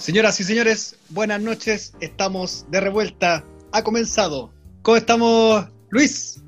Señoras 0.00 0.40
y 0.40 0.44
señores, 0.44 0.96
buenas 1.10 1.42
noches. 1.42 1.92
Estamos 2.00 2.64
de 2.70 2.80
revuelta. 2.80 3.44
Ha 3.72 3.84
comenzado. 3.84 4.50
¿Cómo 4.80 4.96
estamos, 4.96 5.66
Luis? 5.90 6.42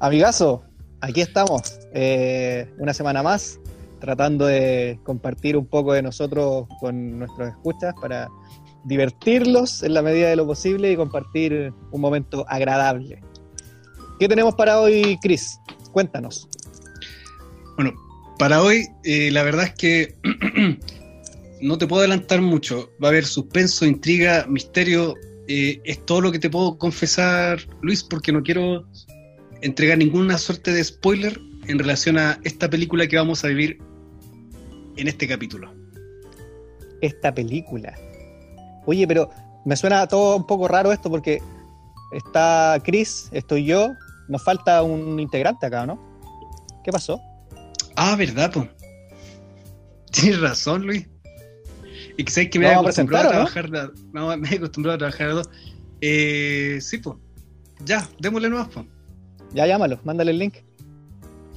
Amigazo, 0.00 0.64
aquí 1.02 1.20
estamos. 1.20 1.60
eh, 1.92 2.72
una 2.78 2.94
semana 2.94 3.22
más, 3.22 3.60
tratando 4.00 4.46
de 4.46 4.98
compartir 5.02 5.58
un 5.58 5.66
poco 5.66 5.92
de 5.92 6.00
nosotros 6.00 6.66
con 6.80 7.18
nuestros 7.18 7.50
escuchas 7.50 7.92
para 8.00 8.30
divertirlos 8.84 9.82
en 9.82 9.92
la 9.92 10.00
medida 10.00 10.30
de 10.30 10.36
lo 10.36 10.46
posible 10.46 10.90
y 10.90 10.96
compartir 10.96 11.74
un 11.90 12.00
momento 12.00 12.46
agradable. 12.48 13.20
¿Qué 14.18 14.28
tenemos 14.28 14.54
para 14.54 14.80
hoy, 14.80 15.18
Chris? 15.20 15.60
Cuéntanos. 15.92 16.48
Bueno, 17.76 17.92
para 18.38 18.62
hoy, 18.62 18.88
eh, 19.04 19.30
la 19.30 19.42
verdad 19.42 19.64
es 19.64 19.74
que 19.74 20.16
no 21.62 21.78
te 21.78 21.86
puedo 21.86 22.00
adelantar 22.00 22.42
mucho. 22.42 22.90
Va 23.02 23.08
a 23.08 23.10
haber 23.10 23.24
suspenso, 23.24 23.86
intriga, 23.86 24.44
misterio. 24.48 25.14
Eh, 25.48 25.80
es 25.84 26.04
todo 26.04 26.20
lo 26.20 26.32
que 26.32 26.38
te 26.38 26.50
puedo 26.50 26.76
confesar, 26.76 27.60
Luis, 27.80 28.02
porque 28.02 28.32
no 28.32 28.42
quiero 28.42 28.84
entregar 29.60 29.96
ninguna 29.96 30.38
suerte 30.38 30.72
de 30.72 30.82
spoiler 30.82 31.40
en 31.68 31.78
relación 31.78 32.18
a 32.18 32.38
esta 32.42 32.68
película 32.68 33.06
que 33.06 33.16
vamos 33.16 33.44
a 33.44 33.48
vivir 33.48 33.78
en 34.96 35.08
este 35.08 35.28
capítulo. 35.28 35.72
Esta 37.00 37.32
película. 37.32 37.94
Oye, 38.84 39.06
pero 39.06 39.30
me 39.64 39.76
suena 39.76 40.06
todo 40.08 40.36
un 40.36 40.46
poco 40.46 40.66
raro 40.66 40.92
esto 40.92 41.08
porque 41.08 41.40
está 42.12 42.80
Chris, 42.84 43.28
estoy 43.32 43.64
yo, 43.64 43.92
nos 44.28 44.42
falta 44.42 44.82
un 44.82 45.20
integrante 45.20 45.66
acá, 45.66 45.86
¿no? 45.86 46.00
¿Qué 46.82 46.90
pasó? 46.90 47.20
Ah, 47.94 48.16
verdad, 48.16 48.50
po. 48.52 48.66
Tienes 50.10 50.40
razón, 50.40 50.86
Luis. 50.86 51.11
Y 52.16 52.24
que 52.24 52.32
sabes 52.32 52.50
que 52.50 52.58
me 52.58 52.66
¿Lo 52.66 52.72
he 52.72 52.74
acostumbrado 52.74 53.28
a 53.28 53.30
trabajar. 53.30 53.92
No, 54.12 54.36
me 54.36 54.48
he 54.48 54.56
acostumbrado 54.56 54.96
a 54.96 54.98
trabajar 54.98 55.28
a 55.28 55.32
dos. 55.34 55.50
Eh, 56.00 56.78
sí, 56.80 56.98
pues. 56.98 57.16
Ya, 57.84 58.08
démosle 58.18 58.48
nuevas, 58.48 58.68
pues. 58.72 58.86
Ya 59.54 59.66
llámalo, 59.66 60.00
mándale 60.04 60.30
el 60.30 60.38
link. 60.38 60.54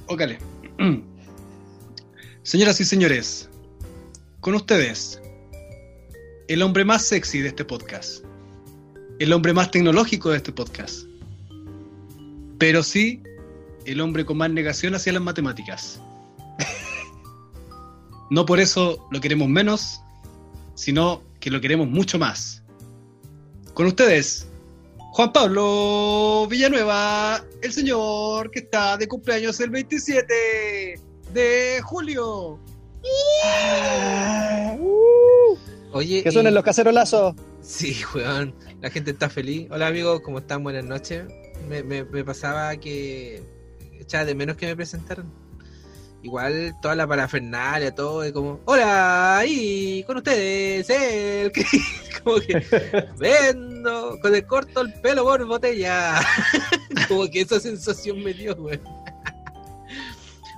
Ócale. 0.06 0.38
Señoras 2.42 2.80
y 2.80 2.84
señores, 2.84 3.48
con 4.40 4.54
ustedes, 4.54 5.20
el 6.46 6.62
hombre 6.62 6.84
más 6.84 7.02
sexy 7.02 7.40
de 7.40 7.48
este 7.48 7.64
podcast. 7.64 8.24
El 9.18 9.32
hombre 9.32 9.52
más 9.52 9.70
tecnológico 9.70 10.30
de 10.30 10.36
este 10.36 10.52
podcast. 10.52 11.06
Pero 12.58 12.82
sí, 12.82 13.22
el 13.84 14.00
hombre 14.00 14.24
con 14.24 14.36
más 14.36 14.50
negación 14.50 14.94
hacia 14.94 15.12
las 15.12 15.22
matemáticas. 15.22 16.00
No 18.28 18.44
por 18.44 18.58
eso 18.58 19.06
lo 19.12 19.20
queremos 19.20 19.48
menos, 19.48 20.00
sino 20.76 21.22
que 21.40 21.50
lo 21.50 21.60
queremos 21.60 21.88
mucho 21.88 22.16
más. 22.18 22.62
Con 23.74 23.86
ustedes, 23.86 24.46
Juan 25.12 25.32
Pablo 25.32 26.46
Villanueva, 26.48 27.44
el 27.62 27.72
señor 27.72 28.50
que 28.52 28.60
está 28.60 28.96
de 28.96 29.08
cumpleaños 29.08 29.58
el 29.60 29.70
27 29.70 31.00
de 31.34 31.80
julio. 31.82 32.58
Oye, 35.92 36.22
Que 36.22 36.30
suenen 36.30 36.52
y- 36.52 36.54
los 36.54 36.64
cacerolazos. 36.64 37.34
Sí, 37.62 37.96
weón. 38.14 38.54
La 38.80 38.90
gente 38.90 39.10
está 39.12 39.28
feliz. 39.30 39.68
Hola 39.70 39.86
amigos, 39.88 40.20
¿cómo 40.20 40.38
están? 40.38 40.62
Buenas 40.62 40.84
noches. 40.84 41.24
Me, 41.68 41.82
me- 41.82 42.04
me 42.04 42.22
pasaba 42.24 42.76
que 42.76 43.42
echaba 43.98 44.24
de 44.24 44.34
menos 44.34 44.56
que 44.56 44.66
me 44.66 44.76
presentaran. 44.76 45.32
Igual 46.26 46.74
toda 46.82 46.96
la 46.96 47.06
parafernalia, 47.06 47.94
todo, 47.94 48.24
es 48.24 48.32
como, 48.32 48.58
hola, 48.64 49.38
ahí, 49.38 50.02
con 50.08 50.16
ustedes, 50.16 50.90
el 50.90 51.52
Chris", 51.52 51.68
como 52.24 52.40
que 52.40 52.66
vendo, 53.16 54.18
con 54.20 54.34
el 54.34 54.44
corto 54.44 54.80
el 54.80 54.92
pelo 54.94 55.22
por 55.22 55.46
botella. 55.46 56.18
como 57.08 57.28
que 57.30 57.42
esa 57.42 57.60
sensación 57.60 58.24
me 58.24 58.34
dio, 58.34 58.56
weón. 58.56 58.80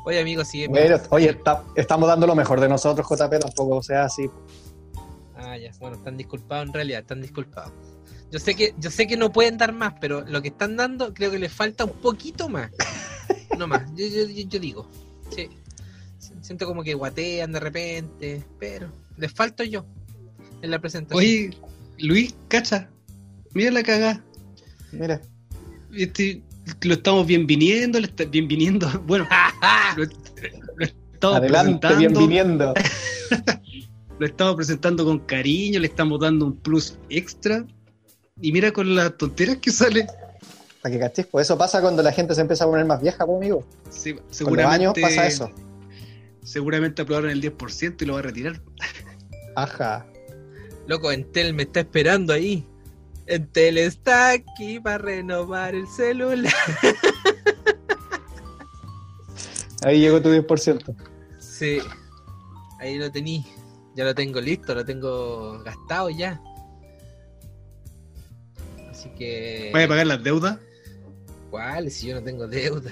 Oye 0.06 0.21
amigos, 0.21 0.49
sí, 0.49 0.61
me- 0.61 0.69
Bueno, 0.69 0.97
oye, 1.11 1.29
está- 1.31 1.62
estamos 1.77 2.09
dando 2.09 2.27
lo 2.27 2.35
mejor 2.35 2.61
de 2.61 2.69
nosotros, 2.71 3.06
JP, 3.06 3.39
tampoco 3.39 3.83
sea 3.83 4.05
así. 4.05 4.31
Ah, 5.37 5.59
ya, 5.59 5.71
bueno, 5.81 5.97
están 5.97 6.17
disculpados 6.17 6.67
en 6.67 6.73
realidad, 6.73 7.00
están 7.00 7.21
disculpados. 7.21 7.73
Yo 8.31 8.39
sé 8.39 8.55
que, 8.55 8.75
yo 8.79 8.91
sé 8.91 9.06
que 9.06 9.19
no 9.19 9.31
pueden 9.31 9.59
dar 9.59 9.73
más, 9.75 9.93
pero 10.00 10.23
lo 10.23 10.41
que 10.41 10.49
están 10.49 10.77
dando 10.77 11.12
creo 11.12 11.31
que 11.31 11.39
les 11.39 11.53
falta 11.53 11.85
un 11.85 11.93
poquito 11.93 12.49
más. 12.49 12.71
No 13.59 13.67
más, 13.67 13.83
yo, 13.95 14.06
yo- 14.06 14.27
yo 14.49 14.59
digo. 14.59 14.89
Sí. 15.34 15.49
Siento 16.41 16.66
como 16.66 16.83
que 16.83 16.94
guatean 16.94 17.53
de 17.53 17.61
repente, 17.61 18.44
pero 18.59 18.91
les 19.16 19.33
falto 19.33 19.65
yo 19.65 19.84
en 20.62 20.71
la 20.71 20.78
presentación. 20.78 21.19
Oye, 21.19 21.50
Luis, 21.99 22.34
cacha, 22.49 22.89
mira 23.55 23.71
la 23.71 23.83
cagada. 23.83 24.25
Mira, 24.93 25.21
Este, 25.93 26.43
lo 26.83 26.94
estamos 26.94 27.27
bien 27.27 27.47
viniendo, 27.47 28.00
le 28.00 28.06
está 28.06 28.25
bien 28.25 28.49
viniendo. 28.49 28.88
Bueno, 29.06 29.28
lo, 29.97 30.05
lo 30.05 30.84
estamos 30.84 31.37
adelante, 31.37 31.88
lo 34.19 34.27
estamos 34.27 34.56
presentando 34.56 35.05
con 35.05 35.21
cariño, 35.21 35.81
le 35.81 35.87
estamos 35.87 36.21
dando 36.21 36.47
un 36.47 36.56
plus 36.56 36.97
extra. 37.09 37.65
Y 38.41 38.53
mira 38.53 38.72
con 38.72 38.94
las 38.94 39.17
tonteras 39.17 39.56
que 39.56 39.72
sale. 39.72 40.06
Para 40.88 40.99
que 40.99 41.06
cachis, 41.06 41.26
pues 41.26 41.47
eso 41.47 41.59
pasa 41.59 41.82
cuando 41.82 42.03
la 42.03 42.12
gente 42.12 42.34
se 42.34 42.41
empieza 42.41 42.65
a 42.65 42.66
poner 42.66 42.87
más 42.87 43.03
vieja, 43.03 43.26
pues, 43.26 43.37
amigo. 43.37 43.62
Sí, 43.91 44.15
Con 44.15 44.56
los 44.56 44.65
años 44.65 44.94
seguramente, 44.94 45.00
pasa 45.03 45.26
eso. 45.26 45.50
seguramente 46.43 47.03
aprobaron 47.03 47.28
el 47.31 47.43
10% 47.43 48.00
y 48.00 48.06
lo 48.06 48.15
va 48.15 48.21
a 48.21 48.22
retirar. 48.22 48.62
Ajá. 49.54 50.06
Loco, 50.87 51.12
Entel 51.12 51.53
me 51.53 51.65
está 51.65 51.81
esperando 51.81 52.32
ahí. 52.32 52.66
Entel 53.26 53.76
está 53.76 54.31
aquí 54.31 54.81
para 54.81 54.97
renovar 54.97 55.75
el 55.75 55.87
celular. 55.88 56.54
Ahí 59.82 60.00
llegó 60.00 60.20
tu 60.20 60.31
10%. 60.31 60.97
Sí, 61.38 61.78
ahí 62.81 62.99
lo 62.99 63.12
tení. 63.12 63.47
Ya 63.94 64.05
lo 64.05 64.12
tengo 64.12 64.41
listo, 64.41 64.75
lo 64.75 64.84
tengo 64.84 65.62
gastado 65.62 66.10
ya. 66.10 66.41
Así 68.91 69.09
que. 69.10 69.70
¿Vaya 69.72 69.84
a 69.84 69.88
pagar 69.88 70.06
las 70.09 70.25
deudas? 70.25 70.59
¿Cuál? 71.51 71.91
Si 71.91 72.09
yo 72.09 72.15
no 72.17 72.23
tengo 72.23 72.47
deuda. 72.47 72.91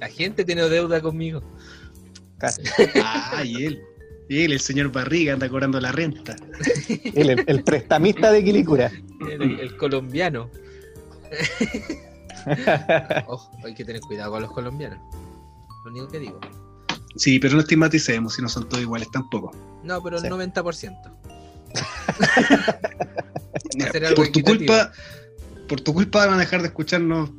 La 0.00 0.08
gente 0.08 0.44
tiene 0.44 0.62
deuda 0.68 1.00
conmigo. 1.00 1.42
Casi. 2.38 2.62
Ah, 3.02 3.42
y 3.44 3.64
él. 3.64 3.82
Y 4.28 4.42
él, 4.44 4.52
el 4.52 4.60
señor 4.60 4.90
Barriga, 4.90 5.34
anda 5.34 5.48
cobrando 5.48 5.78
la 5.80 5.92
renta. 5.92 6.34
El, 7.14 7.30
el- 7.30 7.44
el 7.46 7.62
prestamista 7.62 8.32
de 8.32 8.42
Quilicura. 8.42 8.90
El, 9.30 9.60
el 9.60 9.76
colombiano. 9.76 10.50
Ojo, 13.26 13.50
hay 13.64 13.74
que 13.74 13.84
tener 13.84 14.00
cuidado 14.02 14.32
con 14.32 14.42
los 14.42 14.52
colombianos. 14.52 14.98
Lo 15.84 15.90
único 15.90 16.08
que 16.08 16.18
digo. 16.20 16.40
Sí, 17.16 17.38
pero 17.38 17.54
no 17.54 17.60
estigmaticemos 17.60 18.34
si 18.34 18.42
no 18.42 18.48
son 18.48 18.68
todos 18.68 18.82
iguales 18.82 19.10
tampoco. 19.12 19.52
No, 19.82 20.02
pero 20.02 20.16
el 20.16 20.22
Sí. 20.22 20.28
90%. 20.28 21.12
No 23.76 23.86
será 23.92 24.08
algo 24.08 24.16
por 24.22 24.28
tu 24.32 24.40
equitativo. 24.40 24.66
culpa, 24.74 24.92
por 25.68 25.80
tu 25.80 25.94
culpa 25.94 26.26
van 26.26 26.34
a 26.34 26.38
dejar 26.38 26.60
de 26.62 26.68
escucharnos 26.68 27.30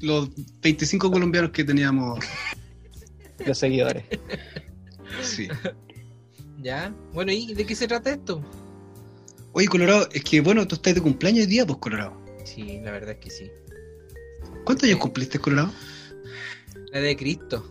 los 0.00 0.30
25 0.62 1.10
colombianos 1.10 1.50
que 1.50 1.64
teníamos. 1.64 2.24
Los 3.46 3.58
seguidores. 3.58 4.04
Sí. 5.22 5.48
¿Ya? 6.62 6.94
Bueno, 7.12 7.32
¿y 7.32 7.54
de 7.54 7.66
qué 7.66 7.74
se 7.74 7.88
trata 7.88 8.10
esto? 8.10 8.42
Oye, 9.52 9.66
Colorado, 9.66 10.08
es 10.12 10.22
que 10.22 10.40
bueno, 10.40 10.66
tú 10.66 10.76
estás 10.76 10.94
de 10.94 11.00
cumpleaños 11.00 11.46
hoy 11.46 11.50
día, 11.50 11.66
pues 11.66 11.78
Colorado. 11.78 12.16
Sí, 12.44 12.80
la 12.82 12.92
verdad 12.92 13.10
es 13.12 13.18
que 13.18 13.30
sí. 13.30 13.50
¿Cuántos 14.64 14.88
años 14.88 14.98
cumpliste, 14.98 15.38
Colorado? 15.38 15.72
La 16.92 17.00
de 17.00 17.16
Cristo. 17.16 17.68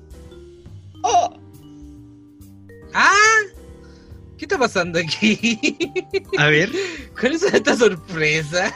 ¡Oh! 1.03 1.39
¡Ah! 2.93 3.39
¿Qué 4.37 4.45
está 4.45 4.57
pasando 4.57 4.99
aquí? 4.99 5.59
A 6.37 6.47
ver. 6.47 6.71
¿Cuál 7.19 7.33
es 7.33 7.43
esta 7.43 7.75
sorpresa? 7.75 8.73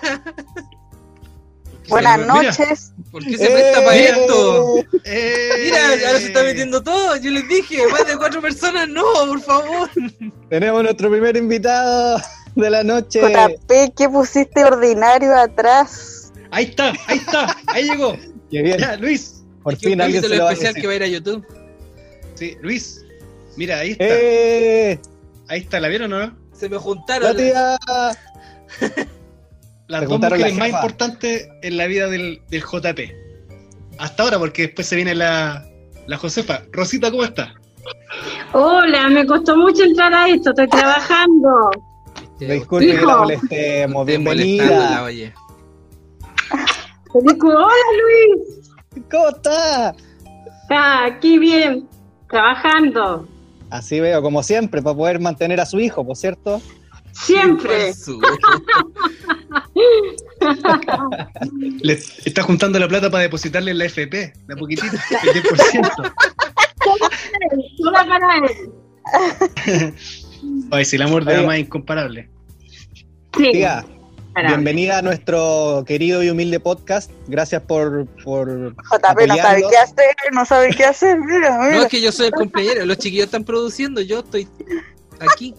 Buenas 1.89 2.19
Mira. 2.19 2.33
noches. 2.33 2.93
¿Por 3.11 3.23
qué 3.23 3.37
se 3.37 3.45
presta 3.49 3.83
para 3.83 3.95
¡Eh! 3.97 4.05
esto? 4.09 4.75
¡Eh! 5.05 5.49
Mira, 5.65 5.87
ahora 6.07 6.19
se 6.19 6.25
está 6.27 6.43
metiendo 6.43 6.81
todo. 6.83 7.15
Yo 7.17 7.31
les 7.31 7.47
dije, 7.47 7.85
más 7.87 8.07
de 8.07 8.17
cuatro 8.17 8.41
personas, 8.41 8.87
no, 8.89 9.03
por 9.27 9.41
favor. 9.41 9.89
Tenemos 10.49 10.83
nuestro 10.83 11.09
primer 11.11 11.35
invitado 11.37 12.19
de 12.55 12.69
la 12.69 12.83
noche. 12.83 13.21
JP, 13.21 13.93
¿qué 13.95 14.09
pusiste 14.09 14.63
ordinario 14.63 15.35
atrás? 15.35 16.31
Ahí 16.51 16.65
está, 16.65 16.93
ahí 17.07 17.17
está, 17.17 17.57
ahí 17.67 17.89
llegó. 17.89 18.15
Qué 18.49 18.61
bien. 18.61 18.77
Ya, 18.77 18.95
Luis. 18.97 19.43
Por 19.63 19.75
fin 19.77 20.01
alguien 20.01 20.21
se 20.21 20.29
lo 20.29 20.43
va 20.43 20.49
a 20.49 20.53
especial 20.53 20.73
decir. 20.73 20.81
que 20.81 20.87
va 20.87 20.93
a 20.93 20.95
ir 20.97 21.03
a 21.03 21.07
YouTube. 21.07 21.45
Sí, 22.35 22.57
Luis. 22.61 23.03
Mira, 23.55 23.79
ahí 23.79 23.91
está. 23.91 24.05
¡Eh! 24.07 24.99
Ahí 25.47 25.59
está, 25.61 25.79
¿la 25.79 25.87
vieron 25.87 26.11
o 26.13 26.19
no? 26.19 26.37
Se 26.53 26.69
me 26.69 26.77
juntaron. 26.77 27.35
¡La 27.35 27.35
tía! 27.35 27.77
Las 27.87 28.17
Te 29.99 30.05
dos 30.05 30.13
juntaron 30.13 30.39
la 30.39 30.47
mujeres 30.47 30.59
más 30.59 30.81
importantes 30.81 31.47
en 31.61 31.77
la 31.77 31.87
vida 31.87 32.07
del, 32.07 32.41
del 32.49 32.61
JP. 32.61 32.99
Hasta 33.99 34.23
ahora, 34.23 34.39
porque 34.39 34.63
después 34.63 34.87
se 34.87 34.95
viene 34.95 35.15
la, 35.15 35.65
la 36.07 36.17
Josefa. 36.17 36.63
Rosita, 36.71 37.11
¿cómo 37.11 37.23
está? 37.23 37.53
Hola, 38.53 39.09
me 39.09 39.25
costó 39.25 39.55
mucho 39.55 39.83
entrar 39.83 40.13
a 40.13 40.29
esto, 40.29 40.51
estoy 40.51 40.67
trabajando. 40.69 41.71
Disculpe 42.39 42.87
que 42.87 43.05
la 43.05 43.17
molestemos. 43.17 44.05
Bienvenida. 44.05 45.03
oye. 45.03 45.33
Hola 47.13 47.73
Luis. 48.01 48.71
¿Cómo 49.09 49.29
está? 49.29 49.95
Ah, 50.69 51.05
aquí 51.05 51.37
bien, 51.37 51.87
trabajando. 52.29 53.27
Así 53.69 53.99
veo, 53.99 54.21
como 54.21 54.43
siempre, 54.43 54.81
para 54.81 54.95
poder 54.95 55.19
mantener 55.19 55.59
a 55.59 55.65
su 55.65 55.79
hijo, 55.79 56.05
por 56.05 56.15
cierto. 56.15 56.61
Siempre. 57.11 57.93
Le 61.81 61.93
está 62.25 62.43
juntando 62.43 62.77
la 62.79 62.87
plata 62.87 63.09
para 63.09 63.23
depositarle 63.23 63.71
en 63.71 63.79
la 63.79 63.85
FP, 63.85 64.33
de 64.45 64.53
a 64.53 64.57
poquitito, 64.57 64.95
el 65.23 65.43
10%. 65.43 66.13
Solo 67.77 67.97
para 68.07 68.37
él. 68.37 68.43
Ay, 70.71 70.85
si 70.85 70.95
el 70.95 71.01
amor 71.01 71.25
de 71.25 71.37
mamá 71.37 71.57
es 71.57 71.65
incomparable. 71.65 72.29
Sí, 73.37 73.49
Tía, 73.51 73.83
bienvenida 74.47 74.99
a 74.99 75.01
nuestro 75.01 75.83
querido 75.87 76.21
y 76.23 76.29
humilde 76.29 76.59
podcast. 76.59 77.09
Gracias 77.27 77.63
por, 77.63 78.05
por 78.23 78.75
JP 78.75 79.27
no 79.27 79.35
sabe 79.35 79.41
apoyarnos. 79.63 79.71
qué 79.71 79.77
hacer, 79.77 80.15
no 80.33 80.45
sabe 80.45 80.69
qué 80.69 80.85
hacer, 80.85 81.19
mira, 81.19 81.57
No, 81.71 81.81
es 81.81 81.87
que 81.87 81.99
yo 82.01 82.11
soy 82.11 82.27
el 82.27 82.33
cumpleañero. 82.33 82.85
Los 82.85 82.97
chiquillos 82.97 83.25
están 83.25 83.43
produciendo, 83.43 84.01
yo 84.01 84.19
estoy 84.19 84.47
aquí. 85.19 85.55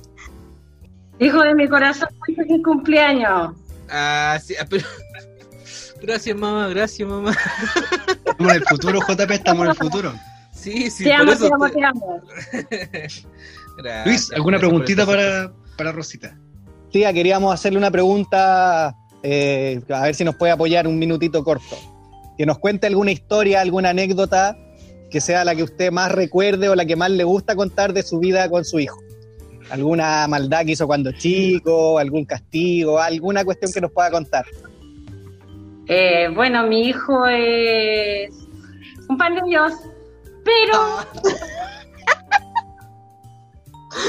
Hijo 1.18 1.40
de 1.40 1.54
mi 1.54 1.68
corazón, 1.68 2.08
feliz 2.26 2.62
cumpleaños. 2.64 3.54
Ah, 3.90 4.38
sí, 4.42 4.54
ah, 4.60 4.66
pero... 4.68 4.84
Gracias, 6.02 6.36
mamá, 6.36 6.68
gracias, 6.68 7.08
mamá. 7.08 7.34
Estamos 8.26 8.52
en 8.52 8.56
el 8.56 8.64
futuro, 8.66 9.00
JP, 9.08 9.30
estamos 9.30 9.64
en 9.64 9.70
el 9.70 9.76
futuro. 9.76 10.12
Sí, 10.52 10.90
sí, 10.90 11.04
te 11.04 11.10
por 11.10 11.20
amo, 11.20 11.32
eso 11.32 11.48
te 11.48 11.54
amo, 11.54 11.66
estoy- 11.66 11.80
te 11.80 11.84
amo. 11.86 12.20
Gracias, 13.78 14.06
Luis, 14.06 14.32
¿alguna 14.32 14.58
preguntita 14.58 15.06
para, 15.06 15.52
para 15.78 15.92
Rosita? 15.92 16.36
Tía, 16.90 17.12
queríamos 17.12 17.54
hacerle 17.54 17.78
una 17.78 17.90
pregunta, 17.90 18.94
eh, 19.22 19.80
a 19.88 20.02
ver 20.02 20.14
si 20.14 20.24
nos 20.24 20.36
puede 20.36 20.52
apoyar 20.52 20.86
un 20.86 20.98
minutito 20.98 21.42
corto. 21.42 21.78
Que 22.36 22.44
nos 22.44 22.58
cuente 22.58 22.86
alguna 22.86 23.10
historia, 23.10 23.60
alguna 23.62 23.90
anécdota 23.90 24.58
que 25.10 25.20
sea 25.20 25.44
la 25.44 25.54
que 25.54 25.62
usted 25.62 25.90
más 25.90 26.12
recuerde 26.12 26.68
o 26.68 26.74
la 26.74 26.84
que 26.84 26.96
más 26.96 27.10
le 27.10 27.24
gusta 27.24 27.56
contar 27.56 27.92
de 27.94 28.02
su 28.02 28.18
vida 28.18 28.48
con 28.50 28.64
su 28.64 28.78
hijo. 28.78 28.98
Alguna 29.70 30.26
maldad 30.28 30.64
que 30.64 30.72
hizo 30.72 30.86
cuando 30.86 31.10
chico, 31.12 31.98
algún 31.98 32.24
castigo, 32.24 32.98
alguna 32.98 33.44
cuestión 33.44 33.72
que 33.72 33.80
nos 33.80 33.90
pueda 33.92 34.10
contar. 34.10 34.44
Eh, 35.86 36.28
bueno, 36.34 36.66
mi 36.66 36.88
hijo 36.88 37.26
es 37.26 38.30
un 39.08 39.16
pan 39.18 39.34
de 39.34 39.42
Dios, 39.46 39.72
pero 40.44 40.78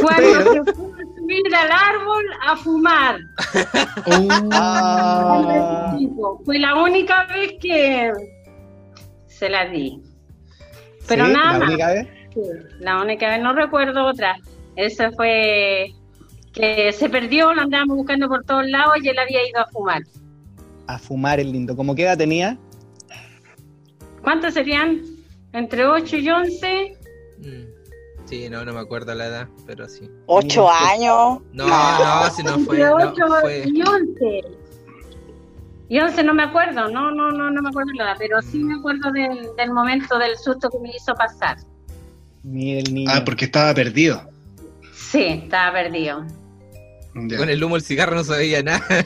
cuando 0.02 0.54
se 0.54 0.74
fue 0.74 0.86
a 0.86 1.16
subir 1.16 1.56
al 1.56 1.72
árbol 1.72 2.26
a 2.48 2.56
fumar, 2.56 3.18
Ah, 4.52 5.98
fue 6.46 6.60
la 6.60 6.76
única 6.82 7.26
vez 7.28 7.54
que 7.62 8.12
se 9.28 9.50
la 9.50 9.66
di. 9.66 10.02
Pero 11.08 11.26
¿sí? 11.28 11.34
nada 11.34 11.54
¿La 11.54 11.60
más. 11.60 11.68
única 11.70 11.88
vez? 11.92 12.08
Sí, 12.34 12.42
la 12.80 13.02
única 13.02 13.30
vez, 13.30 13.42
no 13.42 13.54
recuerdo 13.54 14.06
otra. 14.06 14.38
Esa 14.76 15.12
fue 15.12 15.94
que 16.54 16.92
se 16.94 17.10
perdió, 17.10 17.54
la 17.54 17.64
andábamos 17.64 17.98
buscando 17.98 18.28
por 18.28 18.44
todos 18.46 18.66
lados 18.68 18.96
y 19.04 19.10
él 19.10 19.20
había 19.20 19.48
ido 19.48 19.60
a 19.60 19.66
fumar. 19.68 20.04
A 20.88 20.98
fumar 20.98 21.40
el 21.40 21.52
lindo. 21.52 21.76
¿Cómo 21.76 21.96
qué 21.96 22.04
edad 22.04 22.18
tenía? 22.18 22.58
¿Cuántos 24.22 24.54
serían? 24.54 25.02
Entre 25.54 25.86
8 25.86 26.18
y 26.18 26.30
11. 26.30 26.98
Mm. 27.40 27.76
Sí, 28.26 28.50
no, 28.50 28.66
no 28.66 28.74
me 28.74 28.80
acuerdo 28.80 29.14
la 29.14 29.28
edad, 29.28 29.48
pero 29.68 29.88
sí. 29.88 30.10
Ocho 30.26 30.70
años. 30.70 31.42
No, 31.54 31.68
no, 31.68 32.30
si 32.32 32.44
no 32.44 32.58
fue. 32.60 32.82
Entre 32.82 32.90
No, 32.90 32.96
8 32.96 33.42
fue... 33.42 33.64
y 33.68 33.82
11. 33.82 34.42
Y 35.88 36.00
11 36.00 36.24
no 36.24 36.34
me 36.34 36.44
acuerdo, 36.44 36.90
no, 36.90 37.12
no, 37.12 37.32
no, 37.32 37.52
no 37.52 37.62
me 37.62 37.70
acuerdo 37.70 37.92
la 37.94 38.06
edad, 38.06 38.16
pero 38.18 38.42
sí 38.42 38.58
me 38.64 38.74
acuerdo 38.76 39.12
del, 39.12 39.50
del 39.56 39.72
momento 39.72 40.18
del 40.18 40.36
susto 40.38 40.68
que 40.72 40.80
me 40.80 40.90
hizo 40.90 41.14
pasar. 41.14 41.58
Mire 42.42 42.80
el 42.80 42.94
niño. 42.94 43.12
Ah, 43.14 43.22
porque 43.24 43.46
estaba 43.46 43.72
perdido. 43.76 44.24
Sí, 45.12 45.24
estaba 45.24 45.74
perdido. 45.74 46.26
Ya. 47.28 47.38
Con 47.38 47.50
el 47.50 47.64
humo 47.64 47.76
del 47.76 47.84
cigarro 47.84 48.16
no 48.16 48.24
se 48.24 48.36
veía 48.38 48.62
nada. 48.62 48.86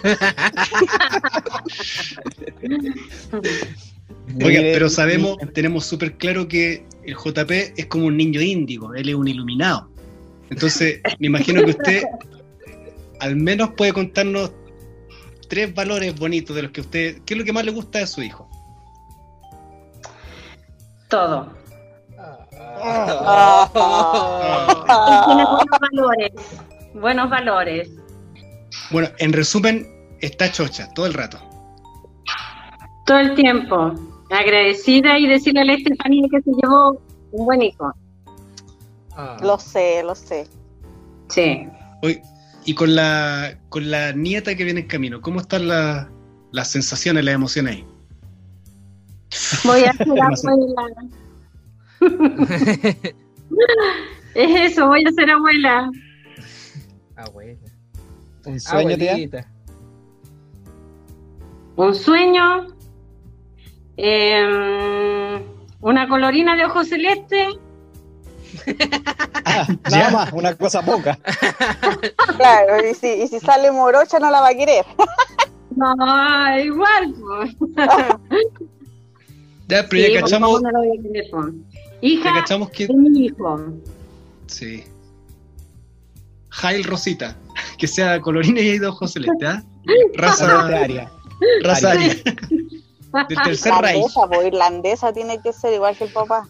Oiga, 4.44 4.62
pero 4.62 4.86
el 4.86 4.92
sabemos, 4.92 5.38
niño. 5.38 5.52
tenemos 5.54 5.86
súper 5.86 6.18
claro 6.18 6.48
que 6.48 6.86
el 7.04 7.16
JP 7.16 7.52
es 7.78 7.86
como 7.88 8.06
un 8.06 8.18
niño 8.18 8.42
índigo, 8.42 8.94
él 8.96 9.10
es 9.10 9.16
un 9.16 9.28
iluminado. 9.28 9.90
Entonces, 10.50 11.02
me 11.20 11.28
imagino 11.28 11.64
que 11.64 11.72
usted 11.72 12.04
al 13.20 13.36
menos 13.36 13.72
puede 13.76 13.94
contarnos 13.94 14.52
tres 15.48 15.74
valores 15.74 16.18
bonitos 16.18 16.56
de 16.56 16.64
los 16.64 16.72
que 16.72 16.82
usted, 16.82 17.22
¿qué 17.26 17.34
es 17.34 17.38
lo 17.38 17.46
que 17.46 17.54
más 17.54 17.66
le 17.66 17.72
gusta 17.72 18.00
de 18.00 18.08
su 18.08 18.22
hijo? 18.22 18.50
Todo. 21.10 21.59
Tiene 25.26 25.46
buenos 25.46 25.80
valores. 25.82 26.32
Buenos 26.96 27.30
valores. 27.30 27.90
Bueno, 28.92 29.10
en 29.20 29.34
resumen, 29.34 29.88
está 30.22 30.52
chocha 30.52 30.90
todo 30.94 31.06
el 31.06 31.14
rato. 31.14 31.40
Todo 33.06 33.18
el 33.20 33.36
tiempo. 33.36 33.94
Agradecida 34.32 35.18
y 35.18 35.28
decirle 35.28 35.62
a 35.62 35.66
la 35.66 35.74
Estefanía 35.74 36.28
que 36.32 36.42
se 36.42 36.52
llevó 36.62 37.02
un 37.32 37.46
buen 37.46 37.62
hijo. 37.62 37.92
Ah. 39.16 39.38
Lo 39.42 39.58
sé, 39.60 40.02
lo 40.04 40.16
sé. 40.16 40.48
Sí. 41.30 41.68
Oye, 42.04 42.22
y 42.66 42.74
con 42.76 42.96
la, 42.96 43.58
con 43.70 43.90
la 43.90 44.12
nieta 44.14 44.56
que 44.56 44.64
viene 44.64 44.82
en 44.82 44.88
camino, 44.88 45.22
¿cómo 45.22 45.40
están 45.42 45.68
la- 45.68 46.10
las 46.52 46.68
sensaciones, 46.70 47.26
las 47.26 47.36
emociones 47.36 47.76
ahí? 47.78 47.86
Voy 49.64 49.84
a 49.84 49.92
abuela. 50.00 50.88
Es 54.36 54.72
eso, 54.72 54.88
voy 54.88 55.04
a 55.06 55.12
ser 55.12 55.30
abuela. 55.32 55.90
Abuela. 57.16 57.58
¿Un 58.46 58.60
sueño, 58.60 58.98
tía? 58.98 59.12
Abuelita. 59.12 59.48
Un 61.76 61.96
sueño. 61.96 62.68
eh, 63.98 65.44
una 65.82 66.08
colorina 66.08 66.56
de 66.56 66.66
ojos 66.66 66.88
celeste. 66.90 67.48
Ah, 69.46 69.68
¿Ya? 69.90 69.98
nada 69.98 70.12
más, 70.12 70.34
una 70.34 70.56
cosa 70.56 70.82
poca. 70.84 71.18
Claro, 72.38 72.88
y 72.90 72.94
si, 72.94 73.08
y 73.08 73.28
si 73.28 73.40
sale 73.40 73.70
morocha 73.72 74.18
no 74.20 74.30
la 74.32 74.40
va 74.42 74.50
a 74.50 74.54
querer. 74.56 74.86
No, 75.76 76.60
igual. 76.60 77.14
pues. 77.20 77.56
Ya, 79.68 79.86
pero 79.88 80.04
Sí, 80.04 80.14
ya 80.14 80.22
cachamos, 80.22 80.50
¿cómo 80.62 80.72
no 80.72 80.82
Hija 82.02 82.46
que 82.72 82.88
de 82.88 82.94
mi 82.94 83.26
hijo. 83.26 83.74
Sí. 84.48 84.84
Jail 86.50 86.84
Rosita. 86.84 87.36
Que 87.78 87.88
sea 87.88 88.20
colorina 88.22 88.60
y 88.62 88.80
de 88.80 88.88
ojos 88.88 89.14
celeste, 89.14 89.46
¿ah? 89.46 89.64
Raza, 90.16 90.66
Área. 90.66 91.12
raza 91.64 91.92
aria. 91.92 92.16
Del 93.28 93.38
tercer 93.44 93.74
raíz. 93.74 94.06
Irlandesa, 94.06 94.48
irlandesa 94.48 95.14
tiene 95.14 95.42
que 95.42 95.52
ser 95.52 95.74
igual 95.74 95.98
que 95.98 96.04
el 96.06 96.12
papá. 96.12 96.48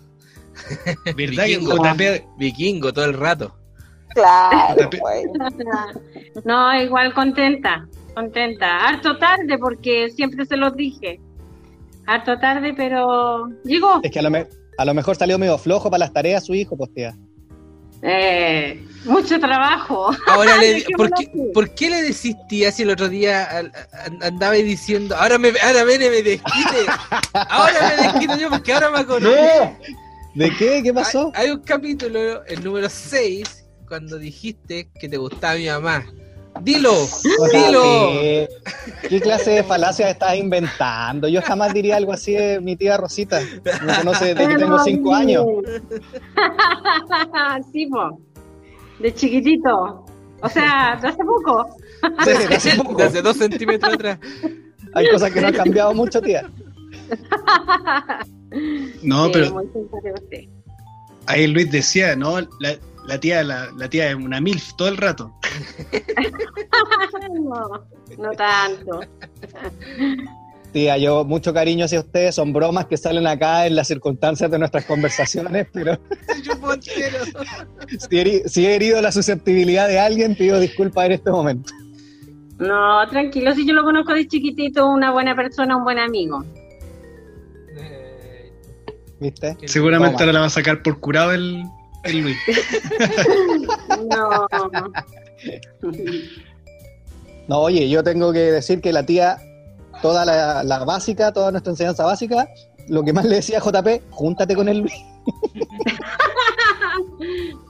¿Verdad 1.15 1.45
que 1.45 1.57
Vikingo. 1.57 1.75
JP, 1.77 2.01
Vikingo 2.37 2.93
todo 2.93 3.05
el 3.05 3.13
rato. 3.13 3.55
Claro, 4.13 4.89
pues. 4.89 5.25
No, 6.43 6.81
igual 6.81 7.13
contenta, 7.13 7.87
contenta. 8.13 8.87
Harto 8.87 9.17
tarde 9.17 9.57
porque 9.57 10.09
siempre 10.09 10.45
se 10.45 10.57
los 10.57 10.75
dije. 10.75 11.21
Harto 12.07 12.37
tarde, 12.39 12.73
pero 12.75 13.47
llegó. 13.63 14.01
Es 14.03 14.11
que 14.11 14.19
a 14.19 14.23
lo, 14.23 14.31
me- 14.31 14.47
a 14.79 14.85
lo 14.85 14.93
mejor 14.93 15.17
salió 15.17 15.37
medio 15.37 15.57
flojo 15.57 15.91
para 15.91 15.99
las 16.05 16.13
tareas 16.13 16.45
su 16.45 16.55
hijo, 16.55 16.77
pues 16.77 16.93
tía. 16.93 17.13
Eh, 18.01 18.81
mucho 19.03 19.37
trabajo. 19.37 20.09
Ahora 20.25 20.55
le, 20.55 20.85
¿por, 20.97 21.09
qué, 21.09 21.25
así. 21.25 21.41
¿por 21.53 21.75
qué 21.75 21.89
le 21.89 22.01
decís 22.01 22.33
tía 22.47 22.71
si 22.71 22.83
el 22.83 22.91
otro 22.91 23.09
día 23.09 23.69
andaba 24.21 24.53
diciendo, 24.53 25.17
ahora 25.17 25.37
me, 25.37 25.51
ahora 25.61 25.83
viene, 25.83 26.09
me 26.09 26.23
desquite? 26.23 26.85
Ahora 27.33 27.89
me 27.89 28.03
desquito 28.03 28.37
yo 28.37 28.49
porque 28.49 28.73
ahora 28.73 28.89
me 28.89 28.99
acordé. 28.99 29.77
¿De 30.35 30.49
qué? 30.57 30.81
¿Qué 30.81 30.93
pasó? 30.93 31.31
Hay, 31.35 31.47
hay 31.47 31.51
un 31.51 31.59
capítulo, 31.59 32.45
el 32.45 32.63
número 32.63 32.87
6, 32.89 33.65
cuando 33.85 34.17
dijiste 34.17 34.89
que 34.97 35.09
te 35.09 35.17
gustaba 35.17 35.55
mi 35.55 35.67
mamá. 35.67 36.05
Dilo, 36.61 36.93
dilo. 37.51 38.09
¿Qué, 38.11 38.49
¿Qué 39.07 39.21
clase 39.21 39.51
de 39.51 39.63
falacias 39.63 40.09
estás 40.09 40.35
inventando? 40.35 41.27
Yo 41.27 41.41
jamás 41.41 41.73
diría 41.73 41.97
algo 41.97 42.13
así 42.13 42.33
de 42.33 42.59
mi 42.59 42.75
tía 42.75 42.97
Rosita. 42.97 43.39
Me 43.85 43.95
conoce 43.97 44.33
desde 44.33 44.47
que 44.47 44.57
tengo 44.57 44.79
cinco 44.79 45.13
años. 45.13 45.45
sí, 47.71 47.87
po. 47.87 48.19
De 48.99 49.13
chiquitito. 49.13 50.05
O 50.41 50.49
sea, 50.49 50.97
de 51.01 51.07
hace 51.07 51.23
poco. 51.23 51.75
Sí, 52.23 52.47
de 52.47 52.55
hace 52.55 52.75
poco. 52.77 52.95
De 52.95 53.03
hace 53.03 53.21
dos 53.21 53.37
centímetros 53.37 53.93
atrás. 53.93 54.19
Hay 54.93 55.09
cosas 55.09 55.31
que 55.31 55.41
no 55.41 55.47
han 55.47 55.53
cambiado 55.53 55.93
mucho, 55.93 56.21
tía. 56.21 56.49
No, 59.03 59.25
Sí, 59.25 59.31
pero 59.33 59.63
ahí 61.27 61.45
Luis 61.45 61.69
decía, 61.69 62.15
no, 62.15 62.41
la, 62.59 62.75
la 63.05 63.19
tía, 63.19 63.43
la, 63.43 63.71
la 63.75 63.89
tía 63.89 64.09
es 64.09 64.15
una 64.15 64.39
MILF 64.39 64.75
todo 64.75 64.87
el 64.87 64.97
rato. 64.97 65.33
No, 67.31 67.83
no 68.17 68.31
tanto. 68.31 69.01
Tía, 70.71 70.97
yo 70.97 71.25
mucho 71.25 71.53
cariño 71.53 71.85
hacia 71.85 71.99
ustedes, 71.99 72.35
son 72.35 72.53
bromas 72.53 72.85
que 72.85 72.97
salen 72.97 73.25
acá 73.27 73.65
en 73.65 73.75
las 73.75 73.87
circunstancias 73.87 74.49
de 74.51 74.59
nuestras 74.59 74.85
conversaciones, 74.85 75.67
pero 75.73 75.99
si 78.09 78.19
he, 78.19 78.47
si 78.47 78.65
he 78.65 78.75
herido 78.75 79.01
la 79.01 79.11
susceptibilidad 79.11 79.87
de 79.87 79.99
alguien, 79.99 80.35
pido 80.35 80.59
disculpas 80.59 81.07
en 81.07 81.11
este 81.13 81.31
momento. 81.31 81.71
No, 82.59 83.07
tranquilo, 83.09 83.53
si 83.55 83.65
yo 83.65 83.73
lo 83.73 83.83
conozco 83.83 84.13
de 84.13 84.27
chiquitito, 84.27 84.87
una 84.87 85.11
buena 85.11 85.35
persona, 85.35 85.77
un 85.77 85.83
buen 85.83 85.97
amigo. 85.97 86.43
Eh, 87.77 88.51
¿Viste? 89.19 89.57
Seguramente 89.65 90.13
Toma. 90.13 90.23
ahora 90.23 90.33
la 90.33 90.39
va 90.41 90.45
a 90.47 90.51
sacar 90.51 90.83
por 90.83 90.99
curado 90.99 91.33
el, 91.33 91.63
el 92.03 92.17
Luis. 92.19 92.37
No. 94.09 94.47
No, 97.47 97.61
oye, 97.61 97.89
yo 97.89 98.03
tengo 98.03 98.31
que 98.31 98.51
decir 98.51 98.79
que 98.79 98.93
la 98.93 99.03
tía, 99.07 99.39
toda 100.03 100.23
la, 100.23 100.63
la 100.63 100.83
básica, 100.85 101.33
toda 101.33 101.49
nuestra 101.49 101.71
enseñanza 101.71 102.05
básica, 102.05 102.47
lo 102.87 103.01
que 103.03 103.11
más 103.11 103.25
le 103.25 103.37
decía 103.37 103.57
a 103.57 103.61
JP, 103.61 104.03
júntate 104.11 104.55
con 104.55 104.69
él 104.69 104.85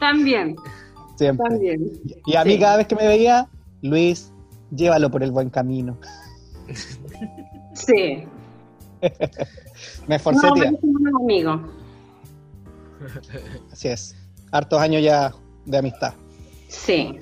También, 0.02 0.58
siempre. 1.16 1.50
también. 1.50 1.80
Y 2.26 2.36
a 2.36 2.44
mí 2.44 2.54
Sí. 2.54 2.60
cada 2.60 2.76
vez 2.78 2.88
que 2.88 2.96
me 2.96 3.08
veía, 3.08 3.48
Luis, 3.82 4.34
llévalo 4.72 5.10
por 5.10 5.24
el 5.24 5.32
buen 5.32 5.50
camino. 5.50 5.98
Sí. 7.74 8.26
Me 10.08 10.16
esforcé, 10.18 10.46
No, 10.48 10.54
tía. 10.56 10.74
amigos. 11.22 11.62
Así 13.72 13.88
es. 13.88 14.14
Hartos 14.52 14.80
años 14.82 15.04
ya 15.04 15.32
de 15.66 15.78
amistad. 15.78 16.14
Sí. 16.68 17.16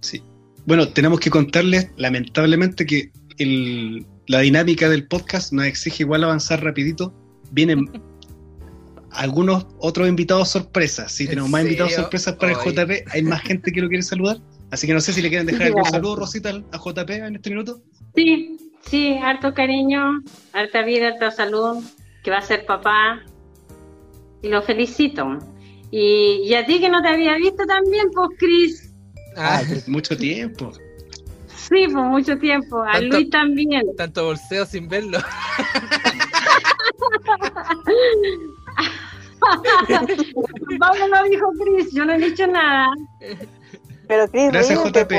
Sí. 0.00 0.22
Bueno, 0.66 0.88
tenemos 0.88 1.20
que 1.20 1.30
contarles, 1.30 1.90
lamentablemente, 1.96 2.86
que 2.86 3.10
el- 3.38 4.06
la 4.26 4.40
dinámica 4.40 4.88
del 4.88 5.06
podcast 5.08 5.52
nos 5.52 5.64
exige 5.66 6.02
igual 6.02 6.24
avanzar 6.24 6.62
rapidito. 6.62 7.14
Vienen 7.50 7.86
algunos 9.10 9.66
otros 9.78 10.08
invitados 10.08 10.50
sorpresas. 10.50 11.10
Sí, 11.12 11.24
¿En 11.24 11.30
tenemos 11.30 11.50
más 11.50 11.62
invitados 11.62 11.94
sorpresas 11.94 12.34
para 12.36 12.52
el. 12.52 12.58
JP. 12.58 13.04
Hay 13.12 13.22
más 13.22 13.40
gente 13.42 13.72
que 13.72 13.80
lo 13.80 13.88
quiere 13.88 14.02
saludar. 14.02 14.38
Así 14.70 14.86
que 14.86 14.92
no 14.92 15.00
sé 15.00 15.14
si 15.14 15.22
le 15.22 15.30
quieren 15.30 15.46
dejar 15.46 15.68
algún 15.68 15.84
saludo, 15.86 16.16
Rosita, 16.16 16.50
a 16.50 16.78
JP 16.78 17.10
en 17.10 17.36
este 17.36 17.48
minuto. 17.48 17.80
Sí, 18.14 18.58
sí, 18.86 19.14
harto 19.22 19.54
cariño, 19.54 20.22
harta 20.52 20.82
vida, 20.82 21.08
harta 21.08 21.30
salud, 21.30 21.82
que 22.22 22.30
va 22.30 22.36
a 22.38 22.42
ser 22.42 22.66
papá. 22.66 23.22
Y 24.42 24.48
lo 24.48 24.60
felicito. 24.62 25.38
Y, 25.90 26.42
y 26.44 26.54
a 26.54 26.66
ti 26.66 26.80
que 26.80 26.88
no 26.88 27.00
te 27.02 27.08
había 27.08 27.36
visto 27.36 27.64
también, 27.66 28.08
pues 28.14 28.28
Cris. 28.38 28.92
Ah, 29.36 29.62
Mucho 29.86 30.16
tiempo. 30.16 30.72
Sí, 31.68 31.86
por 31.92 32.04
mucho 32.04 32.36
tiempo. 32.38 32.82
A 32.82 32.92
Tanto- 32.92 33.16
Luis 33.16 33.30
también. 33.30 33.82
tanto 33.96 34.24
bolseo 34.24 34.64
sin 34.66 34.88
verlo. 34.88 35.18
Pablo 40.78 41.08
lo 41.08 41.28
dijo 41.28 41.46
Cris, 41.62 41.92
yo 41.92 42.04
no 42.04 42.14
he 42.14 42.18
dicho 42.18 42.46
nada. 42.46 42.88
Pero 44.06 44.28
Cris, 44.30 44.50
Gracias, 44.52 44.78
JP. 44.84 45.12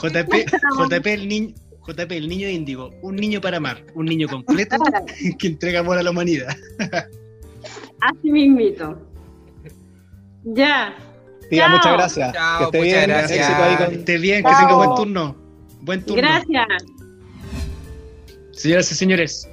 JP, 0.00 0.46
JP 0.78 1.06
el 1.06 1.28
niño. 1.28 1.54
JP, 1.86 2.12
el 2.12 2.28
niño 2.30 2.48
índigo, 2.48 2.90
un 3.02 3.14
niño 3.16 3.42
para 3.42 3.58
amar, 3.58 3.84
un 3.94 4.06
niño 4.06 4.26
completo 4.26 4.76
que 5.38 5.46
entrega 5.46 5.80
amor 5.80 5.98
a 5.98 6.02
la 6.02 6.10
humanidad. 6.12 6.56
Así 8.00 8.30
mismito. 8.30 8.98
Ya. 10.44 10.94
Tía, 11.50 11.62
Chao. 11.66 11.70
muchas 11.76 11.92
gracias. 11.92 12.32
Chao, 12.32 12.58
que 12.58 12.64
esté 12.64 12.78
muchas 12.78 12.94
bien. 12.94 13.08
gracias. 13.10 13.38
Éxito 13.40 13.62
ahí 13.62 13.76
Que 13.76 13.84
con... 13.84 13.94
esté 13.94 14.18
bien, 14.18 14.42
que 14.44 14.50
Chao. 14.50 14.60
tenga 14.60 14.74
buen 14.74 14.94
turno. 14.94 15.36
Buen 15.82 16.04
turno. 16.04 16.22
Gracias. 16.22 16.66
Señoras 18.52 18.90
y 18.92 18.94
señores, 18.94 19.48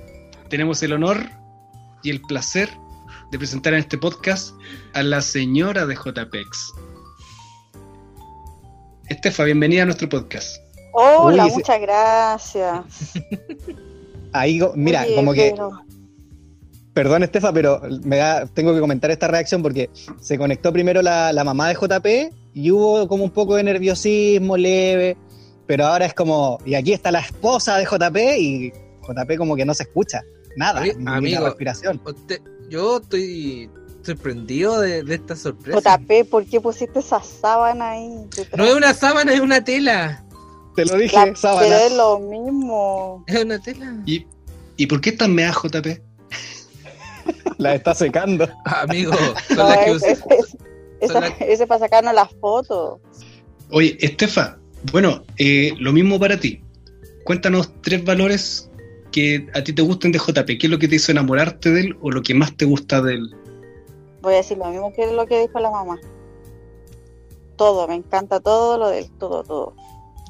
tenemos 0.50 0.82
el 0.84 0.94
honor 0.94 1.18
y 2.04 2.12
el 2.12 2.22
placer 2.22 2.70
de 3.32 3.38
presentar 3.38 3.74
en 3.74 3.80
este 3.80 3.98
podcast 3.98 4.54
a 4.94 5.04
la 5.04 5.22
señora 5.22 5.86
de 5.86 5.96
JPEX. 5.96 6.72
Estefa, 9.10 9.44
bienvenida 9.44 9.84
a 9.84 9.86
nuestro 9.86 10.08
podcast. 10.08 10.58
Hola, 10.94 11.46
Uy, 11.46 11.52
muchas 11.52 11.82
gracias. 11.82 12.84
Ahí, 14.34 14.60
mira, 14.76 15.02
Oye, 15.04 15.16
como 15.16 15.34
que 15.34 15.52
pero- 15.56 15.72
Perdón, 16.94 17.24
Estefa, 17.24 17.54
pero 17.54 17.82
me 18.04 18.18
da, 18.18 18.46
tengo 18.48 18.74
que 18.74 18.80
comentar 18.82 19.12
esta 19.12 19.28
reacción 19.28 19.62
porque 19.64 19.90
se 20.20 20.38
conectó 20.38 20.74
primero 20.74 21.02
la, 21.02 21.32
la 21.32 21.44
mamá 21.44 21.70
de 21.70 21.76
JP 21.76 22.34
y 22.54 22.70
hubo 22.72 23.08
como 23.08 23.24
un 23.24 23.30
poco 23.32 23.56
de 23.56 23.64
nerviosismo 23.64 24.58
leve, 24.58 25.16
pero 25.68 25.86
ahora 25.86 26.06
es 26.06 26.14
como, 26.14 26.58
y 26.66 26.76
aquí 26.76 26.92
está 26.92 27.12
la 27.12 27.20
esposa 27.22 27.78
de 27.78 27.86
JP 27.86 28.18
y 28.40 28.72
JP 29.08 29.38
como 29.38 29.56
que 29.56 29.64
no 29.64 29.74
se 29.74 29.84
escucha, 29.84 30.22
nada, 30.58 30.82
Ami- 30.82 30.98
ni 30.98 31.04
la 31.06 31.16
amigo. 31.16 31.46
respiración. 31.46 32.02
Usted- 32.06 32.42
yo 32.70 32.98
estoy 32.98 33.70
sorprendido 34.04 34.80
de, 34.82 35.04
de 35.04 35.16
esta 35.16 35.36
sorpresa. 35.38 35.80
JP, 35.98 36.26
¿por 36.30 36.46
qué 36.46 36.60
pusiste 36.60 37.00
esa 37.00 37.22
sábana 37.24 37.92
ahí? 37.92 38.10
No 38.58 38.66
es 38.66 38.74
una 38.76 38.94
sábana, 38.94 39.34
es 39.34 39.40
una 39.40 39.64
tela. 39.64 40.26
Te 40.76 40.86
lo 40.86 40.96
dije, 40.98 41.16
La- 41.16 41.36
sábana. 41.36 41.68
pero 41.68 41.80
es 41.86 41.94
lo 41.94 42.20
mismo. 42.20 43.24
Es 43.28 43.44
una 43.44 43.60
tela. 43.60 43.94
¿Y, 44.06 44.26
¿y 44.78 44.88
por 44.88 45.00
qué 45.02 45.12
tan 45.14 45.34
mea 45.36 45.52
JP? 45.54 46.02
La 47.62 47.76
está 47.76 47.94
secando. 47.94 48.48
Amigo, 48.66 49.14
son 49.48 49.58
No, 49.58 49.70
las 49.70 49.78
que 49.80 49.92
es- 49.92 49.96
uso. 49.98 50.06
es- 50.08 50.20
es- 50.30 50.58
esa- 51.00 51.14
son 51.14 51.22
las- 51.22 51.42
ese 51.42 51.64
es 51.64 51.68
para 51.70 51.80
sacarnos 51.80 52.14
las 52.14 52.30
fotos. 52.40 53.00
Oye, 53.70 53.98
Estefa, 54.02 54.58
bueno, 54.92 55.24
eh, 55.38 55.74
lo 55.80 55.94
mismo 55.94 56.20
para 56.20 56.38
ti. 56.40 56.62
Cuéntanos 57.24 57.72
tres 57.82 58.04
valores 58.04 58.70
que 59.12 59.48
a 59.54 59.64
ti 59.64 59.74
te 59.74 59.82
gusten 59.82 60.12
de 60.12 60.20
JP. 60.20 60.58
¿Qué 60.58 60.68
es 60.68 60.72
lo 60.72 60.80
que 60.80 60.88
te 60.88 60.96
hizo 60.96 61.12
enamorarte 61.12 61.70
de 61.72 61.82
él 61.82 61.98
o 62.02 62.10
lo 62.12 62.22
que 62.24 62.34
más 62.34 62.56
te 62.58 62.66
gusta 62.66 63.02
de 63.02 63.14
él? 63.16 63.36
Voy 64.22 64.34
a 64.34 64.38
decir 64.38 64.58
lo 64.58 64.66
mismo 64.66 64.92
que 64.94 65.06
lo 65.12 65.26
que 65.28 65.42
dijo 65.42 65.60
la 65.60 65.70
mamá. 65.72 66.00
Todo, 67.58 67.88
me 67.88 67.96
encanta 67.96 68.40
todo 68.40 68.78
lo 68.80 68.90
del 68.90 69.10
todo, 69.20 69.44
todo. 69.44 69.76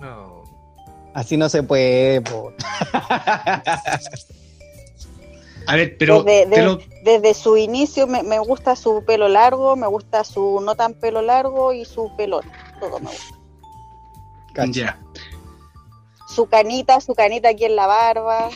No. 0.02 0.44
Así 1.14 1.38
no 1.38 1.48
se 1.50 1.64
puede. 1.64 2.22
A 5.68 5.75
ver, 5.75 5.96
pero 5.98 6.24
Desde- 6.24 6.46
te 6.48 6.60
de- 6.60 6.65
lo- 6.65 6.80
Desde 7.03 7.34
su 7.34 7.58
inicio 7.58 8.08
me, 8.08 8.24
me 8.24 8.39
gusta 8.39 8.75
su 8.75 9.03
pelo 9.06 9.27
largo, 9.27 9.75
me 9.75 9.88
gusta 9.88 10.24
su 10.24 10.60
no 10.62 10.75
tan 10.75 10.94
pelo 10.94 11.22
largo 11.22 11.74
y 11.74 11.86
su 11.86 12.12
pelón. 12.18 12.44
Todo 12.80 13.00
me 13.00 13.08
gusta. 13.12 13.36
Cacho. 14.53 14.72
ya. 14.72 15.00
Su 16.27 16.46
canita, 16.48 17.00
su 17.01 17.13
canita 17.13 17.50
aquí 17.50 17.65
en 17.65 17.75
la 17.75 17.88
barba, 17.88 18.50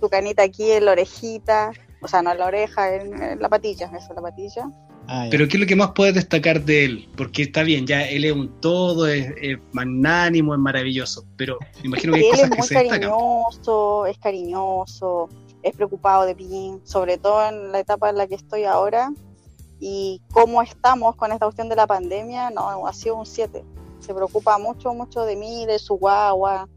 su 0.00 0.08
canita 0.08 0.42
aquí 0.42 0.70
en 0.70 0.84
la 0.84 0.92
orejita, 0.92 1.72
o 2.02 2.08
sea, 2.08 2.22
no 2.22 2.32
en 2.32 2.38
la 2.38 2.46
oreja, 2.46 2.94
en, 2.94 3.22
en 3.22 3.40
la 3.40 3.48
patilla, 3.48 3.86
esa 3.86 3.96
es 3.98 4.08
la 4.14 4.22
patilla. 4.22 4.68
Ah. 5.08 5.26
Pero 5.30 5.48
¿qué 5.48 5.56
es 5.56 5.60
lo 5.60 5.66
que 5.66 5.74
más 5.76 5.90
puedes 5.92 6.14
destacar 6.14 6.60
de 6.62 6.84
él? 6.84 7.08
Porque 7.16 7.42
está 7.42 7.62
bien, 7.64 7.86
ya 7.86 8.06
él 8.08 8.24
es 8.24 8.32
un 8.32 8.60
todo, 8.60 9.06
es, 9.08 9.32
es 9.40 9.58
magnánimo, 9.72 10.54
es 10.54 10.60
maravilloso, 10.60 11.24
pero 11.36 11.58
me 11.80 11.88
imagino 11.88 12.12
que 12.12 12.20
hay 12.20 12.24
Él 12.26 12.30
cosas 12.32 12.44
es 12.50 12.56
que 12.56 12.62
se 12.62 12.74
destacan. 12.74 13.00
cariñoso, 13.00 14.06
es 14.06 14.18
cariñoso, 14.18 15.28
es 15.62 15.74
preocupado 15.74 16.24
de 16.24 16.34
mí, 16.34 16.80
sobre 16.84 17.18
todo 17.18 17.46
en 17.48 17.72
la 17.72 17.80
etapa 17.80 18.10
en 18.10 18.16
la 18.16 18.26
que 18.26 18.34
estoy 18.34 18.64
ahora. 18.64 19.12
Y 19.80 20.20
cómo 20.32 20.62
estamos 20.62 21.16
con 21.16 21.32
esta 21.32 21.46
cuestión 21.46 21.68
de 21.68 21.76
la 21.76 21.86
pandemia, 21.86 22.50
no, 22.50 22.86
ha 22.86 22.92
sido 22.92 23.16
un 23.16 23.26
7. 23.26 23.64
Se 24.00 24.14
preocupa 24.14 24.58
mucho, 24.58 24.94
mucho 24.94 25.24
de 25.24 25.36
mí, 25.36 25.66
de 25.66 25.78
su 25.78 25.94
guagua. 25.94 26.68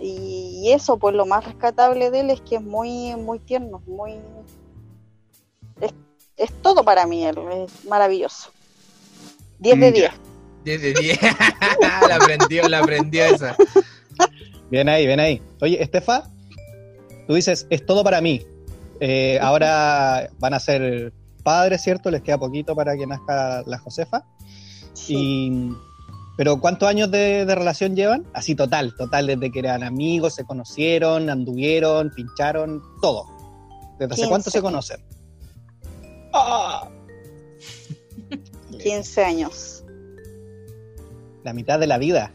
Y, 0.00 0.60
y 0.62 0.72
eso, 0.72 0.98
pues 0.98 1.14
lo 1.14 1.26
más 1.26 1.44
rescatable 1.44 2.10
de 2.10 2.20
él 2.20 2.30
es 2.30 2.40
que 2.42 2.56
es 2.56 2.62
muy, 2.62 3.16
muy 3.16 3.38
tierno, 3.38 3.82
muy... 3.86 4.14
Es, 5.80 5.92
es 6.36 6.52
todo 6.62 6.84
para 6.84 7.06
mí, 7.06 7.24
él, 7.24 7.38
es 7.50 7.84
maravilloso. 7.86 8.50
10 9.58 9.80
de 9.80 9.90
Mm, 9.90 9.94
10. 9.94 10.10
ya. 10.10 10.18
10 10.64 10.82
de 10.82 10.94
10. 10.94 11.18
la 12.08 12.16
aprendió, 12.16 12.68
la 12.68 12.78
aprendió 12.80 13.24
esa. 13.24 13.56
Bien 14.70 14.88
ahí, 14.88 15.06
bien 15.06 15.18
ahí. 15.18 15.42
Oye, 15.62 15.82
Estefa, 15.82 16.24
tú 17.28 17.34
dices, 17.34 17.66
es 17.70 17.86
todo 17.86 18.02
para 18.02 18.20
mí. 18.20 18.44
Eh, 19.00 19.38
ahora 19.40 20.30
van 20.40 20.54
a 20.54 20.58
ser 20.58 21.12
padres, 21.44 21.82
¿cierto? 21.82 22.10
Les 22.10 22.22
queda 22.22 22.38
poquito 22.38 22.74
para 22.74 22.96
que 22.96 23.06
nazca 23.06 23.62
la 23.66 23.78
Josefa. 23.78 24.24
Sí. 24.94 25.14
Y, 25.16 25.72
pero 26.38 26.58
¿cuántos 26.58 26.88
años 26.88 27.10
de, 27.10 27.44
de 27.44 27.54
relación 27.54 27.94
llevan? 27.94 28.24
Así 28.32 28.54
total, 28.54 28.94
total, 28.96 29.26
desde 29.26 29.52
que 29.52 29.58
eran 29.58 29.82
amigos, 29.82 30.34
se 30.34 30.44
conocieron, 30.44 31.28
anduvieron, 31.28 32.10
pincharon, 32.16 32.82
todo. 33.02 33.26
¿Desde 33.98 34.14
hace 34.14 34.22
15. 34.22 34.28
cuánto 34.28 34.50
se 34.50 34.62
conocen? 34.62 35.04
¡Ah! 36.32 36.88
15 38.82 39.24
años. 39.24 39.84
La 41.44 41.52
mitad 41.52 41.78
de 41.78 41.86
la 41.86 41.98
vida. 41.98 42.32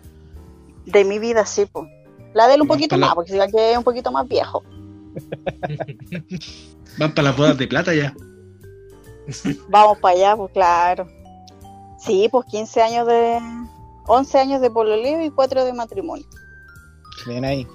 De 0.85 1.03
mi 1.03 1.17
vida, 1.17 1.45
sí, 1.47 1.65
pues. 1.65 1.87
La 2.33 2.47
de 2.47 2.55
él 2.55 2.61
un 2.61 2.67
poquito 2.67 2.97
más, 2.97 3.15
porque 3.15 3.31
es 3.71 3.77
un 3.77 3.83
poquito 3.83 4.11
más 4.11 4.27
viejo. 4.27 4.63
Van 6.97 7.13
para 7.13 7.29
las 7.29 7.37
bodas 7.37 7.57
de 7.57 7.67
plata 7.67 7.93
ya. 7.93 8.13
Vamos 9.69 9.97
para 9.99 10.15
allá, 10.15 10.35
pues 10.35 10.51
claro. 10.51 11.07
Sí, 11.99 12.27
pues 12.31 12.45
15 12.47 12.81
años 12.81 13.07
de... 13.07 13.39
11 14.05 14.37
años 14.37 14.61
de 14.61 14.69
pololeo 14.69 15.23
y 15.23 15.29
4 15.29 15.63
de 15.63 15.73
matrimonio. 15.73 16.25
Bien 17.25 17.45
ahí. 17.45 17.65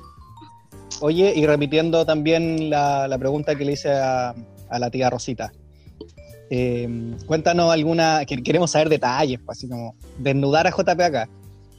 Oye, 1.00 1.32
y 1.34 1.46
repitiendo 1.46 2.04
también 2.04 2.68
la, 2.68 3.08
la 3.08 3.16
pregunta 3.16 3.54
que 3.54 3.64
le 3.64 3.72
hice 3.72 3.90
a, 3.92 4.34
a 4.68 4.78
la 4.78 4.90
tía 4.90 5.08
Rosita. 5.08 5.52
Eh, 6.50 7.16
cuéntanos 7.26 7.72
alguna, 7.72 8.24
que 8.24 8.42
queremos 8.42 8.70
saber 8.70 8.88
detalles, 8.88 9.40
pues, 9.44 9.58
así 9.58 9.68
como 9.68 9.94
desnudar 10.18 10.66
a 10.66 10.70
JP 10.70 11.00
acá. 11.00 11.28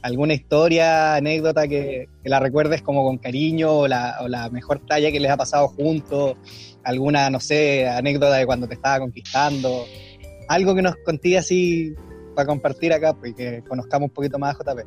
¿Alguna 0.02 0.32
historia, 0.34 1.16
anécdota 1.16 1.68
que, 1.68 2.08
que 2.22 2.28
la 2.28 2.40
recuerdes 2.40 2.80
como 2.80 3.04
con 3.04 3.18
cariño 3.18 3.70
o 3.70 3.88
la, 3.88 4.16
o 4.22 4.28
la 4.28 4.48
mejor 4.48 4.80
talla 4.86 5.12
que 5.12 5.20
les 5.20 5.30
ha 5.30 5.36
pasado 5.36 5.68
juntos? 5.68 6.36
¿Alguna, 6.84 7.28
no 7.28 7.38
sé, 7.38 7.86
anécdota 7.86 8.36
de 8.36 8.46
cuando 8.46 8.66
te 8.66 8.74
estaba 8.74 9.00
conquistando? 9.00 9.84
Algo 10.48 10.74
que 10.74 10.82
nos 10.82 10.96
conté 11.04 11.36
así 11.36 11.94
para 12.34 12.46
compartir 12.46 12.92
acá, 12.94 13.12
pues 13.12 13.34
que 13.34 13.62
conozcamos 13.68 14.08
un 14.08 14.14
poquito 14.14 14.38
más 14.38 14.56
a 14.58 14.64
JP. 14.64 14.86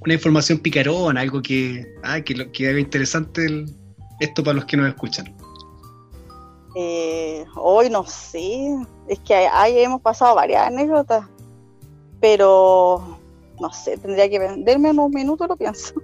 Una 0.00 0.14
información 0.14 0.58
picarona, 0.58 1.22
algo 1.22 1.40
que, 1.40 1.86
ah, 2.02 2.20
que, 2.20 2.34
lo- 2.34 2.52
que 2.52 2.68
haga 2.68 2.78
interesante 2.78 3.46
el- 3.46 3.74
esto 4.20 4.42
para 4.44 4.54
los 4.56 4.64
que 4.66 4.76
nos 4.76 4.86
escuchan. 4.88 5.34
Eh, 6.76 7.44
hoy 7.56 7.88
no 7.90 8.04
sé, 8.06 8.68
es 9.08 9.18
que 9.20 9.34
ahí 9.34 9.78
hemos 9.78 10.02
pasado 10.02 10.34
varias 10.34 10.66
anécdotas, 10.66 11.24
pero 12.20 13.17
no 13.60 13.72
sé, 13.72 13.96
tendría 13.98 14.28
que 14.28 14.38
venderme 14.38 14.90
unos 14.90 15.10
minutos, 15.10 15.48
lo 15.48 15.56
pienso. 15.56 15.94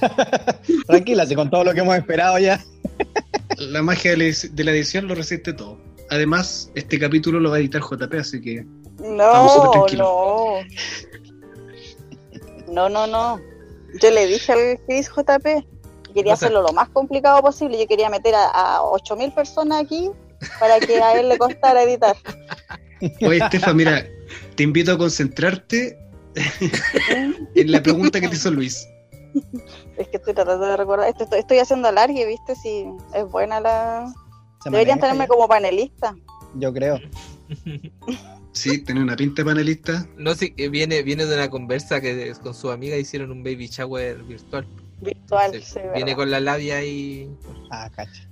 Tranquila, 0.86 1.26
si 1.26 1.34
con 1.34 1.50
todo 1.50 1.64
lo 1.64 1.74
que 1.74 1.80
hemos 1.80 1.96
esperado 1.96 2.38
ya. 2.38 2.62
La 3.58 3.82
magia 3.82 4.12
de 4.12 4.64
la, 4.64 4.70
edición 4.72 5.08
lo 5.08 5.14
resiste 5.14 5.52
todo. 5.52 5.78
Además, 6.10 6.70
este 6.74 6.98
capítulo 6.98 7.40
lo 7.40 7.50
va 7.50 7.56
a 7.56 7.60
editar 7.60 7.82
JP, 7.82 8.14
así 8.14 8.40
que 8.40 8.64
No, 8.98 9.70
tranquilos. 9.72 10.08
no. 10.08 10.54
No, 12.68 12.88
no, 12.88 13.06
no. 13.06 13.40
Yo 14.00 14.10
le 14.10 14.26
dije 14.26 14.52
al 14.52 14.78
Chris 14.86 15.08
JP 15.08 15.42
que 16.04 16.12
quería 16.14 16.34
O 16.34 16.36
sea- 16.36 16.46
hacerlo 16.48 16.62
lo 16.62 16.72
más 16.72 16.88
complicado 16.90 17.40
posible. 17.42 17.78
Yo 17.78 17.86
quería 17.86 18.08
meter 18.10 18.34
a, 18.34 18.46
a 18.48 18.82
8000 18.82 19.32
personas 19.32 19.82
aquí 19.82 20.10
para 20.58 20.78
que 20.80 21.00
a 21.02 21.18
él 21.20 21.28
le 21.28 21.38
costara 21.38 21.82
editar. 21.82 22.16
Oye, 23.22 23.38
Estefa, 23.38 23.72
mira, 23.74 24.06
te 24.54 24.62
invito 24.62 24.92
a 24.92 24.98
concentrarte 24.98 25.98
en 27.54 27.72
la 27.72 27.82
pregunta 27.82 28.20
que 28.20 28.28
te 28.28 28.34
hizo 28.34 28.50
Luis. 28.50 28.86
Es 29.96 30.08
que 30.08 30.16
estoy 30.16 30.34
tratando 30.34 30.66
de 30.66 30.76
recordar. 30.76 31.08
Esto 31.08 31.24
estoy, 31.24 31.40
estoy 31.40 31.58
haciendo 31.58 31.88
alargue, 31.88 32.26
¿viste? 32.26 32.54
Si 32.56 32.84
es 33.14 33.24
buena 33.30 33.60
la. 33.60 34.12
Se 34.62 34.70
Deberían 34.70 34.98
tenerme 35.00 35.24
ya, 35.24 35.28
como 35.28 35.48
panelista. 35.48 36.16
Yo 36.56 36.72
creo. 36.72 36.98
Sí, 38.52 38.78
tenés 38.78 39.02
una 39.04 39.16
pinta 39.16 39.42
de 39.42 39.46
panelista. 39.50 40.06
No 40.16 40.34
sé, 40.34 40.52
que 40.54 40.68
viene, 40.68 41.02
viene 41.02 41.24
de 41.26 41.34
una 41.34 41.48
conversa 41.48 42.00
que 42.00 42.32
con 42.42 42.52
su 42.54 42.70
amiga 42.70 42.96
hicieron 42.96 43.30
un 43.30 43.42
baby 43.44 43.68
shower 43.68 44.22
virtual. 44.24 44.66
Virtual, 45.00 45.52
Sí, 45.54 45.62
sí, 45.62 45.78
viene 45.94 46.00
verdad. 46.00 46.16
con 46.16 46.30
la 46.30 46.40
labia 46.40 46.76
ahí 46.78 47.30
Ah, 47.70 47.88
cacha. 47.94 48.28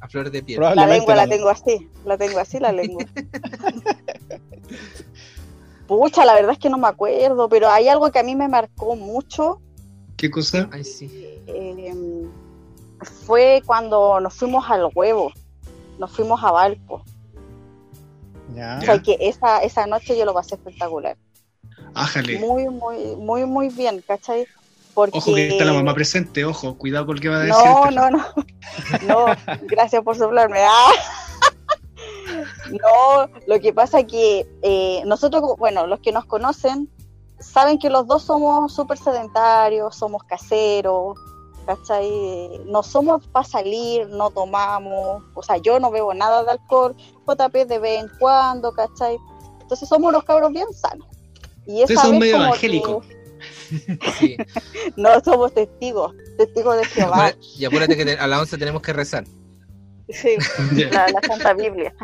a 0.00 0.08
flor 0.08 0.30
de 0.30 0.42
piel. 0.42 0.60
La 0.60 0.86
lengua 0.86 1.16
la 1.16 1.26
tengo 1.26 1.48
así, 1.50 1.88
la 2.06 2.16
tengo 2.16 2.38
así 2.38 2.58
la 2.60 2.72
lengua. 2.72 3.04
Pucha, 5.88 6.24
la 6.26 6.34
verdad 6.34 6.52
es 6.52 6.58
que 6.58 6.68
no 6.68 6.76
me 6.78 6.86
acuerdo, 6.86 7.48
pero 7.48 7.68
hay 7.70 7.88
algo 7.88 8.12
que 8.12 8.18
a 8.18 8.22
mí 8.22 8.36
me 8.36 8.46
marcó 8.46 8.94
mucho. 8.94 9.60
¿Qué 10.18 10.30
cosa? 10.30 10.68
Ay, 10.70 10.84
sí. 10.84 11.10
eh, 11.46 11.94
fue 13.26 13.62
cuando 13.64 14.20
nos 14.20 14.34
fuimos 14.34 14.68
al 14.70 14.90
huevo, 14.94 15.32
nos 15.98 16.12
fuimos 16.12 16.44
a 16.44 16.50
Valpo. 16.50 17.02
Ya. 18.54 18.78
O 18.80 18.84
sea, 18.84 19.02
que 19.02 19.16
esa, 19.20 19.62
esa 19.62 19.86
noche 19.86 20.16
yo 20.16 20.24
lo 20.24 20.34
pasé 20.34 20.56
espectacular. 20.56 21.16
Ájale. 21.94 22.38
Muy, 22.38 22.68
muy, 22.68 23.16
muy, 23.16 23.46
muy 23.46 23.68
bien, 23.70 24.02
¿cachai? 24.06 24.46
Porque... 24.92 25.16
Ojo 25.16 25.34
que 25.34 25.48
está 25.48 25.64
la 25.64 25.72
mamá 25.72 25.94
presente, 25.94 26.44
ojo, 26.44 26.76
cuidado 26.76 27.06
con 27.06 27.16
lo 27.16 27.22
que 27.22 27.28
va 27.28 27.36
a 27.36 27.40
decir. 27.40 27.64
No, 27.64 27.90
no, 27.90 28.10
no. 28.10 28.24
No, 29.06 29.26
gracias 29.62 30.02
por 30.02 30.16
soplarme. 30.16 30.58
Ah. 30.60 30.92
No, 32.70 33.28
lo 33.46 33.60
que 33.60 33.72
pasa 33.72 34.04
que 34.04 34.46
eh, 34.62 35.02
nosotros, 35.06 35.56
bueno, 35.58 35.86
los 35.86 36.00
que 36.00 36.12
nos 36.12 36.24
conocen, 36.24 36.88
saben 37.40 37.78
que 37.78 37.90
los 37.90 38.06
dos 38.06 38.24
somos 38.24 38.74
súper 38.74 38.98
sedentarios, 38.98 39.96
somos 39.96 40.22
caseros, 40.24 41.16
¿cachai? 41.66 42.60
No 42.66 42.82
somos 42.82 43.26
para 43.26 43.46
salir, 43.46 44.08
no 44.08 44.30
tomamos, 44.30 45.22
o 45.34 45.42
sea, 45.42 45.58
yo 45.58 45.78
no 45.78 45.90
bebo 45.90 46.14
nada 46.14 46.42
de 46.44 46.52
alcohol, 46.52 46.96
JP 47.26 47.54
de 47.66 47.78
vez 47.78 48.00
en 48.00 48.10
cuando, 48.18 48.72
¿cachai? 48.72 49.18
Entonces 49.60 49.88
somos 49.88 50.08
unos 50.08 50.24
cabros 50.24 50.52
bien 50.52 50.66
sanos. 50.72 51.06
Y 51.66 51.82
esa 51.82 51.92
Ustedes 51.92 52.00
son 52.00 52.10
vez 52.12 52.20
medio 52.20 52.36
evangélicos. 52.36 53.06
sí. 54.18 54.36
no 54.96 55.20
somos 55.20 55.52
testigos, 55.52 56.14
testigos 56.38 56.78
de 56.78 56.84
Jehová. 56.86 57.34
Y 57.58 57.66
acuérdate 57.66 57.96
que 57.96 58.12
a 58.12 58.26
las 58.26 58.40
11 58.40 58.58
tenemos 58.58 58.82
que 58.82 58.92
rezar. 58.94 59.24
Sí, 60.08 60.36
la, 60.90 61.08
la 61.08 61.20
Santa 61.20 61.52
Biblia. 61.52 61.94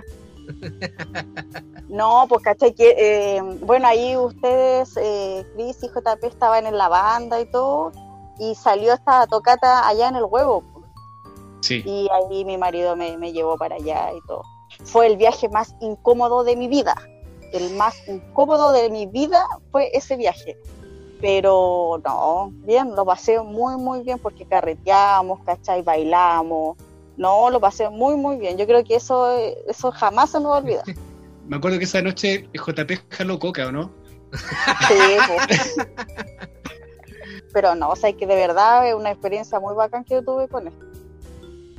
No, 1.88 2.26
pues 2.28 2.42
cachai 2.42 2.74
que, 2.74 2.94
eh, 2.98 3.42
bueno, 3.60 3.86
ahí 3.86 4.16
ustedes, 4.16 4.96
eh, 4.96 5.46
Chris 5.54 5.82
y 5.82 5.88
JP 5.88 6.24
estaban 6.24 6.66
en 6.66 6.76
la 6.76 6.88
banda 6.88 7.40
y 7.40 7.46
todo, 7.46 7.92
y 8.38 8.54
salió 8.54 8.92
esta 8.94 9.26
tocata 9.26 9.86
allá 9.86 10.08
en 10.08 10.16
el 10.16 10.24
huevo, 10.24 10.62
Sí. 11.60 11.82
y 11.86 12.08
ahí 12.10 12.44
mi 12.44 12.58
marido 12.58 12.96
me, 12.96 13.16
me 13.16 13.32
llevó 13.32 13.56
para 13.56 13.76
allá 13.76 14.12
y 14.12 14.20
todo. 14.26 14.42
Fue 14.84 15.06
el 15.06 15.16
viaje 15.16 15.48
más 15.48 15.74
incómodo 15.80 16.42
de 16.42 16.56
mi 16.56 16.68
vida, 16.68 16.96
el 17.52 17.74
más 17.76 17.94
incómodo 18.08 18.72
de 18.72 18.90
mi 18.90 19.06
vida 19.06 19.46
fue 19.70 19.90
ese 19.96 20.16
viaje. 20.16 20.58
Pero 21.20 22.00
no, 22.04 22.50
bien, 22.66 22.94
lo 22.94 23.06
pasé 23.06 23.40
muy, 23.40 23.76
muy 23.76 24.02
bien 24.02 24.18
porque 24.18 24.44
carreteamos, 24.44 25.40
¿cachai? 25.44 25.80
Bailamos. 25.80 26.76
No, 27.16 27.48
lo 27.50 27.60
pasé 27.60 27.88
muy, 27.88 28.16
muy 28.16 28.36
bien. 28.36 28.56
Yo 28.58 28.66
creo 28.66 28.82
que 28.84 28.96
eso, 28.96 29.36
eso 29.68 29.92
jamás 29.92 30.30
se 30.30 30.40
me 30.40 30.46
va 30.46 30.56
a 30.56 30.60
olvidar. 30.60 30.84
Me 31.46 31.56
acuerdo 31.56 31.78
que 31.78 31.84
esa 31.84 32.00
noche 32.00 32.48
JP 32.54 32.90
jaló 33.10 33.38
coca, 33.38 33.66
¿o 33.66 33.72
no? 33.72 33.92
Sí, 34.88 34.94
pues. 35.28 35.74
Pero 37.52 37.74
no, 37.74 37.90
o 37.90 37.96
sea, 37.96 38.12
que 38.14 38.26
de 38.26 38.34
verdad 38.34 38.88
es 38.88 38.94
una 38.94 39.10
experiencia 39.10 39.60
muy 39.60 39.74
bacán 39.74 40.04
que 40.04 40.14
yo 40.14 40.24
tuve 40.24 40.48
con 40.48 40.66
él. 40.68 40.72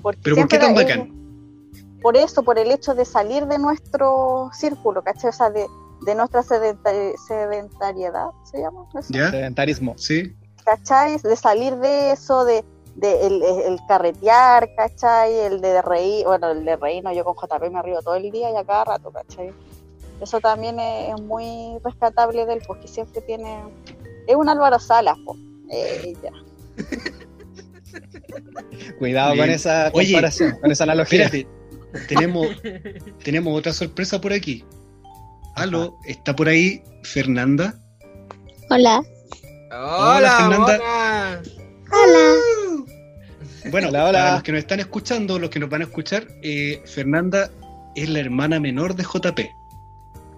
Porque 0.02 0.20
¿Pero 0.24 0.36
por 0.38 0.48
qué 0.48 0.60
tan 0.60 0.76
bacán? 0.76 1.12
Por 2.02 2.16
eso, 2.16 2.44
por 2.44 2.60
el 2.60 2.70
hecho 2.72 2.94
de 2.94 3.04
salir 3.06 3.48
de 3.48 3.58
nuestro 3.58 4.52
círculo, 4.54 5.04
¿cachai? 5.04 5.32
O 5.32 5.34
sea, 5.34 5.50
de, 5.50 5.66
de 6.06 6.16
nuestra 6.16 6.44
sedenta- 6.44 6.92
sedentariedad, 7.28 8.28
¿se 8.44 8.60
llama? 8.60 8.86
eso? 8.98 9.08
¿Ya? 9.12 9.32
Sedentarismo. 9.32 9.96
Sí. 9.98 10.36
¿cachai? 10.64 11.18
De 11.18 11.36
salir 11.36 11.76
de 11.78 12.12
eso, 12.12 12.46
de, 12.46 12.64
de 12.96 13.28
el, 13.28 13.44
el 13.44 13.80
carretear, 13.88 14.74
¿cachai? 14.76 15.34
El 15.38 15.62
de 15.62 15.82
reír, 15.82 16.26
bueno, 16.26 16.52
el 16.52 16.66
de 16.66 16.76
reír, 16.78 17.04
no, 17.04 17.14
yo 17.14 17.24
con 17.24 17.36
JP 17.36 17.72
me 17.72 17.82
río 17.82 18.02
todo 18.02 18.16
el 18.16 18.32
día 18.32 18.52
y 18.52 18.56
a 18.56 18.64
cada 18.64 18.86
rato, 18.86 19.12
¿cachai? 19.12 19.52
Eso 20.22 20.40
también 20.40 20.80
es, 20.80 21.14
es 21.14 21.22
muy 21.22 21.78
rescatable 21.84 22.46
de 22.46 22.54
él, 22.54 22.62
porque 22.66 22.88
siempre 22.88 23.22
tiene... 23.22 23.64
Es 24.28 24.36
un 24.36 24.48
Álvaro 24.48 24.80
Salas. 24.80 25.18
Eh, 25.70 26.16
ya. 26.24 26.32
Cuidado 29.00 29.34
Bien. 29.34 29.46
con 29.46 29.54
esa 29.54 29.92
Oye, 29.94 30.14
comparación, 30.14 30.58
con 30.62 30.72
esa 30.72 30.84
analogía. 30.84 31.26
Espérate, 31.26 31.48
tenemos, 32.08 32.48
tenemos 33.24 33.58
otra 33.58 33.74
sorpresa 33.74 34.20
por 34.22 34.34
aquí. 34.34 34.64
Aló, 35.56 35.98
¿está 36.06 36.36
por 36.36 36.48
ahí 36.48 36.84
Fernanda? 37.04 37.76
Hola. 38.70 39.02
¡Hola, 39.72 40.38
Fernanda. 40.38 40.78
Mona! 40.78 41.42
Hola. 41.92 42.65
Bueno, 43.72 43.90
Hola, 43.90 44.04
hola. 44.06 44.20
para 44.20 44.34
los 44.36 44.44
que 44.44 44.52
nos 44.52 44.60
están 44.60 44.80
escuchando, 44.80 45.40
los 45.40 45.50
que 45.50 45.60
nos 45.60 45.70
van 45.70 45.82
a 45.82 45.86
escuchar, 45.86 46.28
eh, 46.44 46.82
Fernanda 46.86 47.50
es 47.96 48.10
la 48.10 48.20
hermana 48.20 48.60
menor 48.60 48.96
de 48.96 49.04
JP. 49.04 49.40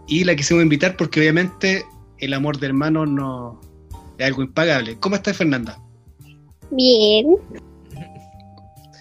Y 0.07 0.23
la 0.23 0.35
quisimos 0.35 0.63
invitar 0.63 0.95
porque 0.95 1.19
obviamente 1.19 1.85
el 2.19 2.33
amor 2.33 2.59
de 2.59 2.67
hermanos 2.67 3.09
no 3.09 3.59
es 4.17 4.25
algo 4.25 4.41
impagable. 4.41 4.97
¿Cómo 4.99 5.15
está 5.15 5.33
Fernanda? 5.33 5.77
Bien. 6.71 7.35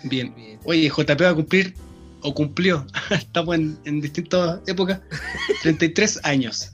Bien. 0.04 0.34
Bien. 0.34 0.58
Oye, 0.64 0.88
JP 0.88 1.20
va 1.22 1.30
a 1.30 1.34
cumplir, 1.34 1.74
o 2.22 2.34
cumplió, 2.34 2.84
estamos 3.10 3.54
en, 3.54 3.78
en 3.84 4.00
distintas 4.00 4.60
épocas, 4.66 5.00
33 5.62 6.20
años. 6.24 6.72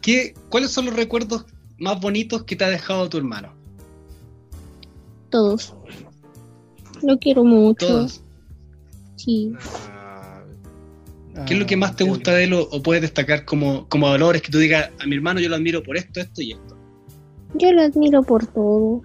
¿Qué, 0.00 0.34
¿Cuáles 0.48 0.70
son 0.70 0.86
los 0.86 0.96
recuerdos 0.96 1.44
más 1.78 2.00
bonitos 2.00 2.44
que 2.44 2.56
te 2.56 2.64
ha 2.64 2.70
dejado 2.70 3.08
tu 3.08 3.18
hermano? 3.18 3.54
Todos. 5.30 5.74
Lo 7.02 7.18
quiero 7.18 7.44
mucho. 7.44 7.86
Todos. 7.86 8.22
Sí. 9.16 9.52
Ah, 9.64 10.42
¿Qué 11.46 11.54
es 11.54 11.60
lo 11.60 11.66
que 11.66 11.76
más 11.76 11.96
te 11.96 12.04
gusta 12.04 12.32
de 12.32 12.44
él 12.44 12.52
o, 12.52 12.62
o 12.70 12.82
puedes 12.82 13.02
destacar 13.02 13.44
como, 13.44 13.88
como 13.88 14.08
valores 14.10 14.42
que 14.42 14.50
tú 14.50 14.58
digas, 14.58 14.90
a 15.00 15.06
mi 15.06 15.16
hermano 15.16 15.40
yo 15.40 15.48
lo 15.48 15.56
admiro 15.56 15.82
por 15.82 15.96
esto, 15.96 16.20
esto 16.20 16.42
y 16.42 16.52
esto? 16.52 16.76
Yo 17.54 17.72
lo 17.72 17.82
admiro 17.82 18.22
por 18.22 18.46
todo. 18.46 19.02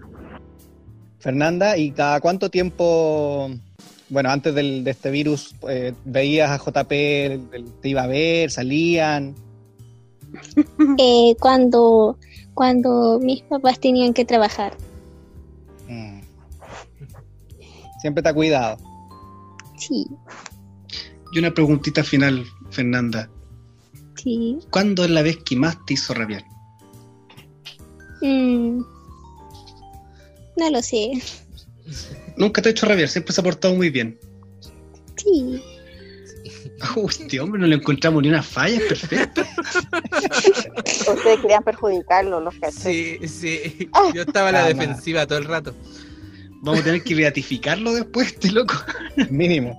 Fernanda, 1.19 1.77
¿y 1.77 1.91
cada 1.91 2.19
cuánto 2.19 2.49
tiempo 2.49 3.49
bueno, 4.10 4.29
antes 4.29 4.55
del- 4.55 4.83
de 4.86 4.91
este 4.91 5.12
virus, 5.12 5.53
eh, 5.67 5.93
veías 6.05 6.49
a 6.49 6.57
JP, 6.57 6.91
el- 7.25 7.41
el- 7.51 7.73
te 7.81 7.89
iba 7.89 8.03
a 8.03 8.07
ver, 8.07 8.49
salían. 8.51 9.36
Eh, 10.99 11.36
cuando, 11.39 12.17
cuando 12.53 13.19
mis 13.21 13.41
papás 13.43 13.79
tenían 13.79 14.13
que 14.13 14.23
trabajar. 14.25 14.73
Siempre 18.01 18.21
te 18.23 18.29
ha 18.29 18.33
cuidado. 18.33 18.77
Sí, 19.77 20.05
Y 21.33 21.39
una 21.39 21.53
preguntita 21.53 22.03
final, 22.03 22.43
Fernanda. 22.71 23.29
sí. 24.15 24.57
¿Cuándo 24.71 25.03
es 25.05 25.12
la 25.12 25.21
vez 25.21 25.38
que 25.45 25.55
más 25.55 25.77
te 25.86 25.93
hizo 25.93 26.13
rabiar? 26.13 26.43
Mm, 28.21 28.79
no 30.57 30.69
lo 30.71 30.81
sé. 30.81 31.12
Nunca 32.36 32.62
te 32.62 32.69
ha 32.69 32.71
hecho 32.71 32.86
rabiar, 32.88 33.07
siempre 33.10 33.33
se 33.33 33.41
ha 33.41 33.43
portado 33.43 33.75
muy 33.75 33.89
bien. 33.89 34.17
Sí. 35.15 35.62
Uy, 36.95 37.05
este 37.10 37.39
hombre 37.39 37.60
no 37.62 37.67
le 37.67 37.75
encontramos 37.75 38.21
ni 38.23 38.29
una 38.29 38.41
falla, 38.43 38.77
es 38.77 38.83
perfecto. 38.83 39.41
Ustedes 41.13 41.39
querían 41.41 41.63
perjudicarlo, 41.63 42.39
los 42.41 42.55
caché. 42.55 43.19
Sí, 43.19 43.27
sí. 43.27 43.89
Yo 44.13 44.21
estaba 44.23 44.49
a 44.49 44.51
la 44.51 44.63
Ah, 44.65 44.67
defensiva 44.67 45.25
todo 45.27 45.38
el 45.39 45.45
rato. 45.45 45.73
Vamos 46.62 46.82
a 46.82 46.84
tener 46.84 47.04
que 47.04 47.15
beatificarlo 47.15 47.93
después, 47.93 48.28
este 48.28 48.52
loco. 48.52 48.74
Mínimo. 49.30 49.78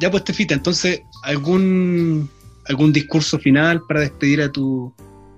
Ya 0.00 0.10
pues, 0.10 0.24
Tefita, 0.24 0.54
entonces, 0.54 1.02
¿algún, 1.22 2.28
¿algún 2.66 2.92
discurso 2.92 3.38
final 3.38 3.82
para 3.86 4.00
despedir 4.00 4.42
a 4.42 4.50
tu 4.50 4.92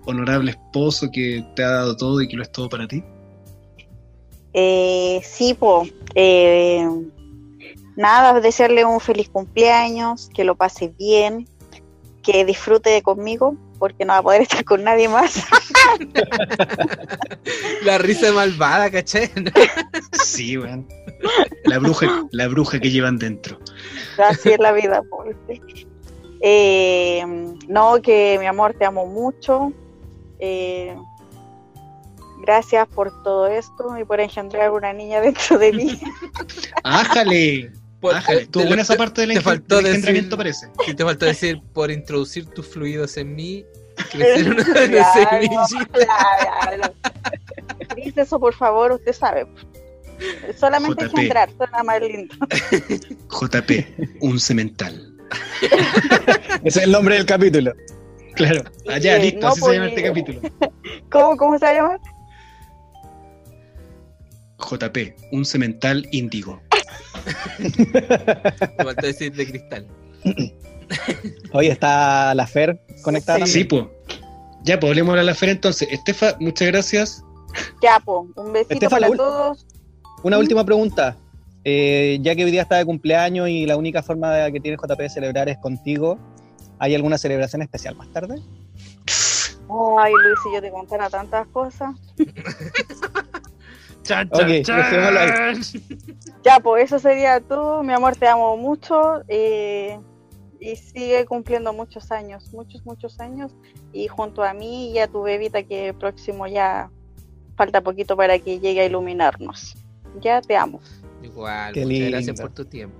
honorable 0.06 0.52
esposo 0.52 1.10
que 1.12 1.44
te 1.54 1.62
ha 1.62 1.70
dado 1.70 1.96
todo 1.96 2.20
y 2.22 2.28
que 2.28 2.36
lo 2.36 2.42
es 2.42 2.52
todo 2.52 2.68
para 2.68 2.86
ti? 2.86 3.02
Eh, 4.52 5.20
sí, 5.24 5.54
po. 5.54 5.86
eh, 6.14 6.86
nada, 7.96 8.40
desearle 8.40 8.84
un 8.84 9.00
feliz 9.00 9.28
cumpleaños, 9.28 10.30
que 10.32 10.44
lo 10.44 10.54
pase 10.54 10.94
bien, 10.98 11.48
que 12.22 12.44
disfrute 12.44 13.02
conmigo, 13.02 13.56
porque 13.78 14.04
no 14.04 14.12
va 14.12 14.18
a 14.18 14.22
poder 14.22 14.42
estar 14.42 14.64
con 14.64 14.84
nadie 14.84 15.08
más. 15.08 15.44
La 17.82 17.98
risa 17.98 18.32
malvada, 18.32 18.90
¿cachai? 18.90 19.30
Sí, 20.12 20.56
weón. 20.56 20.88
La 21.64 21.78
bruja, 21.78 22.26
la 22.32 22.48
bruja 22.48 22.80
que 22.80 22.90
llevan 22.90 23.18
dentro. 23.18 23.58
Así 24.18 24.50
es 24.50 24.58
la 24.58 24.72
vida, 24.72 25.02
po, 25.02 25.24
¿viste? 25.24 25.86
Eh, 26.40 27.24
no, 27.68 28.00
que 28.02 28.36
mi 28.38 28.46
amor, 28.46 28.74
te 28.74 28.84
amo 28.84 29.06
mucho. 29.06 29.72
Eh, 30.38 30.96
gracias 32.40 32.86
por 32.88 33.22
todo 33.22 33.46
esto 33.46 33.98
y 33.98 34.04
por 34.04 34.20
engendrar 34.20 34.70
una 34.70 34.92
niña 34.92 35.20
dentro 35.20 35.58
de 35.58 35.72
mí. 35.72 36.00
¡Ájale! 36.84 37.72
Por- 38.04 38.14
Ájale. 38.16 38.42
eh, 38.42 38.48
te- 38.50 38.66
buena 38.66 38.82
esa 38.82 38.92
te- 38.92 38.98
parte 38.98 39.20
del, 39.22 39.30
te 39.30 39.36
enge- 39.38 39.42
faltó 39.42 39.80
del 39.80 40.02
decir- 40.02 40.36
parece. 40.36 40.66
Te 40.94 41.04
faltó 41.04 41.24
decir, 41.24 41.62
por 41.72 41.90
introducir 41.90 42.44
tus 42.44 42.66
fluidos 42.68 43.16
en 43.16 43.34
mí, 43.34 43.64
crecer 44.12 44.46
una, 44.52 44.62
semillita. 44.62 45.86
claro. 45.90 46.94
Cris, 47.88 48.14
eso 48.18 48.38
por 48.38 48.52
favor, 48.54 48.92
usted 48.92 49.14
sabe. 49.14 49.46
Solamente 50.60 51.02
JP. 51.06 51.14
engendrar, 51.14 51.48
suena 51.56 51.82
más 51.82 52.00
lindo. 52.02 52.34
JP, 53.30 53.70
un 54.20 54.38
cemental. 54.38 55.14
Ese 56.62 56.80
es 56.80 56.84
el 56.84 56.92
nombre 56.92 57.14
del 57.14 57.24
capítulo. 57.24 57.72
Claro, 58.34 58.64
allá, 58.86 59.16
listo, 59.16 59.40
no, 59.40 59.48
así 59.48 59.60
se 59.62 59.72
llama 59.72 59.86
este 59.88 60.02
capítulo. 60.02 60.40
¿Cómo, 61.10 61.36
cómo 61.38 61.58
se 61.58 61.64
va 61.64 61.70
a 61.70 61.74
llamar? 61.74 62.00
JP, 64.58 65.14
un 65.32 65.44
cemental 65.46 66.06
índigo. 66.12 66.60
Te 67.58 68.84
faltó 68.84 69.06
decir 69.06 69.34
de 69.34 69.46
cristal. 69.46 69.86
Hoy 71.52 71.68
está 71.68 72.34
la 72.34 72.46
Fer 72.46 72.80
conectada. 73.02 73.46
Sí, 73.46 73.64
pues. 73.64 73.84
Ya, 74.62 74.80
pues 74.80 74.90
hablemos 74.90 75.18
a 75.18 75.22
la 75.22 75.34
feria 75.34 75.52
entonces. 75.52 75.88
Estefa, 75.90 76.36
muchas 76.40 76.68
gracias. 76.68 77.24
Ya, 77.82 78.02
un 78.06 78.52
besito 78.52 78.74
Estefa, 78.74 78.98
para 78.98 79.10
todos. 79.10 79.66
Una 80.22 80.38
última 80.38 80.64
pregunta. 80.64 81.16
Eh, 81.64 82.18
ya 82.20 82.34
que 82.34 82.44
hoy 82.44 82.50
día 82.50 82.62
está 82.62 82.76
de 82.76 82.84
cumpleaños 82.84 83.48
y 83.48 83.66
la 83.66 83.76
única 83.76 84.02
forma 84.02 84.32
de- 84.34 84.52
que 84.52 84.60
tiene 84.60 84.76
JP 84.76 84.98
de 85.02 85.08
celebrar 85.08 85.48
es 85.48 85.56
contigo, 85.58 86.18
¿hay 86.78 86.94
alguna 86.94 87.16
celebración 87.16 87.62
especial 87.62 87.94
más 87.96 88.12
tarde? 88.12 88.34
Ay, 89.98 90.12
Luis, 90.12 90.38
si 90.42 90.54
yo 90.54 90.60
te 90.60 90.70
contara 90.70 91.08
tantas 91.08 91.46
cosas. 91.48 91.94
Chan, 94.02 94.30
ahí. 94.34 94.62
Ya, 96.44 96.60
pues 96.60 96.84
eso 96.84 96.98
sería 96.98 97.40
todo. 97.40 97.82
Mi 97.82 97.92
amor, 97.92 98.16
te 98.16 98.26
amo 98.28 98.56
mucho. 98.56 99.22
eh, 99.28 99.98
y 100.60 100.76
sigue 100.76 101.26
cumpliendo 101.26 101.72
muchos 101.74 102.10
años, 102.10 102.50
muchos, 102.54 102.86
muchos 102.86 103.20
años. 103.20 103.52
Y 103.92 104.08
junto 104.08 104.42
a 104.42 104.54
mí 104.54 104.92
y 104.92 104.98
a 104.98 105.08
tu 105.08 105.22
bebita 105.22 105.62
que 105.62 105.92
próximo 105.92 106.46
ya 106.46 106.90
falta 107.56 107.82
poquito 107.82 108.16
para 108.16 108.38
que 108.38 108.60
llegue 108.60 108.80
a 108.80 108.86
iluminarnos. 108.86 109.74
Ya 110.22 110.40
te 110.40 110.56
amo. 110.56 110.80
Igual, 111.22 111.72
Qué 111.74 111.80
muchas 111.80 111.98
lindo. 111.98 112.10
gracias 112.12 112.40
por 112.40 112.50
tu 112.52 112.64
tiempo. 112.64 112.96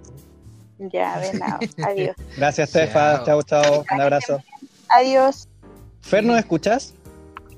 Ya, 0.78 1.18
de 1.20 1.32
nada. 1.38 1.58
Adiós. 1.86 2.16
Gracias, 2.36 2.68
Stefa. 2.70 3.22
Chao, 3.24 3.42
Chao. 3.42 3.62
chao. 3.62 3.84
Un 3.94 4.00
abrazo. 4.00 4.42
Adiós. 4.88 5.48
Fer, 6.02 6.22
¿nos 6.24 6.38
escuchas? 6.38 6.92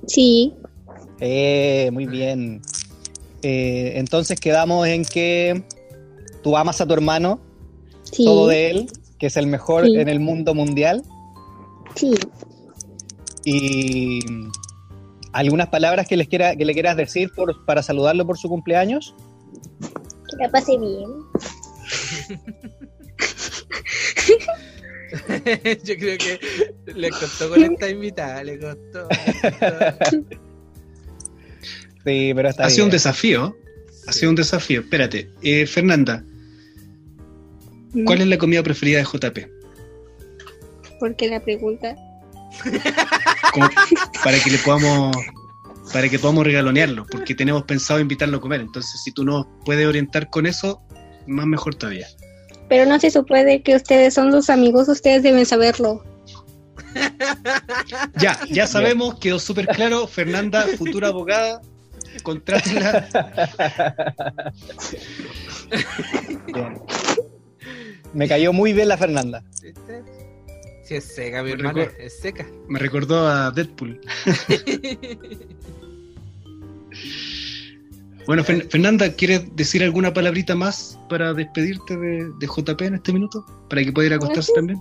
Sí. 0.06 0.54
Eh, 1.18 1.90
muy 1.92 2.06
bien. 2.06 2.62
Eh, 3.42 3.92
entonces 3.96 4.38
quedamos 4.38 4.86
en 4.86 5.04
que 5.04 5.64
tú 6.46 6.56
amas 6.56 6.80
a 6.80 6.86
tu 6.86 6.94
hermano, 6.94 7.40
Sí. 8.04 8.24
todo 8.24 8.46
de 8.46 8.70
él, 8.70 8.86
que 9.18 9.26
es 9.26 9.36
el 9.36 9.48
mejor 9.48 9.84
Sí. 9.84 9.96
en 9.96 10.08
el 10.08 10.20
mundo 10.20 10.54
mundial. 10.54 11.02
Sí. 11.96 12.14
Y 13.44 14.20
algunas 15.32 15.70
palabras 15.70 16.06
que, 16.06 16.16
les 16.16 16.28
quiera, 16.28 16.54
que 16.54 16.64
le 16.64 16.72
quieras 16.72 16.96
decir 16.96 17.32
por, 17.34 17.64
para 17.64 17.82
saludarlo 17.82 18.24
por 18.24 18.38
su 18.38 18.48
cumpleaños. 18.48 19.12
Que 20.30 20.36
la 20.36 20.48
pase 20.52 20.78
bien. 20.78 21.10
Yo 25.84 25.96
creo 25.96 26.16
que 26.18 26.38
le 26.94 27.10
costó 27.10 27.48
con 27.48 27.64
esta 27.64 27.88
invitada, 27.88 28.44
le 28.44 28.60
costó. 28.60 29.08
le 29.08 29.98
costó. 29.98 30.36
Sí, 32.04 32.32
pero 32.36 32.48
está 32.50 32.66
Ha 32.66 32.70
sido 32.70 32.84
un 32.84 32.92
desafío. 32.92 33.56
Ha 34.06 34.12
sido 34.12 34.30
un 34.30 34.36
desafío. 34.36 34.82
Espérate. 34.82 35.28
Eh, 35.42 35.66
Fernanda. 35.66 36.22
¿Cuál 38.04 38.20
es 38.20 38.26
la 38.26 38.38
comida 38.38 38.62
preferida 38.62 38.98
de 38.98 39.04
JP? 39.04 39.38
¿Por 40.98 41.16
qué 41.16 41.28
la 41.28 41.40
pregunta? 41.40 41.96
Como 43.52 43.68
para 44.24 44.38
que 44.38 44.50
le 44.50 44.58
podamos 44.58 45.16
para 45.92 46.08
que 46.08 46.18
podamos 46.18 46.44
regalonearlo, 46.44 47.06
porque 47.06 47.34
tenemos 47.34 47.62
pensado 47.62 48.00
invitarlo 48.00 48.38
a 48.38 48.40
comer. 48.40 48.60
Entonces, 48.60 49.00
si 49.02 49.12
tú 49.12 49.24
nos 49.24 49.46
puedes 49.64 49.86
orientar 49.86 50.28
con 50.30 50.46
eso, 50.46 50.82
más 51.26 51.46
mejor 51.46 51.74
todavía. 51.74 52.08
Pero 52.68 52.86
no 52.86 52.98
se 52.98 53.10
supone 53.10 53.62
que 53.62 53.76
ustedes 53.76 54.14
son 54.14 54.32
sus 54.32 54.50
amigos, 54.50 54.88
ustedes 54.88 55.22
deben 55.22 55.46
saberlo. 55.46 56.04
Ya, 58.18 58.38
ya 58.50 58.66
sabemos, 58.66 59.18
quedó 59.18 59.38
súper 59.38 59.66
claro. 59.68 60.06
Fernanda, 60.06 60.66
futura 60.76 61.08
abogada, 61.08 61.60
contrátela. 62.22 63.08
Me 68.16 68.26
cayó 68.28 68.52
muy 68.52 68.72
bien 68.72 68.88
la 68.88 68.96
Fernanda. 68.96 69.44
Sí, 70.84 70.94
es 70.94 71.04
seca, 71.04 71.42
mi 71.42 71.50
Me 71.50 71.54
hermana, 71.56 71.88
es 71.98 72.18
seca. 72.18 72.46
Me 72.68 72.78
recordó 72.78 73.26
a 73.28 73.50
Deadpool. 73.50 74.00
Bueno, 78.26 78.42
Fer- 78.42 78.68
Fernanda, 78.68 79.12
¿quieres 79.12 79.54
decir 79.54 79.84
alguna 79.84 80.12
palabrita 80.12 80.56
más 80.56 80.98
para 81.08 81.32
despedirte 81.32 81.96
de, 81.96 82.28
de 82.40 82.46
JP 82.48 82.80
en 82.82 82.94
este 82.96 83.12
minuto? 83.12 83.46
Para 83.70 83.84
que 83.84 83.92
pueda 83.92 84.06
ir 84.08 84.12
a 84.14 84.16
acostarse 84.16 84.52
también. 84.52 84.80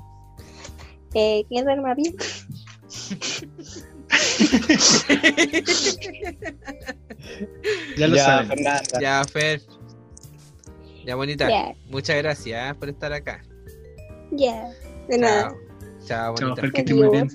Eh, 1.13 1.43
que 1.47 1.61
duerma 1.61 1.93
bien. 1.93 2.15
Ya 7.97 8.07
lo 8.07 8.15
Ya, 8.15 8.25
saben. 8.25 8.47
Fernanda. 8.47 8.99
ya, 9.01 9.23
Fer. 9.25 9.61
Ya, 11.05 11.15
bonita. 11.15 11.47
Muchas 11.89 12.17
gracias 12.17 12.71
¿eh? 12.71 12.75
por 12.79 12.89
estar 12.89 13.13
acá. 13.13 13.43
Ya. 14.31 14.69
De 15.07 15.17
nada. 15.17 15.49
Chao. 15.49 15.55
Chao, 16.05 16.35
Chao, 16.35 16.47
bonita. 16.49 16.61
Fer, 16.61 16.71
que 16.71 16.81
estés 16.81 16.95
muy 16.95 17.09
bien. 17.09 17.29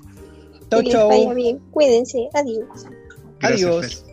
Chau. 0.90 1.08
vaya 1.08 1.34
bien. 1.34 1.58
Cuídense. 1.70 2.28
Adiós. 2.34 2.66
Gracias, 3.40 3.62
Adiós. 3.70 4.04
Fer. 4.04 4.10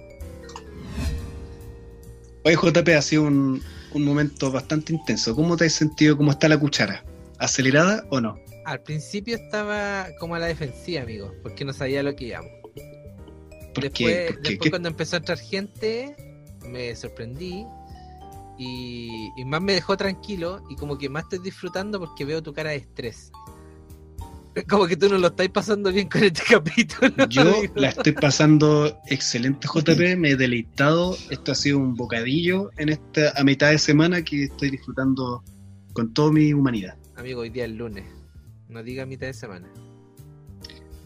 Oye, 2.46 2.56
JP, 2.56 2.89
ha 2.96 3.02
sido 3.02 3.24
un, 3.24 3.62
un 3.93 4.06
momento 4.06 4.52
bastante 4.52 4.93
intenso. 4.93 5.36
¿Cómo 5.36 5.58
te 5.58 5.65
has 5.65 5.74
sentido? 5.74 6.15
¿Cómo 6.17 6.32
está 6.32 6.48
la 6.48 6.58
cuchara? 6.60 7.04
¿Acelerada 7.39 8.06
o 8.10 8.22
no? 8.22 8.39
Al 8.65 8.82
principio 8.82 9.36
estaba 9.36 10.08
como 10.20 10.36
a 10.36 10.39
la 10.39 10.48
defensiva, 10.48 11.02
amigo, 11.02 11.34
porque 11.43 11.65
no 11.65 11.74
sabía 11.74 12.04
lo 12.04 12.15
que 12.15 12.26
íbamos. 12.26 12.52
¿Por 13.74 13.84
Después, 13.84 13.91
qué? 13.91 14.26
¿Por 14.34 14.41
qué? 14.41 14.50
después 14.50 14.60
¿Qué- 14.60 14.70
cuando 14.70 14.89
empezó 14.89 15.15
a 15.15 15.20
entrar 15.20 15.38
gente, 15.38 16.15
me 16.65 16.96
sorprendí. 16.96 17.65
Y, 18.58 19.32
y 19.36 19.46
más 19.46 19.62
me 19.62 19.74
dejó 19.74 19.98
tranquilo 19.98 20.63
y 20.70 20.76
como 20.76 20.98
que 20.98 21.10
más 21.10 21.24
estoy 21.24 21.39
disfrutando 21.39 22.00
porque 22.00 22.26
veo 22.26 22.41
tu 22.41 22.54
cara 22.54 22.72
de 22.72 22.78
estrés. 22.78 23.32
Como 24.70 24.88
que 24.88 24.98
tú 24.98 25.10
no 25.10 25.17
lo 25.17 25.28
estás 25.28 25.48
pasando 25.50 25.91
bien 25.91 26.10
con 26.10 26.24
este 26.24 26.41
capítulo. 26.50 27.28
Yo 27.30 27.41
amigo. 27.41 27.74
la 27.76 27.89
estoy 27.89 28.13
pasando 28.13 28.98
excelente, 29.08 29.67
JP. 29.67 30.17
Me 30.17 30.32
he 30.32 30.36
deleitado. 30.36 31.15
Esto 31.30 31.52
ha 31.52 31.56
sido 31.56 31.78
un 31.78 31.96
bocadillo 31.96 32.72
en 32.78 32.89
esta 32.89 33.34
a 33.36 33.43
mitad 33.43 33.72
de 33.72 33.78
semana 33.78 34.22
que 34.24 34.46
estoy 34.46 34.72
disfrutando 34.72 35.43
con 35.93 36.13
toda 36.13 36.32
mi 36.32 36.54
humanidad. 36.54 36.98
Amigo, 37.15 37.41
hoy 37.41 37.50
día 37.50 37.65
es 37.65 37.72
lunes. 37.72 38.06
No 38.70 38.84
diga 38.84 39.06
mitad 39.06 39.28
de 39.28 39.34
semana. 39.34 39.67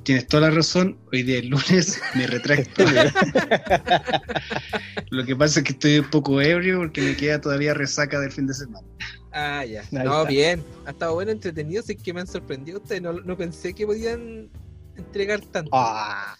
Tienes 0.04 0.28
toda 0.28 0.50
la 0.50 0.56
razón. 0.56 0.98
Hoy 1.12 1.24
día 1.24 1.40
es 1.40 1.46
lunes, 1.46 2.02
me 2.16 2.28
retracto. 2.28 2.84
Lo 5.12 5.26
que 5.26 5.36
pasa 5.36 5.60
es 5.60 5.66
que 5.66 5.74
estoy 5.74 6.00
un 6.00 6.10
poco 6.10 6.42
ebrio 6.42 6.80
porque 6.80 7.02
me 7.02 7.16
queda 7.16 7.40
todavía 7.40 7.74
resaca 7.74 8.20
del 8.20 8.32
fin 8.32 8.48
de 8.48 8.54
semana. 8.54 8.88
Ah, 9.32 9.64
ya. 9.64 9.82
Ahí 9.82 9.88
no, 9.92 10.22
está. 10.22 10.30
bien. 10.30 10.64
Ha 10.86 10.92
estado 10.92 11.14
bueno, 11.14 11.32
entretenido. 11.32 11.84
Sé 11.84 11.96
que 11.96 12.14
me 12.14 12.22
han 12.22 12.28
sorprendido 12.28 12.80
ustedes. 12.80 13.02
No, 13.02 13.14
no 13.14 13.38
pensé 13.38 13.74
que 13.74 13.86
podían 13.86 14.50
entregar 14.96 15.42
tanto. 15.42 15.70
Ah, 15.74 16.36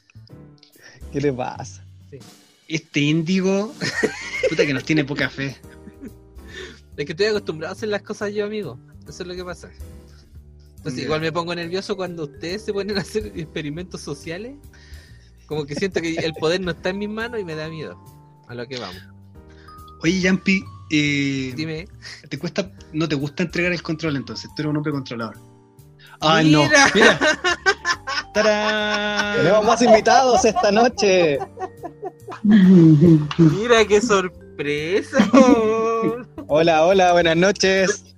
¿Qué 1.12 1.22
le 1.22 1.32
pasa? 1.32 1.86
Este 2.68 3.00
índigo, 3.02 3.74
puta 4.50 4.66
que 4.66 4.74
nos 4.74 4.84
tiene 4.84 5.04
poca 5.04 5.30
fe. 5.30 5.56
Es 6.98 7.06
que 7.06 7.14
estoy 7.14 7.28
acostumbrado 7.28 7.72
a 7.72 7.76
hacer 7.76 7.90
las 7.90 8.04
cosas 8.04 8.34
yo, 8.34 8.46
amigo. 8.46 8.78
Eso 9.08 9.24
es 9.24 9.28
lo 9.28 9.34
que 9.34 9.44
pasa. 9.44 9.72
Entonces, 10.82 11.04
igual 11.04 11.22
me 11.22 11.32
pongo 11.32 11.54
nervioso 11.54 11.96
cuando 11.96 12.24
ustedes 12.24 12.66
se 12.66 12.74
ponen 12.74 12.98
a 12.98 13.02
hacer 13.02 13.28
experimentos 13.36 14.02
sociales. 14.02 14.56
Como 15.46 15.68
que 15.68 15.76
siento 15.76 16.02
que 16.02 16.16
el 16.16 16.34
poder 16.34 16.60
no 16.60 16.72
está 16.72 16.90
en 16.90 16.98
mis 16.98 17.10
manos 17.10 17.40
y 17.40 17.44
me 17.46 17.54
da 17.54 17.70
miedo. 17.70 18.04
A 18.48 18.56
lo 18.56 18.68
que 18.68 18.80
vamos. 18.80 18.98
Oye, 20.02 20.20
Yampi, 20.22 20.64
eh, 20.90 21.54
Dime. 21.56 21.88
¿te 22.28 22.40
cuesta, 22.40 22.72
no 22.94 23.08
te 23.08 23.14
gusta 23.14 23.44
entregar 23.44 23.72
el 23.72 23.84
control 23.84 24.16
entonces? 24.16 24.50
Tú 24.56 24.64
eres 24.64 24.72
un 24.72 24.78
hombre 24.78 24.92
controlador. 24.92 25.38
¡Ah, 26.20 26.42
Mira. 26.44 26.58
no! 26.58 26.92
¡Mira! 26.96 27.20
¡Tarán! 28.34 29.38
Tenemos 29.38 29.64
más 29.64 29.82
invitados 29.84 30.44
esta 30.46 30.72
noche. 30.72 31.38
Mira 32.42 33.86
qué 33.88 34.02
sorpresa. 34.02 35.30
Hola, 36.48 36.86
hola, 36.88 37.14
buenas 37.14 37.38
noches. 37.38 38.11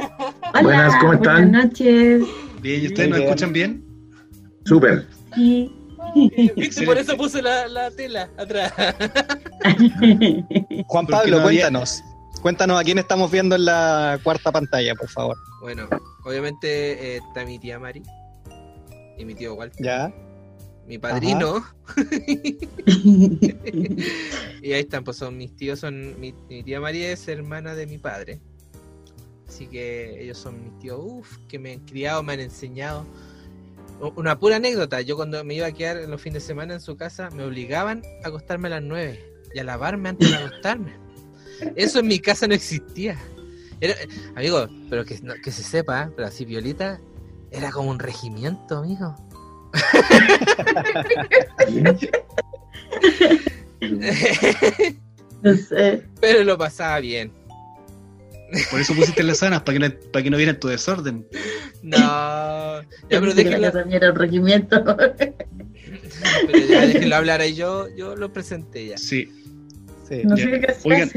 Hola, 0.00 0.62
Buenas, 0.62 0.94
¿cómo 1.00 1.12
están? 1.14 1.50
Buenas 1.50 1.64
noches. 1.66 2.22
Bien, 2.60 2.82
¿y 2.82 2.86
ustedes 2.88 3.10
nos 3.10 3.18
escuchan 3.20 3.52
bien? 3.52 3.84
Súper. 4.64 5.06
Sí. 5.34 5.74
¿Viste? 6.56 6.86
Por 6.86 6.98
eso 6.98 7.16
puse 7.16 7.40
la, 7.42 7.68
la 7.68 7.90
tela 7.90 8.28
atrás. 8.36 8.72
Juan 10.86 11.06
Pablo, 11.06 11.38
no 11.40 11.46
había- 11.46 11.62
cuéntanos. 11.62 12.02
Cuéntanos 12.42 12.80
a 12.80 12.84
quién 12.84 12.98
estamos 12.98 13.30
viendo 13.30 13.54
en 13.54 13.66
la 13.66 14.18
cuarta 14.22 14.50
pantalla, 14.50 14.94
por 14.94 15.08
favor. 15.10 15.36
Bueno, 15.60 15.86
obviamente 16.24 17.16
eh, 17.16 17.20
está 17.28 17.44
mi 17.44 17.58
tía 17.58 17.78
Mari. 17.78 18.02
Y 19.18 19.24
mi 19.26 19.34
tío 19.34 19.54
Walter. 19.54 19.84
¿Ya? 19.84 20.10
Mi 20.86 20.96
padrino. 20.98 21.62
y 24.62 24.72
ahí 24.72 24.80
están, 24.80 25.04
pues 25.04 25.18
son 25.18 25.36
mis 25.36 25.54
tíos, 25.54 25.80
son 25.80 26.18
mi, 26.18 26.34
mi 26.48 26.62
tía 26.62 26.80
María 26.80 27.12
es 27.12 27.28
hermana 27.28 27.74
de 27.74 27.86
mi 27.86 27.98
padre. 27.98 28.40
Así 29.50 29.66
que 29.66 30.22
ellos 30.22 30.38
son 30.38 30.62
mis 30.62 30.78
tíos, 30.78 31.00
uff, 31.02 31.38
que 31.48 31.58
me 31.58 31.72
han 31.72 31.80
criado, 31.80 32.22
me 32.22 32.34
han 32.34 32.40
enseñado. 32.40 33.04
Una 34.14 34.38
pura 34.38 34.56
anécdota, 34.56 35.00
yo 35.00 35.16
cuando 35.16 35.42
me 35.42 35.54
iba 35.54 35.66
a 35.66 35.72
quedar 35.72 35.96
en 35.96 36.08
los 36.08 36.22
fines 36.22 36.44
de 36.44 36.46
semana 36.46 36.74
en 36.74 36.80
su 36.80 36.96
casa, 36.96 37.30
me 37.30 37.42
obligaban 37.42 38.00
a 38.24 38.28
acostarme 38.28 38.68
a 38.68 38.70
las 38.70 38.82
9 38.84 39.24
y 39.52 39.58
a 39.58 39.64
lavarme 39.64 40.10
antes 40.10 40.30
de 40.30 40.36
acostarme. 40.36 40.92
Eso 41.74 41.98
en 41.98 42.06
mi 42.06 42.20
casa 42.20 42.46
no 42.46 42.54
existía. 42.54 43.18
Era, 43.80 43.94
amigo, 44.36 44.68
pero 44.88 45.04
que, 45.04 45.18
no- 45.20 45.34
que 45.42 45.50
se 45.50 45.64
sepa, 45.64 46.04
¿eh? 46.04 46.10
pero 46.14 46.28
así 46.28 46.44
Violita 46.44 47.00
era 47.50 47.72
como 47.72 47.90
un 47.90 47.98
regimiento, 47.98 48.78
amigo. 48.78 49.16
No 55.42 55.56
sé. 55.56 56.06
pero 56.20 56.44
lo 56.44 56.58
pasaba 56.58 57.00
bien. 57.00 57.32
Por 58.70 58.80
eso 58.80 58.94
pusiste 58.94 59.22
las 59.22 59.38
sanas, 59.38 59.62
para 59.62 59.78
que 59.78 59.88
no, 59.88 59.94
para 60.12 60.22
que 60.22 60.30
no 60.30 60.36
vieran 60.36 60.58
tu 60.58 60.68
desorden. 60.68 61.26
No, 61.82 61.96
ya, 61.98 62.84
pero 63.08 63.32
déjenlo, 63.34 63.58
la 63.58 63.72
también 63.72 64.02
era 64.02 64.12
un 64.12 64.18
regimiento. 64.18 64.84
pero 64.96 66.66
ya 66.68 66.86
déjenlo 66.86 67.16
hablar 67.16 67.40
ahí. 67.40 67.54
Yo, 67.54 67.86
yo 67.96 68.16
lo 68.16 68.32
presenté 68.32 68.86
ya. 68.86 68.98
Sí. 68.98 69.28
Sí. 70.08 70.22
No 70.24 70.36
Ya. 70.36 70.44
sé 70.44 70.60
qué 70.60 70.66
hacer. 70.66 70.92
Oigan, 70.92 71.10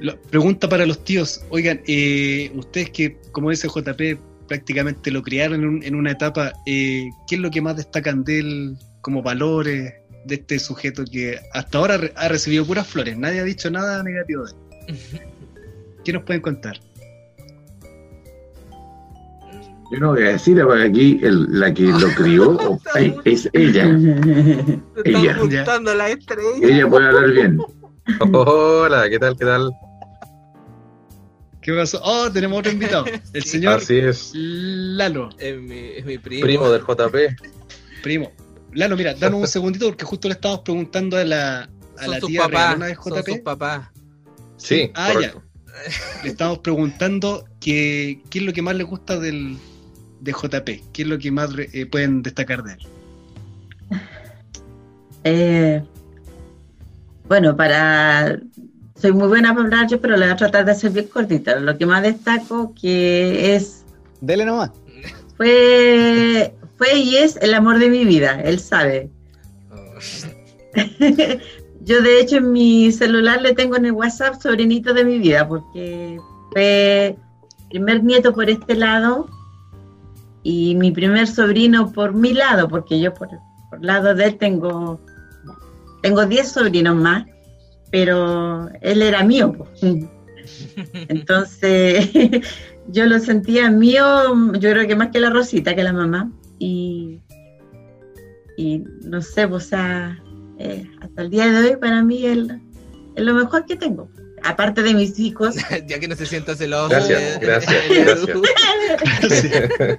lo- 0.00 0.20
pregunta 0.22 0.68
para 0.68 0.86
los 0.86 1.04
tíos. 1.04 1.40
Oigan, 1.50 1.80
eh, 1.86 2.50
ustedes 2.54 2.90
que, 2.90 3.18
como 3.32 3.50
dice 3.50 3.68
JP, 3.68 4.18
prácticamente 4.48 5.10
lo 5.10 5.22
criaron 5.22 5.60
en, 5.60 5.66
un- 5.68 5.82
en 5.82 5.94
una 5.94 6.10
etapa, 6.12 6.52
eh, 6.66 7.08
¿qué 7.28 7.36
es 7.36 7.40
lo 7.40 7.50
que 7.50 7.60
más 7.60 7.76
destacan 7.76 8.24
de 8.24 8.38
él 8.40 8.76
como 9.00 9.22
valores 9.22 9.94
de 10.24 10.34
este 10.34 10.58
sujeto 10.58 11.04
que 11.04 11.38
hasta 11.52 11.78
ahora 11.78 11.96
re- 11.98 12.12
ha 12.16 12.28
recibido 12.28 12.64
puras 12.66 12.86
flores? 12.86 13.16
Nadie 13.16 13.40
ha 13.40 13.44
dicho 13.44 13.70
nada 13.70 14.02
negativo 14.02 14.44
de 14.44 14.52
él. 14.52 15.20
¿Qué 16.06 16.12
nos 16.12 16.22
pueden 16.22 16.40
contar? 16.40 16.78
Yo 19.90 19.98
no 19.98 20.12
voy 20.12 20.22
a 20.22 20.28
decir 20.28 20.56
porque 20.64 20.84
aquí 20.84 21.18
el- 21.20 21.46
la 21.58 21.74
que 21.74 21.82
lo 21.82 22.08
crió 22.14 22.56
es 23.24 23.50
ella. 23.52 23.86
Ella. 25.04 25.32
estrellas. 25.32 26.62
Ella 26.62 26.88
puede 26.88 27.06
hablar 27.08 27.30
bien. 27.32 27.58
Hola, 28.32 29.08
¿qué 29.10 29.18
tal? 29.18 29.36
¿Qué 29.36 29.44
tal? 29.44 29.72
¿Qué 31.60 31.72
pasó? 31.74 32.00
Oh, 32.04 32.30
tenemos 32.30 32.60
otro 32.60 32.70
invitado. 32.70 33.04
El 33.32 33.42
señor 33.42 33.78
Así 33.80 33.98
es. 33.98 34.30
Lalo, 34.32 35.30
Es 35.40 35.60
mi, 35.60 35.76
es 35.96 36.04
mi 36.04 36.18
primo. 36.18 36.42
Primo 36.42 36.70
del 36.70 36.82
JP. 36.82 37.16
primo. 38.04 38.30
Lalo, 38.74 38.96
mira, 38.96 39.12
danos 39.14 39.40
un 39.40 39.46
segundito 39.48 39.86
porque 39.88 40.04
justo 40.04 40.28
le 40.28 40.34
estábamos 40.34 40.62
preguntando 40.62 41.16
a 41.16 41.24
la, 41.24 41.68
a 41.98 42.06
la 42.06 42.20
tía. 42.20 42.46
Regalona 42.46 42.86
de 42.86 42.94
Son 42.94 43.02
sus 43.12 43.24
JP. 43.24 43.42
papás. 43.42 43.88
Sí, 44.56 44.88
Ah, 44.94 45.10
correcto. 45.12 45.42
Le 46.22 46.30
estamos 46.30 46.58
preguntando 46.58 47.44
que, 47.60 48.20
qué 48.30 48.38
es 48.38 48.44
lo 48.44 48.52
que 48.52 48.62
más 48.62 48.74
le 48.76 48.84
gusta 48.84 49.18
del, 49.18 49.56
de 50.20 50.32
JP, 50.32 50.92
qué 50.92 51.02
es 51.02 51.08
lo 51.08 51.18
que 51.18 51.30
más 51.30 51.50
eh, 51.58 51.86
pueden 51.86 52.22
destacar 52.22 52.62
de 52.62 52.72
él. 52.74 52.78
Eh, 55.24 55.82
bueno, 57.28 57.56
para. 57.56 58.40
Soy 58.94 59.12
muy 59.12 59.28
buena 59.28 59.52
para 59.54 59.64
hablar 59.64 59.88
yo, 59.88 60.00
pero 60.00 60.16
le 60.16 60.24
voy 60.24 60.32
a 60.32 60.36
tratar 60.36 60.64
de 60.64 60.72
hacer 60.72 60.90
bien 60.92 61.08
cortita. 61.08 61.56
Lo 61.56 61.76
que 61.76 61.84
más 61.84 62.02
destaco 62.02 62.74
que 62.80 63.54
es. 63.54 63.84
Dele 64.20 64.44
nomás. 64.44 64.70
Fue. 65.36 66.54
Fue 66.78 66.94
y 66.94 67.16
es 67.16 67.36
el 67.36 67.54
amor 67.54 67.78
de 67.78 67.90
mi 67.90 68.04
vida, 68.04 68.40
él 68.42 68.60
sabe. 68.60 69.10
Oh, 69.70 69.98
Yo 71.86 72.02
de 72.02 72.20
hecho 72.20 72.38
en 72.38 72.52
mi 72.52 72.90
celular 72.90 73.40
le 73.40 73.54
tengo 73.54 73.76
en 73.76 73.86
el 73.86 73.92
WhatsApp 73.92 74.40
sobrinito 74.42 74.92
de 74.92 75.04
mi 75.04 75.18
vida 75.18 75.46
porque 75.46 76.18
fue 76.52 77.16
primer 77.70 78.02
nieto 78.02 78.34
por 78.34 78.50
este 78.50 78.74
lado 78.74 79.28
y 80.42 80.74
mi 80.74 80.90
primer 80.90 81.28
sobrino 81.28 81.92
por 81.92 82.12
mi 82.12 82.32
lado, 82.32 82.68
porque 82.68 83.00
yo 83.00 83.14
por, 83.14 83.28
por 83.70 83.84
lado 83.84 84.14
de 84.14 84.24
él 84.24 84.36
tengo 84.36 85.00
tengo 86.02 86.24
10 86.24 86.48
sobrinos 86.48 86.94
más, 86.94 87.24
pero 87.90 88.68
él 88.80 89.02
era 89.02 89.24
mío. 89.24 89.52
Entonces 91.08 92.10
yo 92.88 93.06
lo 93.06 93.18
sentía 93.18 93.70
mío, 93.70 94.52
yo 94.52 94.70
creo 94.70 94.86
que 94.86 94.96
más 94.96 95.08
que 95.08 95.20
la 95.20 95.30
Rosita, 95.30 95.74
que 95.74 95.82
la 95.82 95.92
mamá. 95.92 96.30
Y, 96.58 97.20
y 98.56 98.84
no 99.02 99.20
sé, 99.20 99.48
pues, 99.48 99.64
o 99.64 99.68
sea, 99.68 100.22
eh, 100.58 100.90
hasta 101.00 101.22
el 101.22 101.30
día 101.30 101.46
de 101.46 101.70
hoy 101.70 101.76
para 101.76 102.02
mí 102.02 102.24
es, 102.26 102.38
es 103.14 103.24
lo 103.24 103.34
mejor 103.34 103.66
que 103.66 103.76
tengo. 103.76 104.08
Aparte 104.42 104.82
de 104.82 104.94
mis 104.94 105.18
hijos, 105.18 105.56
ya 105.86 105.98
que 105.98 106.08
no 106.08 106.14
se 106.14 106.26
sienta 106.26 106.54
celoso. 106.54 106.90
Gracias, 106.90 107.20
eh, 107.20 107.38
gracias, 107.40 107.84
gracias. 107.88 108.38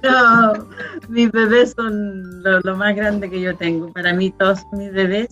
No, 0.02 0.68
mis 1.08 1.30
bebés 1.30 1.74
son 1.76 2.42
lo, 2.42 2.60
lo 2.60 2.76
más 2.76 2.96
grande 2.96 3.28
que 3.28 3.40
yo 3.40 3.56
tengo. 3.56 3.92
Para 3.92 4.14
mí 4.14 4.30
todos 4.30 4.60
mis 4.72 4.92
bebés. 4.92 5.28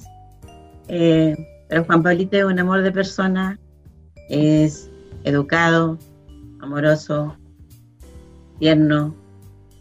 Eh, 0.88 1.34
pero 1.68 1.84
Juan 1.84 2.02
Pablito 2.02 2.36
es 2.36 2.44
un 2.44 2.58
amor 2.58 2.82
de 2.82 2.92
persona, 2.92 3.58
es 4.28 4.88
educado, 5.24 5.98
amoroso, 6.60 7.36
tierno, 8.58 9.14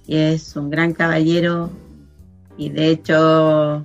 y 0.07 0.17
es 0.17 0.55
un 0.55 0.69
gran 0.69 0.93
caballero. 0.93 1.69
Y 2.57 2.69
de 2.69 2.89
hecho, 2.89 3.83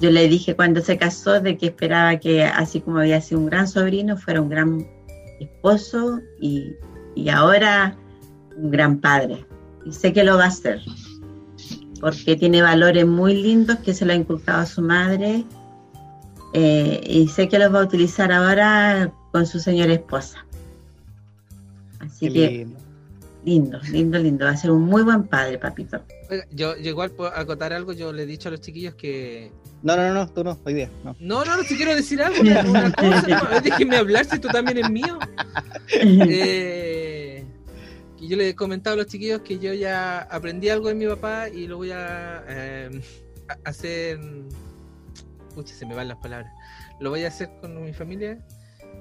yo 0.00 0.10
le 0.10 0.28
dije 0.28 0.56
cuando 0.56 0.80
se 0.80 0.98
casó 0.98 1.40
de 1.40 1.56
que 1.56 1.66
esperaba 1.66 2.18
que, 2.18 2.44
así 2.44 2.80
como 2.80 2.98
había 2.98 3.20
sido 3.20 3.40
un 3.40 3.46
gran 3.46 3.68
sobrino, 3.68 4.16
fuera 4.16 4.40
un 4.40 4.48
gran 4.48 4.86
esposo 5.40 6.20
y, 6.40 6.74
y 7.14 7.28
ahora 7.28 7.96
un 8.56 8.70
gran 8.70 9.00
padre. 9.00 9.46
Y 9.84 9.92
sé 9.92 10.12
que 10.12 10.24
lo 10.24 10.36
va 10.38 10.44
a 10.44 10.48
hacer, 10.48 10.80
porque 12.00 12.36
tiene 12.36 12.62
valores 12.62 13.06
muy 13.06 13.34
lindos 13.42 13.78
que 13.80 13.94
se 13.94 14.04
lo 14.04 14.12
ha 14.12 14.16
inculcado 14.16 14.60
a 14.62 14.66
su 14.66 14.82
madre. 14.82 15.44
eh, 16.54 17.00
y 17.06 17.28
sé 17.28 17.48
que 17.48 17.58
los 17.58 17.72
va 17.74 17.80
a 17.80 17.84
utilizar 17.84 18.32
ahora 18.32 19.12
con 19.32 19.46
su 19.46 19.58
señora 19.60 19.92
esposa. 19.94 20.46
Así 22.00 22.28
Qué 22.28 22.32
que 22.32 22.50
lindo. 22.50 22.80
lindo, 23.44 23.80
lindo, 23.90 24.18
lindo. 24.18 24.44
Va 24.46 24.52
a 24.52 24.56
ser 24.56 24.70
un 24.70 24.82
muy 24.82 25.02
buen 25.02 25.24
padre, 25.28 25.58
papito. 25.58 26.04
Oiga, 26.30 26.46
yo, 26.50 26.76
yo 26.76 26.90
igual 26.90 27.10
puedo 27.12 27.30
acotar 27.34 27.72
algo, 27.72 27.92
yo 27.92 28.12
le 28.12 28.22
he 28.24 28.26
dicho 28.26 28.48
a 28.48 28.52
los 28.52 28.60
chiquillos 28.60 28.94
que... 28.94 29.54
No, 29.84 29.94
no, 29.96 30.02
no, 30.08 30.14
no, 30.14 30.28
tú 30.32 30.42
no, 30.42 30.58
hoy 30.64 30.74
día. 30.74 30.90
No. 31.04 31.14
No, 31.20 31.44
no, 31.44 31.56
no, 31.58 31.62
si 31.62 31.76
quiero 31.76 31.94
decir 31.94 32.20
algo, 32.22 32.40
una, 32.40 32.62
una 32.62 32.90
cosa, 32.92 33.26
no, 33.52 33.60
déjenme 33.60 33.96
hablar 33.98 34.24
si 34.24 34.38
tú 34.38 34.48
también 34.48 34.78
es 34.78 34.90
mío. 34.90 35.18
Eh, 36.26 37.44
que 38.18 38.26
yo 38.26 38.36
le 38.38 38.48
he 38.48 38.54
comentado 38.54 38.94
a 38.94 38.96
los 38.96 39.06
chiquillos 39.06 39.42
que 39.42 39.58
yo 39.58 39.74
ya 39.74 40.20
aprendí 40.22 40.70
algo 40.70 40.88
de 40.88 40.94
mi 40.94 41.06
papá 41.06 41.48
y 41.50 41.66
lo 41.66 41.76
voy 41.76 41.90
a, 41.92 42.42
eh, 42.48 43.02
a- 43.48 43.68
hacer. 43.68 44.18
Pucha, 45.54 45.74
se 45.74 45.84
me 45.86 45.94
van 45.94 46.08
las 46.08 46.16
palabras. 46.18 46.50
Lo 47.00 47.10
voy 47.10 47.24
a 47.24 47.28
hacer 47.28 47.50
con 47.60 47.84
mi 47.84 47.92
familia. 47.92 48.38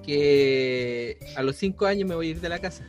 Que 0.05 1.17
a 1.37 1.43
los 1.43 1.55
cinco 1.55 1.85
años 1.85 2.07
me 2.09 2.15
voy 2.15 2.27
a 2.27 2.31
ir 2.31 2.41
de 2.41 2.49
la 2.49 2.59
casa. 2.59 2.83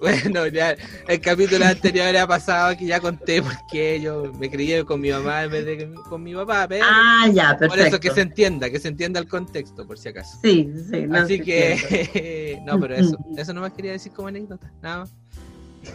Bueno, 0.00 0.46
ya 0.48 0.76
el 1.08 1.20
capítulo 1.20 1.64
anterior 1.64 2.16
ha 2.16 2.26
pasado 2.26 2.76
que 2.76 2.86
ya 2.86 3.00
conté 3.00 3.42
por 3.42 3.52
qué 3.70 4.00
yo 4.00 4.32
me 4.38 4.50
crié 4.50 4.84
con 4.84 5.00
mi 5.00 5.10
mamá 5.10 5.44
en 5.44 5.50
vez 5.50 5.64
de 5.64 5.90
con 6.08 6.22
mi 6.22 6.34
papá, 6.34 6.66
pero 6.68 6.84
Ah, 6.88 7.28
ya, 7.32 7.56
por 7.56 7.66
eso 7.66 7.74
perfecto. 7.76 8.00
que 8.00 8.10
se 8.10 8.20
entienda, 8.20 8.70
que 8.70 8.78
se 8.78 8.88
entienda 8.88 9.20
el 9.20 9.28
contexto, 9.28 9.86
por 9.86 9.98
si 9.98 10.08
acaso. 10.08 10.38
Sí, 10.42 10.70
sí. 10.90 11.02
no, 11.06 11.18
Así 11.18 11.40
que, 11.40 12.60
no, 12.66 12.78
pero 12.78 12.94
eso, 12.94 13.16
eso 13.36 13.52
nomás 13.54 13.72
quería 13.72 13.92
decir 13.92 14.12
como 14.12 14.28
anécdota, 14.28 14.70
nada 14.82 15.00
más. 15.00 15.10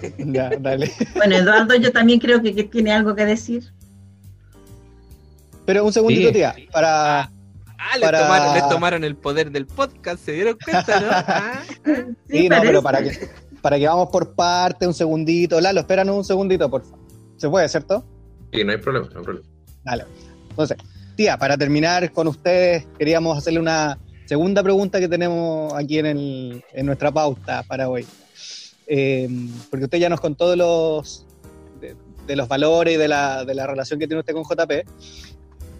Ya, 0.18 0.52
dale. 0.60 0.92
Bueno, 1.16 1.36
Eduardo, 1.36 1.76
yo 1.76 1.92
también 1.92 2.20
creo 2.20 2.42
que, 2.42 2.54
que 2.54 2.64
tiene 2.64 2.92
algo 2.92 3.16
que 3.16 3.26
decir. 3.26 3.72
Pero 5.66 5.84
un 5.86 5.94
segundito, 5.94 6.28
Sí. 6.30 6.34
tía, 6.34 6.56
para... 6.72 7.32
Ah, 7.82 7.98
les, 7.98 8.02
Para- 8.02 8.20
tomaron, 8.24 8.54
les 8.56 8.70
tomaron 8.70 9.04
el 9.06 9.16
poder 9.16 9.52
del 9.52 9.66
podcast, 9.66 10.24
¿se 10.24 10.34
dieron 10.34 10.58
cuenta, 10.64 11.00
no? 11.00 11.08
Ah, 11.12 11.26
ah. 11.28 11.64
Sí, 12.30 12.50
no, 12.50 12.58
pero 12.62 12.82
para 12.84 13.02
que, 13.02 13.30
para 13.62 13.78
que 13.78 13.88
vamos 13.88 14.10
por 14.12 14.36
parte, 14.36 14.86
un 14.86 14.94
segundito. 14.94 15.60
Lalo, 15.62 15.80
espéranos 15.80 16.16
un 16.18 16.26
segundito, 16.26 16.70
por 16.70 16.84
favor. 16.84 17.00
Se 17.38 17.50
puede, 17.50 17.70
¿cierto? 17.70 18.04
Sí, 18.52 18.64
no 18.66 18.72
hay 18.74 18.78
problema, 18.80 19.08
no 19.14 19.20
hay 19.20 19.24
problema. 19.24 19.48
Dale. 19.86 20.04
Entonces, 20.50 20.78
tía, 21.16 21.38
para 21.38 21.58
terminar 21.58 22.12
con 22.12 22.28
ustedes, 22.28 22.86
queríamos 22.98 23.38
hacerle 23.38 23.60
una 23.62 23.98
segunda 24.26 24.62
pregunta 24.62 25.00
que 25.00 25.08
tenemos 25.08 25.74
aquí 25.74 26.00
en, 26.00 26.06
el- 26.06 26.64
en 26.74 26.86
nuestra 26.86 27.12
pauta 27.12 27.64
para 27.64 27.88
hoy. 27.90 28.06
Eh, 28.88 29.30
porque 29.70 29.86
usted 29.86 30.00
ya 30.00 30.10
nos 30.10 30.20
contó 30.20 30.50
de 30.50 30.58
los, 30.58 31.26
de, 31.80 31.96
de 32.28 32.36
los 32.36 32.48
valores 32.48 32.96
y 32.96 32.98
de 32.98 33.08
la, 33.08 33.46
de 33.46 33.54
la 33.56 33.68
relación 33.68 34.00
que 34.00 34.08
tiene 34.08 34.20
usted 34.20 34.34
con 34.34 34.44
JP, 34.44 34.86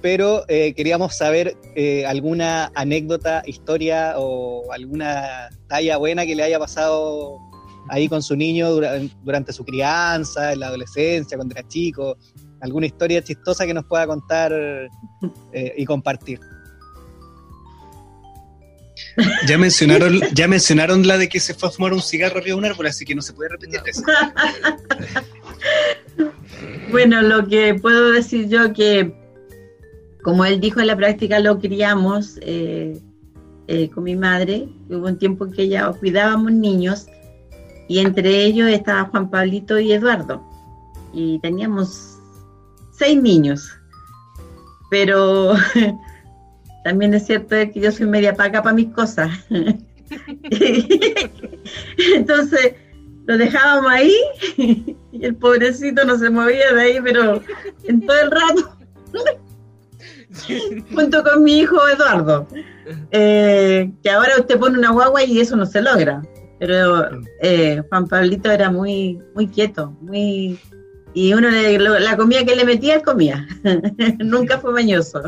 pero 0.02 0.46
eh, 0.48 0.74
queríamos 0.76 1.16
saber 1.16 1.56
eh, 1.76 2.06
alguna 2.06 2.72
anécdota, 2.76 3.44
historia 3.46 4.14
o 4.18 4.72
alguna 4.72 5.50
talla 5.68 5.98
buena 5.98 6.26
que 6.26 6.36
le 6.36 6.44
haya 6.44 6.60
pasado 6.60 7.38
ahí 7.90 8.08
con 8.08 8.22
su 8.22 8.36
niño 8.36 8.70
dura- 8.72 9.00
durante 9.24 9.52
su 9.52 9.66
crianza, 9.66 10.54
en 10.54 10.60
la 10.60 10.68
adolescencia, 10.68 11.38
cuando 11.38 11.56
era 11.56 11.68
chico, 11.68 12.18
alguna 12.62 12.86
historia 12.86 13.24
chistosa 13.24 13.66
que 13.66 13.74
nos 13.74 13.86
pueda 13.86 14.06
contar 14.08 14.54
eh, 14.54 15.74
y 15.78 15.86
compartir. 15.86 16.40
Ya 19.48 19.58
mencionaron, 19.58 20.20
ya 20.34 20.48
mencionaron 20.48 21.06
la 21.08 21.18
de 21.18 21.28
que 21.28 21.40
se 21.40 21.54
fue 21.54 21.70
a 21.70 21.72
fumar 21.72 21.94
un 21.94 22.02
cigarro 22.02 22.38
arriba 22.38 22.56
de 22.56 22.60
un 22.60 22.66
árbol, 22.66 22.88
así 22.88 23.06
que 23.06 23.16
no 23.16 23.22
se 23.22 23.34
puede 23.34 23.50
repetir 23.50 23.82
eso. 23.86 24.04
Bueno, 26.92 27.22
lo 27.22 27.48
que 27.48 27.76
puedo 27.76 28.12
decir 28.12 28.50
yo 28.50 28.74
que, 28.74 29.14
como 30.24 30.46
él 30.46 30.60
dijo 30.60 30.80
en 30.80 30.88
la 30.88 30.96
práctica, 30.96 31.40
lo 31.40 31.60
criamos 31.60 32.38
eh, 32.42 33.00
eh, 33.68 33.90
con 33.90 34.04
mi 34.04 34.16
madre. 34.16 34.68
Hubo 34.90 35.08
un 35.08 35.18
tiempo 35.18 35.46
en 35.46 35.52
que 35.52 35.64
ella 35.64 35.92
cuidábamos 35.92 36.52
niños 36.52 37.08
y 37.88 38.00
entre 38.00 38.44
ellos 38.44 38.70
estaba 38.70 39.06
Juan 39.06 39.30
Pablito 39.30 39.80
y 39.80 39.92
Eduardo. 39.92 40.44
Y 41.14 41.40
teníamos 41.40 42.18
seis 42.92 43.22
niños. 43.22 43.72
Pero 44.90 45.54
también 46.84 47.14
es 47.14 47.26
cierto 47.26 47.56
que 47.74 47.80
yo 47.80 47.92
soy 47.92 48.08
media 48.08 48.36
paca 48.36 48.62
para 48.62 48.76
mis 48.76 48.94
cosas. 48.94 49.32
Entonces 52.16 52.76
lo 53.30 53.38
dejábamos 53.38 53.92
ahí 53.92 54.16
y 55.12 55.26
el 55.26 55.36
pobrecito 55.36 56.04
no 56.04 56.18
se 56.18 56.32
movía 56.32 56.74
de 56.74 56.82
ahí, 56.82 56.98
pero 57.04 57.42
en 57.84 58.02
todo 58.02 58.20
el 58.22 58.32
rato, 58.32 58.76
junto 60.94 61.24
con 61.24 61.44
mi 61.44 61.60
hijo 61.60 61.78
Eduardo, 61.90 62.48
eh, 63.12 63.92
que 64.04 64.10
ahora 64.10 64.34
usted 64.40 64.60
pone 64.60 64.78
una 64.78 64.92
guagua 64.92 65.24
y 65.24 65.40
eso 65.40 65.56
no 65.56 65.66
se 65.66 65.82
logra. 65.82 66.22
Pero 66.60 67.08
eh, 67.42 67.82
Juan 67.90 68.08
Pablito 68.08 68.52
era 68.52 68.70
muy, 68.70 69.18
muy 69.34 69.48
quieto, 69.48 69.96
muy 70.02 70.60
y 71.14 71.34
uno 71.34 71.50
le, 71.50 71.80
lo- 71.80 71.98
la 71.98 72.16
comida 72.18 72.44
que 72.46 72.56
le 72.56 72.66
metía, 72.66 72.96
él 72.96 73.02
comía. 73.02 73.48
Nunca 74.20 74.60
fue 74.60 74.72
mañoso, 74.74 75.22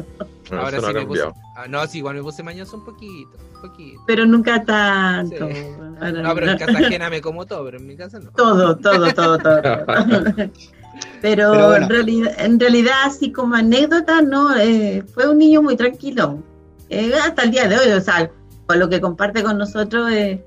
Bueno, 0.50 0.64
Ahora 0.64 0.80
sí 0.80 0.94
me 0.94 1.06
puse. 1.06 1.24
Ah, 1.56 1.66
no, 1.70 1.86
sí, 1.88 2.00
igual 2.00 2.16
me 2.16 2.22
puse 2.22 2.44
mañoso 2.44 2.78
un 2.78 2.86
poquito, 2.86 3.32
un 3.56 3.62
poquito. 3.62 4.02
pero 4.06 4.26
nunca 4.26 4.64
tanto. 4.64 5.48
Sí. 5.48 5.54
Ahora, 6.02 6.22
No, 6.22 6.36
pero 6.36 6.52
en 6.52 6.64
ajena 6.86 7.10
me 7.10 7.22
como 7.22 7.46
todo, 7.46 7.64
pero 7.66 7.78
en 7.78 7.88
mi 7.88 7.96
casa 7.96 8.20
no. 8.20 8.30
Todo, 8.32 8.76
todo, 8.78 9.12
todo, 9.14 9.38
todo. 9.38 9.62
Pero, 11.22 11.52
Pero 11.52 11.68
bueno. 11.68 11.86
en, 11.86 11.90
realidad, 11.90 12.34
en 12.38 12.60
realidad, 12.60 12.94
así 13.06 13.32
como 13.32 13.56
anécdota, 13.56 14.22
no, 14.22 14.56
eh, 14.58 15.04
fue 15.14 15.30
un 15.30 15.38
niño 15.38 15.62
muy 15.62 15.76
tranquilo. 15.76 16.44
Eh, 16.90 17.12
hasta 17.24 17.44
el 17.44 17.52
día 17.52 17.68
de 17.68 17.78
hoy, 17.78 17.92
o 17.92 18.02
sea, 18.02 18.30
con 18.66 18.80
lo 18.80 18.90
que 18.90 19.00
comparte 19.00 19.44
con 19.44 19.58
nosotros, 19.58 20.12
eh, 20.12 20.44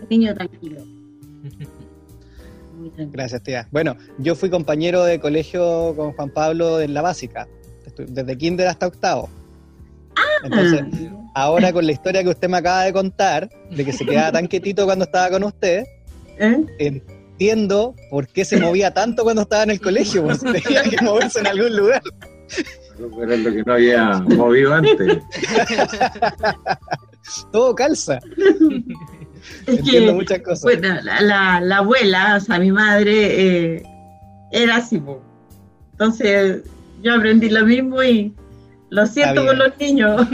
un 0.00 0.08
niño 0.08 0.34
tranquilo. 0.34 0.82
Muy 1.42 1.50
tranquilo. 2.90 3.10
Gracias, 3.12 3.42
tía. 3.42 3.68
Bueno, 3.70 3.96
yo 4.18 4.34
fui 4.34 4.50
compañero 4.50 5.04
de 5.04 5.18
colegio 5.18 5.94
con 5.96 6.12
Juan 6.12 6.30
Pablo 6.30 6.80
en 6.80 6.92
la 6.94 7.02
básica, 7.02 7.48
desde 7.96 8.36
kinder 8.36 8.68
hasta 8.68 8.86
octavo. 8.86 9.28
Entonces, 10.44 10.84
ahora 11.34 11.72
con 11.72 11.86
la 11.86 11.92
historia 11.92 12.22
que 12.22 12.28
usted 12.28 12.48
me 12.48 12.58
acaba 12.58 12.84
de 12.84 12.92
contar, 12.92 13.48
de 13.70 13.84
que 13.84 13.92
se 13.92 14.04
quedaba 14.04 14.32
tan 14.32 14.46
quietito 14.46 14.84
cuando 14.84 15.06
estaba 15.06 15.30
con 15.30 15.44
usted, 15.44 15.84
¿Eh? 16.38 17.02
Entiendo 17.38 17.94
por 18.10 18.28
qué 18.28 18.44
se 18.44 18.58
movía 18.58 18.92
tanto 18.94 19.24
cuando 19.24 19.42
estaba 19.42 19.64
en 19.64 19.70
el 19.70 19.80
colegio, 19.80 20.24
porque 20.26 20.52
tenía 20.62 20.82
que 20.84 21.02
moverse 21.04 21.40
en 21.40 21.46
algún 21.48 21.76
lugar. 21.76 22.02
Era 23.20 23.36
lo 23.36 23.52
que 23.52 23.62
no 23.64 23.72
había 23.72 24.20
movido 24.20 24.74
antes. 24.74 24.98
Todo 27.52 27.74
calza. 27.74 28.18
Es 29.66 29.78
Entiendo 29.78 30.12
que, 30.12 30.14
muchas 30.14 30.38
cosas. 30.40 30.62
bueno, 30.62 30.88
la, 31.02 31.20
la- 31.20 31.60
la 31.60 31.76
abuela, 31.78 32.36
o 32.36 32.40
sea, 32.40 32.58
mi 32.58 32.72
madre, 32.72 33.74
eh, 33.76 33.82
era 34.52 34.76
así. 34.76 35.02
Entonces, 35.92 36.62
yo 37.02 37.14
aprendí 37.14 37.50
lo 37.50 37.66
mismo 37.66 38.02
y 38.02 38.32
lo 38.88 39.06
siento 39.06 39.44
con 39.44 39.58
los 39.58 39.76
niños. 39.78 40.26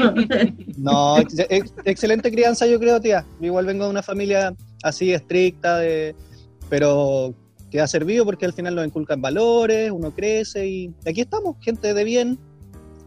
No, 0.77 1.19
ex- 1.19 1.35
ex- 1.49 1.73
excelente 1.85 2.31
crianza, 2.31 2.67
yo 2.69 2.79
creo, 2.79 3.01
tía. 3.01 3.25
Yo 3.41 3.47
igual 3.47 3.67
vengo 3.67 3.85
de 3.85 3.91
una 3.91 4.03
familia 4.03 4.55
así 4.85 5.13
estricta, 5.13 5.79
de, 5.79 6.15
pero 6.71 7.35
que 7.71 7.81
ha 7.81 7.87
servido 7.87 8.25
porque 8.25 8.47
al 8.47 8.55
final 8.55 8.75
nos 8.75 8.87
inculcan 8.87 9.21
valores, 9.21 9.91
uno 9.91 10.13
crece 10.13 10.67
y 10.67 10.95
aquí 11.07 11.21
estamos, 11.21 11.57
gente 11.61 11.93
de 11.93 12.05
bien. 12.05 12.39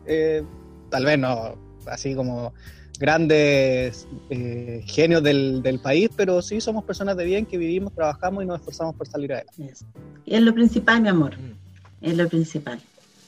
eh, 0.06 0.43
tal 0.89 1.05
vez 1.05 1.18
no 1.18 1.57
así 1.88 2.14
como 2.14 2.53
grandes 2.99 4.07
eh, 4.30 4.84
genios 4.86 5.24
del, 5.24 5.61
del 5.64 5.80
país, 5.80 6.09
pero 6.16 6.41
sí 6.41 6.61
somos 6.61 6.84
personas 6.84 7.18
de 7.18 7.26
bien 7.26 7.45
que 7.45 7.57
vivimos, 7.57 7.93
trabajamos 7.93 8.43
y 8.43 8.47
nos 8.47 8.59
esforzamos 8.59 8.95
por 8.95 9.07
salir 9.07 9.34
adelante. 9.34 9.72
Eso. 9.72 9.86
Y 10.26 10.36
es 10.36 10.41
lo 10.41 10.53
principal, 10.53 11.01
mi 11.01 11.09
amor. 11.09 11.36
Mm. 11.38 12.05
Es 12.05 12.18
lo 12.18 12.30
principal. 12.30 12.80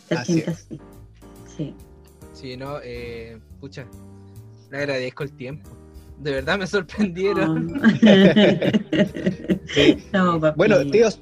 Ser 0.08 0.18
Así 0.20 0.34
gente 0.34 0.52
así. 0.52 0.80
Sí. 1.58 1.74
Sí, 2.34 2.58
no, 2.58 2.78
eh, 2.84 3.40
pucha, 3.60 3.86
le 4.70 4.78
agradezco 4.78 5.24
el 5.24 5.32
tiempo. 5.32 5.70
De 6.20 6.32
verdad 6.32 6.58
me 6.58 6.68
sorprendieron. 6.68 7.82
Sí. 9.68 9.98
No, 10.14 10.40
papi. 10.40 10.58
Bueno, 10.58 10.78
tíos, 10.92 11.20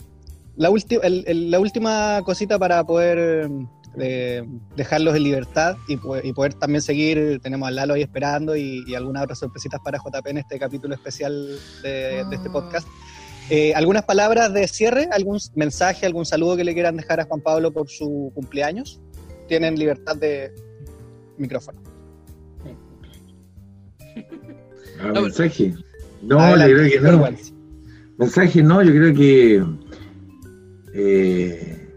la, 0.58 0.70
ulti- 0.70 1.00
el- 1.02 1.24
el- 1.28 1.50
la 1.52 1.60
última 1.60 2.22
cosita 2.26 2.60
para 2.60 2.84
poder 2.84 3.50
eh, 3.98 4.44
dejarlos 4.76 5.16
en 5.16 5.24
libertad 5.24 5.76
y, 5.88 5.94
y 5.94 6.34
poder 6.34 6.54
también 6.56 6.82
seguir, 6.82 7.40
tenemos 7.42 7.68
a 7.68 7.72
Lalo 7.72 7.94
ahí 7.94 8.02
esperando 8.02 8.56
y, 8.56 8.84
y 8.86 8.96
algunas 8.96 9.24
otras 9.24 9.40
sorpresitas 9.40 9.80
para 9.84 9.98
JP 9.98 10.28
en 10.28 10.38
este 10.40 10.60
capítulo 10.60 10.94
especial 10.94 11.58
de, 11.82 12.26
de 12.30 12.36
este 12.36 12.50
podcast. 12.50 12.88
Eh, 13.50 13.74
¿Algunas 13.76 14.04
palabras 14.04 14.54
de 14.54 14.68
cierre? 14.68 15.08
¿Algún 15.12 15.40
mensaje, 15.56 16.06
algún 16.06 16.26
saludo 16.26 16.56
que 16.58 16.64
le 16.66 16.74
quieran 16.74 16.98
dejar 16.98 17.20
a 17.22 17.26
Juan 17.26 17.42
Pablo 17.42 17.72
por 17.72 17.90
su 17.90 18.32
cumpleaños? 18.36 19.02
Tienen 19.48 19.78
libertad 19.80 20.16
de 20.18 20.54
micrófono. 21.38 21.82
Ah, 25.02 25.12
mensaje. 25.22 25.74
No, 26.22 26.40
Adelante, 26.40 26.72
yo 26.72 26.78
creo 26.78 26.92
que 26.92 27.18
no. 27.18 27.38
Mensaje 28.18 28.64
no, 28.64 28.82
yo 28.84 28.92
creo 28.92 29.14
que 29.14 29.64
eh, 30.94 31.90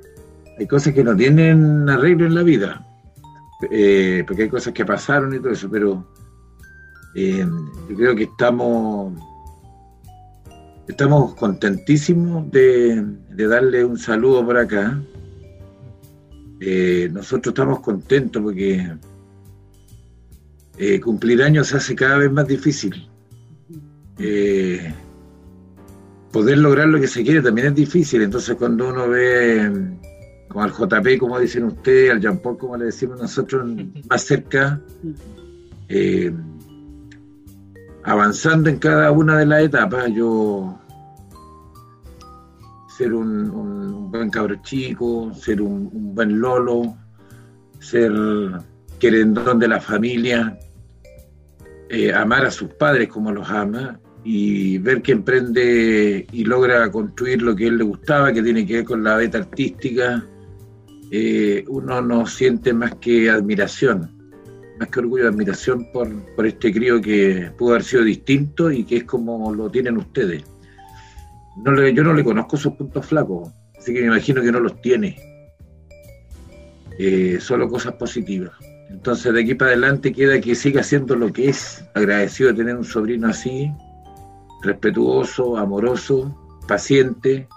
hay 0.59 0.67
cosas 0.67 0.95
que 0.95 1.05
no 1.05 1.15
tienen 1.17 1.89
arreglo 1.89 2.27
en 2.27 2.35
la 2.35 2.43
vida. 2.43 2.83
eh, 3.71 4.25
porque 4.27 4.45
hay 4.45 4.49
cosas 4.49 4.73
que 4.73 4.85
pasaron 4.85 5.35
y 5.35 5.39
todo 5.39 5.51
eso, 5.51 5.69
pero 5.71 6.07
eh, 7.15 7.47
yo 7.89 7.97
creo 7.97 8.15
que 8.17 8.25
estamos 8.25 9.13
estamos 10.89 11.35
contentísimos 11.35 12.51
de, 12.51 13.03
de 13.31 13.47
darle 13.47 13.85
un 13.85 13.99
saludo 13.99 14.45
por 14.45 14.57
acá. 14.59 14.99
Nosotros 17.13 17.53
estamos 17.53 17.81
contentos 17.81 18.43
porque 18.43 18.97
eh, 20.79 21.01
cumplir 21.01 21.43
años 21.43 21.69
se 21.69 21.77
hace 21.77 21.95
cada 21.95 22.19
vez 22.19 22.31
más 22.33 22.47
difícil. 22.47 23.09
Eh, 24.19 24.93
poder 26.33 26.59
lograr 26.59 26.89
lo 26.89 27.01
que 27.01 27.07
se 27.09 27.23
quiere 27.23 27.43
también 27.43 27.69
es 27.69 27.75
difícil. 27.75 28.23
Entonces, 28.23 28.57
cuando 28.57 28.89
uno 28.89 29.09
ve 29.09 29.69
mm, 29.71 30.49
como 30.49 30.65
al 30.65 30.73
JP, 30.73 31.19
como 31.19 31.39
dicen 31.39 31.65
ustedes, 31.65 32.11
al 32.13 32.21
Jean 32.21 32.39
Paul, 32.39 32.59
como 32.59 32.77
le 32.77 32.87
decimos 32.87 33.21
nosotros, 33.21 33.69
más 34.11 34.23
cerca, 34.23 34.81
eh, 35.89 36.33
avanzando 38.05 38.69
en 38.71 38.79
cada 38.79 39.11
una 39.11 39.39
de 39.39 39.47
las 39.47 39.63
etapas, 39.65 40.11
yo 40.15 40.79
ser 42.97 43.13
un, 43.13 43.51
un- 43.51 43.95
un 43.95 44.11
buen 44.11 44.31
cabro 44.31 44.57
chico, 44.63 45.33
ser 45.35 45.61
un, 45.61 45.91
un 45.93 46.15
buen 46.15 46.41
lolo, 46.41 46.97
ser 47.81 48.13
querendón 48.99 49.59
de 49.59 49.69
la 49.69 49.81
familia, 49.81 50.59
eh, 51.89 52.13
amar 52.13 52.47
a 52.47 52.51
sus 52.51 52.71
padres 52.75 53.09
como 53.09 53.33
los 53.33 53.49
ama 53.49 54.01
y 54.25 54.79
ver 54.79 55.03
que 55.03 55.13
emprende 55.13 56.27
y 56.33 56.45
logra 56.45 56.91
construir 56.91 57.43
lo 57.43 57.55
que 57.55 57.69
él 57.69 57.79
le 57.79 57.85
gustaba, 57.85 58.33
que 58.33 58.43
tiene 58.43 58.67
que 58.67 58.75
ver 58.75 58.85
con 58.85 59.05
la 59.05 59.17
beta 59.17 59.39
artística, 59.39 60.27
eh, 61.13 61.65
uno 61.69 62.01
no 62.01 62.27
siente 62.27 62.73
más 62.73 62.97
que 62.97 63.31
admiración, 63.31 64.11
más 64.81 64.89
que 64.89 64.99
orgullo, 64.99 65.29
admiración 65.29 65.87
por, 65.93 66.09
por 66.35 66.47
este 66.47 66.73
crío 66.73 67.01
que 67.01 67.53
pudo 67.57 67.71
haber 67.71 67.85
sido 67.85 68.03
distinto 68.03 68.73
y 68.73 68.83
que 68.83 68.97
es 68.97 69.05
como 69.05 69.55
lo 69.55 69.71
tienen 69.71 69.97
ustedes. 69.97 70.43
No 71.65 71.89
yo 71.89 72.03
no 72.03 72.13
le 72.13 72.25
conozco 72.25 72.57
sus 72.57 72.75
puntos 72.75 73.07
flacos, 73.07 73.51
así 73.79 73.95
que 73.95 74.01
me 74.01 74.07
imagino 74.07 74.43
que 74.43 74.51
no 74.51 74.59
los 74.59 74.81
tiene. 74.83 75.17
Eh, 76.99 77.39
solo 77.41 77.69
cosas 77.69 77.95
positivas. 77.95 78.53
Entonces 78.91 79.33
de 79.33 79.41
aquí 79.43 79.55
para 79.55 79.73
adelante 79.73 80.13
queda 80.13 80.41
que 80.41 80.55
siga 80.55 80.81
haciendo 80.81 81.17
lo 81.17 81.33
que 81.33 81.49
es, 81.49 81.85
agradecido 81.95 82.51
de 82.51 82.57
tener 82.57 82.77
un 82.77 82.85
sobrino 82.85 83.29
así, 83.29 83.73
respetuoso, 84.63 85.57
amoroso, 85.57 86.35
paciente 86.69 87.49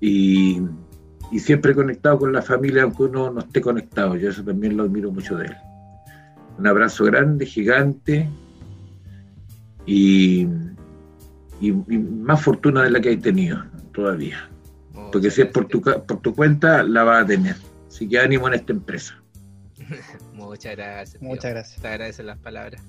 y, 0.00 0.60
y 1.30 1.38
siempre 1.38 1.74
conectado 1.74 2.18
con 2.18 2.32
la 2.32 2.42
familia, 2.42 2.82
aunque 2.82 3.04
uno 3.04 3.30
no 3.30 3.40
esté 3.40 3.60
conectado. 3.60 4.16
Yo 4.16 4.30
eso 4.30 4.42
también 4.44 4.76
lo 4.76 4.84
admiro 4.84 5.10
mucho 5.10 5.36
de 5.36 5.46
él. 5.46 5.56
Un 6.58 6.66
abrazo 6.66 7.04
grande, 7.04 7.46
gigante 7.46 8.28
y, 9.86 10.46
y- 11.60 11.70
y 11.88 11.98
más 11.98 12.42
fortuna 12.42 12.82
de 12.82 12.90
la 12.90 13.00
que 13.00 13.08
hay 13.10 13.16
tenido 13.16 13.64
todavía. 13.92 14.48
Porque 15.10 15.30
si 15.30 15.42
es 15.42 15.48
por 15.48 15.66
tu, 15.66 15.80
por 15.80 16.20
tu 16.20 16.34
cuenta, 16.34 16.82
la 16.82 17.04
vas 17.04 17.24
a 17.24 17.26
tener. 17.26 17.56
Así 17.88 18.08
que 18.08 18.18
ánimo 18.18 18.48
en 18.48 18.54
esta 18.54 18.72
empresa. 18.72 19.20
Muchas 20.34 20.76
gracias. 20.76 21.20
tío. 21.20 21.28
Muchas 21.28 21.50
gracias. 21.50 21.80
Te 21.80 21.88
agradecen 21.88 22.26
las 22.26 22.38
palabras. 22.38 22.82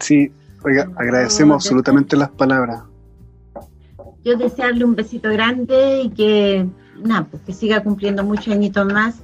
Sí, 0.00 0.32
oiga, 0.62 0.90
agradecemos 0.96 1.56
absolutamente 1.56 2.16
las 2.16 2.30
palabras. 2.30 2.82
Yo 4.24 4.36
desearle 4.36 4.84
un 4.84 4.96
besito 4.96 5.30
grande 5.30 6.02
y 6.02 6.10
que, 6.10 6.66
nada, 7.02 7.26
pues 7.30 7.42
que 7.42 7.52
siga 7.52 7.82
cumpliendo 7.82 8.24
muchos 8.24 8.48
añitos 8.48 8.86
más 8.92 9.16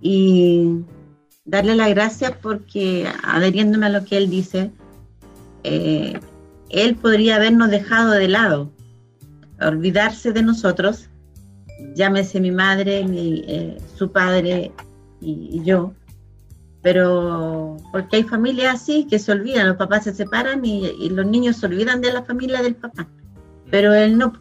y 0.00 0.84
darle 1.44 1.74
las 1.74 1.90
gracias 1.90 2.32
porque, 2.40 3.08
adheriéndome 3.22 3.86
a 3.86 3.90
lo 3.90 4.04
que 4.04 4.16
él 4.16 4.30
dice, 4.30 4.70
eh, 5.62 6.18
él 6.70 6.96
podría 6.96 7.36
habernos 7.36 7.70
dejado 7.70 8.12
de 8.12 8.28
lado, 8.28 8.70
olvidarse 9.60 10.32
de 10.32 10.42
nosotros, 10.42 11.08
llámese 11.94 12.40
mi 12.40 12.50
madre, 12.50 13.04
mi, 13.04 13.44
eh, 13.46 13.78
su 13.94 14.10
padre 14.10 14.72
y, 15.24 15.58
y 15.58 15.64
yo, 15.64 15.92
pero 16.82 17.76
porque 17.92 18.16
hay 18.16 18.22
familias 18.24 18.74
así 18.82 19.06
que 19.08 19.18
se 19.18 19.32
olvidan, 19.32 19.68
los 19.68 19.76
papás 19.76 20.04
se 20.04 20.12
separan 20.14 20.64
y, 20.64 20.86
y 20.86 21.08
los 21.10 21.26
niños 21.26 21.56
se 21.56 21.66
olvidan 21.66 22.00
de 22.00 22.12
la 22.12 22.22
familia 22.22 22.62
del 22.62 22.74
papá 22.76 23.06
pero 23.70 23.92
él 23.92 24.18
no. 24.18 24.32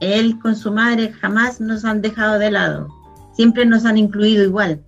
Él 0.00 0.38
con 0.38 0.56
su 0.56 0.72
madre 0.72 1.12
jamás 1.12 1.60
nos 1.60 1.84
han 1.84 2.00
dejado 2.00 2.38
de 2.38 2.50
lado, 2.50 2.88
siempre 3.34 3.66
nos 3.66 3.84
han 3.84 3.98
incluido 3.98 4.42
igual. 4.44 4.80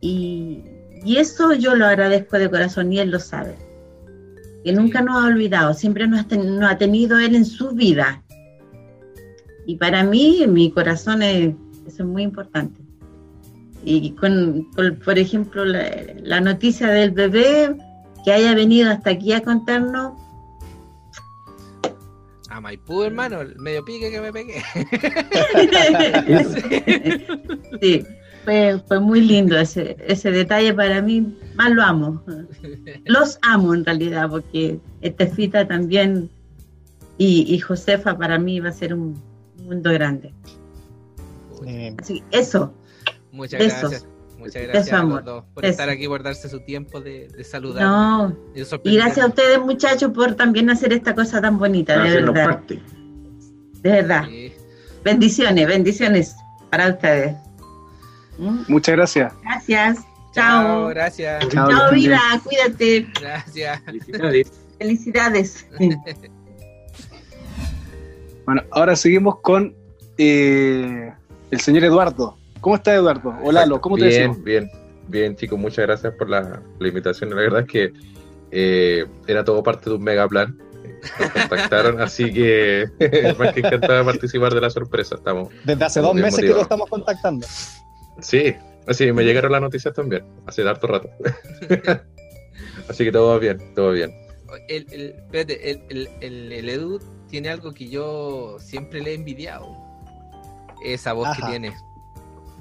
Y, 0.00 0.64
y 1.04 1.18
eso 1.18 1.52
yo 1.52 1.76
lo 1.76 1.86
agradezco 1.86 2.38
de 2.40 2.50
corazón 2.50 2.92
y 2.92 2.98
él 2.98 3.10
lo 3.12 3.20
sabe. 3.20 3.54
Que 4.64 4.72
nunca 4.72 5.00
nos 5.00 5.22
ha 5.22 5.28
olvidado, 5.28 5.74
siempre 5.74 6.08
nos 6.08 6.26
ten- 6.26 6.58
nos 6.58 6.72
ha 6.72 6.76
tenido 6.76 7.20
él 7.20 7.36
en 7.36 7.44
su 7.44 7.70
vida. 7.70 8.24
Y 9.64 9.76
para 9.76 10.02
mí, 10.02 10.42
en 10.42 10.52
mi 10.52 10.72
corazón, 10.72 11.22
es, 11.22 11.54
eso 11.86 12.02
es 12.02 12.08
muy 12.08 12.24
importante. 12.24 12.80
Y 13.84 14.12
con, 14.12 14.64
con, 14.74 14.96
por 15.04 15.18
ejemplo, 15.18 15.64
la, 15.64 15.90
la 16.22 16.40
noticia 16.40 16.88
del 16.88 17.10
bebé 17.10 17.76
que 18.24 18.32
haya 18.32 18.54
venido 18.54 18.90
hasta 18.90 19.10
aquí 19.10 19.32
a 19.32 19.42
contarnos, 19.42 20.12
A 22.52 22.60
Maipú, 22.60 23.02
hermano, 23.02 23.40
el 23.40 23.56
medio 23.56 23.82
pique 23.82 24.10
que 24.10 24.20
me 24.20 24.30
pegué. 24.30 24.62
sí, 27.80 28.04
fue, 28.44 28.78
fue 28.86 29.00
muy 29.00 29.22
lindo 29.22 29.58
ese, 29.58 29.96
ese 30.06 30.30
detalle 30.30 30.74
para 30.74 31.00
mí, 31.00 31.34
más 31.54 31.70
lo 31.70 31.82
amo. 31.82 32.22
Los 33.06 33.38
amo 33.40 33.72
en 33.72 33.86
realidad, 33.86 34.28
porque 34.28 34.78
Estefita 35.00 35.66
también 35.66 36.28
y, 37.16 37.46
y 37.48 37.58
Josefa 37.58 38.18
para 38.18 38.38
mí 38.38 38.60
va 38.60 38.68
a 38.68 38.72
ser 38.72 38.92
un 38.92 39.18
mundo 39.64 39.90
grande. 39.90 40.34
Así 41.98 42.22
que 42.30 42.38
eso, 42.38 42.74
Muchas 43.32 43.58
Besos. 43.58 43.80
gracias. 43.80 44.06
Muchas 44.38 44.54
Besos, 44.54 44.72
gracias 44.72 45.00
a 45.00 45.02
los 45.04 45.24
dos 45.24 45.44
por 45.54 45.62
Besos. 45.62 45.70
estar 45.72 45.88
aquí, 45.88 46.06
por 46.06 46.22
darse 46.22 46.48
su 46.48 46.60
tiempo 46.60 47.00
de, 47.00 47.28
de 47.28 47.44
saludar. 47.44 47.82
no. 47.82 48.36
Y 48.84 48.94
gracias 48.96 49.24
a 49.24 49.28
ustedes 49.28 49.60
muchachos 49.60 50.12
por 50.12 50.34
también 50.34 50.70
hacer 50.70 50.92
esta 50.92 51.14
cosa 51.14 51.40
tan 51.40 51.58
bonita, 51.58 52.00
de 52.02 52.20
verdad. 52.20 52.44
parte. 52.46 52.80
De 53.82 53.90
verdad. 53.90 54.24
Sí. 54.28 54.52
Bendiciones, 55.04 55.66
bendiciones 55.66 56.36
para 56.70 56.88
ustedes. 56.90 57.34
¿Mm? 58.38 58.60
Muchas 58.68 58.94
gracias. 58.96 59.32
Gracias. 59.42 59.98
Chao, 60.32 60.62
Chao. 60.64 60.86
gracias. 60.88 61.48
Chao, 61.48 61.68
Chao, 61.70 61.92
vida. 61.92 62.20
Cuídate. 62.44 63.06
Gracias. 63.20 63.82
Felicidades. 63.84 64.52
Felicidades. 64.78 65.66
Bueno, 68.44 68.62
ahora 68.72 68.96
seguimos 68.96 69.38
con 69.40 69.72
eh, 70.18 71.12
el 71.52 71.60
señor 71.60 71.84
Eduardo. 71.84 72.36
¿Cómo 72.62 72.76
está 72.76 72.94
Eduardo? 72.94 73.34
Hola, 73.42 73.62
Lalo, 73.62 73.80
¿cómo 73.80 73.96
te 73.96 74.06
bien, 74.06 74.20
decimos? 74.20 74.44
Bien, 74.44 74.70
bien, 75.08 75.34
chicos, 75.34 75.58
muchas 75.58 75.84
gracias 75.84 76.14
por 76.14 76.30
la, 76.30 76.62
la 76.78 76.88
invitación. 76.88 77.30
La 77.30 77.36
verdad 77.36 77.62
es 77.62 77.66
que 77.66 77.92
eh, 78.52 79.04
era 79.26 79.42
todo 79.44 79.64
parte 79.64 79.90
de 79.90 79.96
un 79.96 80.04
mega 80.04 80.28
plan. 80.28 80.56
Nos 81.18 81.30
contactaron, 81.30 82.00
así 82.00 82.32
que 82.32 82.86
más 83.38 83.52
que 83.52 83.60
encantada 83.60 83.98
de 83.98 84.04
participar 84.04 84.54
de 84.54 84.60
la 84.60 84.70
sorpresa. 84.70 85.16
Estamos. 85.16 85.48
Desde 85.64 85.84
hace 85.84 86.00
dos 86.00 86.14
meses 86.14 86.38
que 86.38 86.50
lo 86.50 86.62
estamos 86.62 86.88
contactando. 86.88 87.44
Sí, 88.20 88.54
así 88.86 89.10
me 89.10 89.24
llegaron 89.24 89.50
las 89.50 89.60
noticias 89.60 89.92
también, 89.92 90.24
hace 90.46 90.62
harto 90.62 90.86
rato. 90.86 91.10
así 92.88 93.04
que 93.04 93.10
todo 93.10 93.40
bien, 93.40 93.58
todo 93.74 93.90
bien. 93.90 94.12
El, 94.68 94.86
el, 94.92 95.02
espérate, 95.16 95.68
el, 95.68 95.82
el, 95.88 96.08
el, 96.20 96.52
el 96.52 96.68
Edu 96.68 97.00
tiene 97.28 97.48
algo 97.48 97.72
que 97.72 97.88
yo 97.88 98.58
siempre 98.60 99.00
le 99.00 99.10
he 99.10 99.14
envidiado. 99.14 99.66
Esa 100.84 101.12
voz 101.12 101.36
que 101.36 101.42
tiene. 101.42 101.72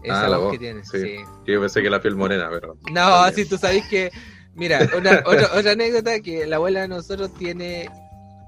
Esa 0.03 0.25
Ah, 0.25 0.29
la 0.29 0.37
voz, 0.37 0.45
voz, 0.45 0.53
que 0.53 0.59
tiene, 0.59 0.83
sí. 0.83 0.99
sí. 0.99 1.15
Yo 1.45 1.59
pensé 1.61 1.81
que 1.81 1.89
la 1.89 2.01
piel 2.01 2.15
morena, 2.15 2.47
pero. 2.51 2.75
No, 2.91 3.09
También. 3.23 3.35
si 3.35 3.45
tú 3.49 3.57
sabes 3.57 3.83
que. 3.89 4.11
Mira, 4.55 4.89
una, 4.97 5.21
otra, 5.25 5.49
otra 5.57 5.71
anécdota 5.71 6.19
que 6.19 6.45
la 6.45 6.57
abuela 6.57 6.81
de 6.81 6.87
nosotros 6.89 7.33
tiene 7.35 7.89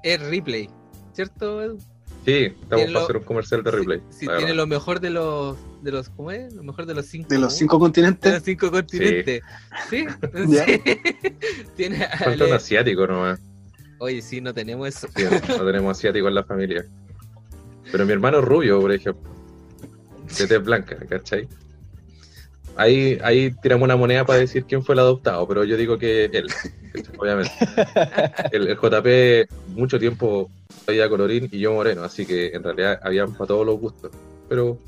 es 0.02 0.20
replay, 0.20 0.68
¿cierto, 1.14 1.62
Edu? 1.62 1.78
Sí, 2.26 2.44
estamos 2.46 2.68
para 2.70 2.90
lo- 2.90 3.00
hacer 3.00 3.16
un 3.18 3.22
comercial 3.24 3.62
de 3.62 3.70
replay. 3.70 4.00
Sí, 4.10 4.26
tiene 4.38 4.54
lo 4.54 4.66
mejor 4.66 4.98
de 5.00 5.10
los, 5.10 5.56
de 5.82 5.92
los, 5.92 6.08
¿cómo 6.08 6.30
es? 6.30 6.52
Lo 6.54 6.62
mejor 6.62 6.86
de 6.86 6.94
los 6.94 7.06
cinco. 7.06 7.28
De 7.28 7.38
los 7.38 7.54
cinco 7.54 7.76
de 7.76 7.80
continentes. 7.80 8.32
los 8.32 8.42
cinco 8.42 8.70
continentes. 8.70 9.42
Sí, 9.90 10.06
sí. 10.06 10.76
tiene 11.76 12.06
Falta 12.18 12.44
un 12.46 12.52
asiático 12.52 13.06
nomás. 13.06 13.40
Oye, 13.98 14.20
sí, 14.22 14.40
no 14.40 14.52
tenemos 14.54 14.88
eso. 14.88 15.06
Sí, 15.14 15.24
no 15.48 15.64
tenemos 15.66 15.96
asiático 15.98 16.28
en 16.28 16.34
la 16.34 16.44
familia. 16.44 16.84
Pero 17.92 18.06
mi 18.06 18.12
hermano 18.12 18.38
es 18.38 18.44
rubio, 18.44 18.80
por 18.80 18.92
ejemplo. 18.92 19.30
De 20.38 20.46
tez 20.46 20.62
blanca, 20.62 20.96
¿cachai? 21.08 21.48
Ahí, 22.76 23.18
ahí 23.22 23.54
tiramos 23.62 23.84
una 23.84 23.96
moneda 23.96 24.24
para 24.24 24.40
decir 24.40 24.64
quién 24.64 24.82
fue 24.82 24.94
el 24.94 24.98
adoptado, 24.98 25.46
pero 25.46 25.62
yo 25.64 25.76
digo 25.76 25.96
que 25.96 26.24
él, 26.24 26.46
obviamente. 27.18 27.52
El, 28.52 28.68
el 28.68 28.76
JP 28.76 29.52
mucho 29.76 29.98
tiempo 29.98 30.50
había 30.86 31.08
colorín 31.08 31.48
y 31.50 31.58
yo 31.58 31.72
moreno, 31.72 32.02
así 32.02 32.26
que 32.26 32.48
en 32.48 32.62
realidad 32.62 33.00
habían 33.02 33.32
para 33.32 33.46
todos 33.46 33.66
los 33.66 33.78
gustos. 33.78 34.10
Pero 34.48 34.78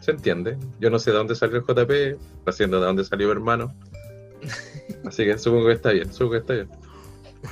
se 0.00 0.12
entiende. 0.12 0.56
Yo 0.80 0.90
no 0.90 0.98
sé 0.98 1.10
de 1.10 1.16
dónde 1.16 1.34
salió 1.34 1.58
el 1.58 1.64
JP, 1.64 2.18
haciendo 2.46 2.80
de 2.80 2.86
dónde 2.86 3.04
salió 3.04 3.26
mi 3.26 3.32
hermano. 3.32 3.74
Así 5.04 5.24
que 5.24 5.38
supongo 5.38 5.66
que 5.66 5.72
está 5.72 5.90
bien, 5.90 6.12
supongo 6.12 6.32
que 6.32 6.38
está 6.38 6.52
bien. 6.54 6.68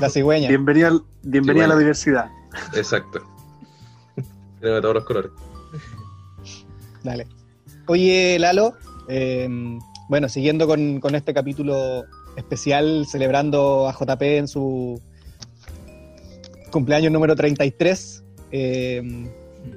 La 0.01 0.11
cigüeña. 0.11 0.49
Bienvenida, 0.49 0.93
bienvenida 1.23 1.65
a 1.65 1.69
la 1.69 1.79
diversidad. 1.79 2.31
Exacto. 2.75 3.23
Tiene 4.61 4.77
de 4.77 4.81
todos 4.81 4.95
los 4.95 5.05
colores. 5.05 5.31
Dale. 7.07 7.27
Oye, 7.87 8.37
Lalo, 8.39 8.75
eh, 9.09 9.49
bueno, 10.09 10.29
siguiendo 10.29 10.67
con, 10.67 11.01
con 11.01 11.15
este 11.15 11.33
capítulo 11.33 12.05
especial 12.37 13.07
celebrando 13.09 13.89
a 13.89 13.93
JP 13.93 14.23
en 14.23 14.49
su 14.49 15.01
cumpleaños 16.71 17.13
número 17.13 17.35
33, 17.37 18.25
eh, 18.51 19.03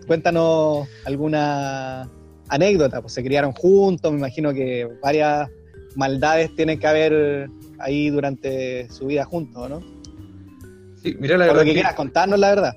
cuéntanos 0.08 0.88
alguna 1.06 2.10
anécdota, 2.50 3.02
pues 3.02 3.14
se 3.14 3.24
criaron 3.24 3.52
juntos, 3.54 4.12
me 4.12 4.18
imagino 4.18 4.54
que 4.54 4.88
varias 5.02 5.50
maldades 5.96 6.54
tienen 6.56 6.80
que 6.80 6.88
haber 6.88 7.50
ahí 7.80 8.10
durante 8.10 8.90
su 8.92 9.06
vida 9.08 9.24
juntos, 9.26 9.70
¿no? 9.70 9.80
Sí, 11.02 11.16
mira 11.20 11.38
la 11.38 11.46
Por 11.46 11.54
lo 11.54 11.60
verdad 11.60 11.62
que 11.62 11.70
que- 11.70 11.74
quieras 11.76 11.94
contarnos, 11.96 12.40
la 12.40 12.50
verdad. 12.50 12.74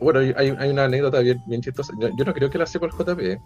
Bueno, 0.00 0.18
hay, 0.20 0.52
hay 0.58 0.68
una 0.70 0.84
anécdota 0.84 1.20
bien, 1.20 1.38
bien 1.46 1.60
chistosa. 1.60 1.92
Yo, 2.00 2.08
yo 2.18 2.24
no 2.24 2.34
creo 2.34 2.50
que 2.50 2.58
la 2.58 2.66
sepa 2.66 2.86
el 2.86 2.92
JP, 2.92 3.38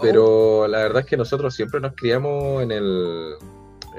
pero 0.00 0.66
la 0.68 0.78
verdad 0.78 1.00
es 1.00 1.06
que 1.06 1.16
nosotros 1.16 1.54
siempre 1.54 1.80
nos 1.80 1.94
criamos 1.94 2.62
en 2.62 2.72
el 2.72 3.34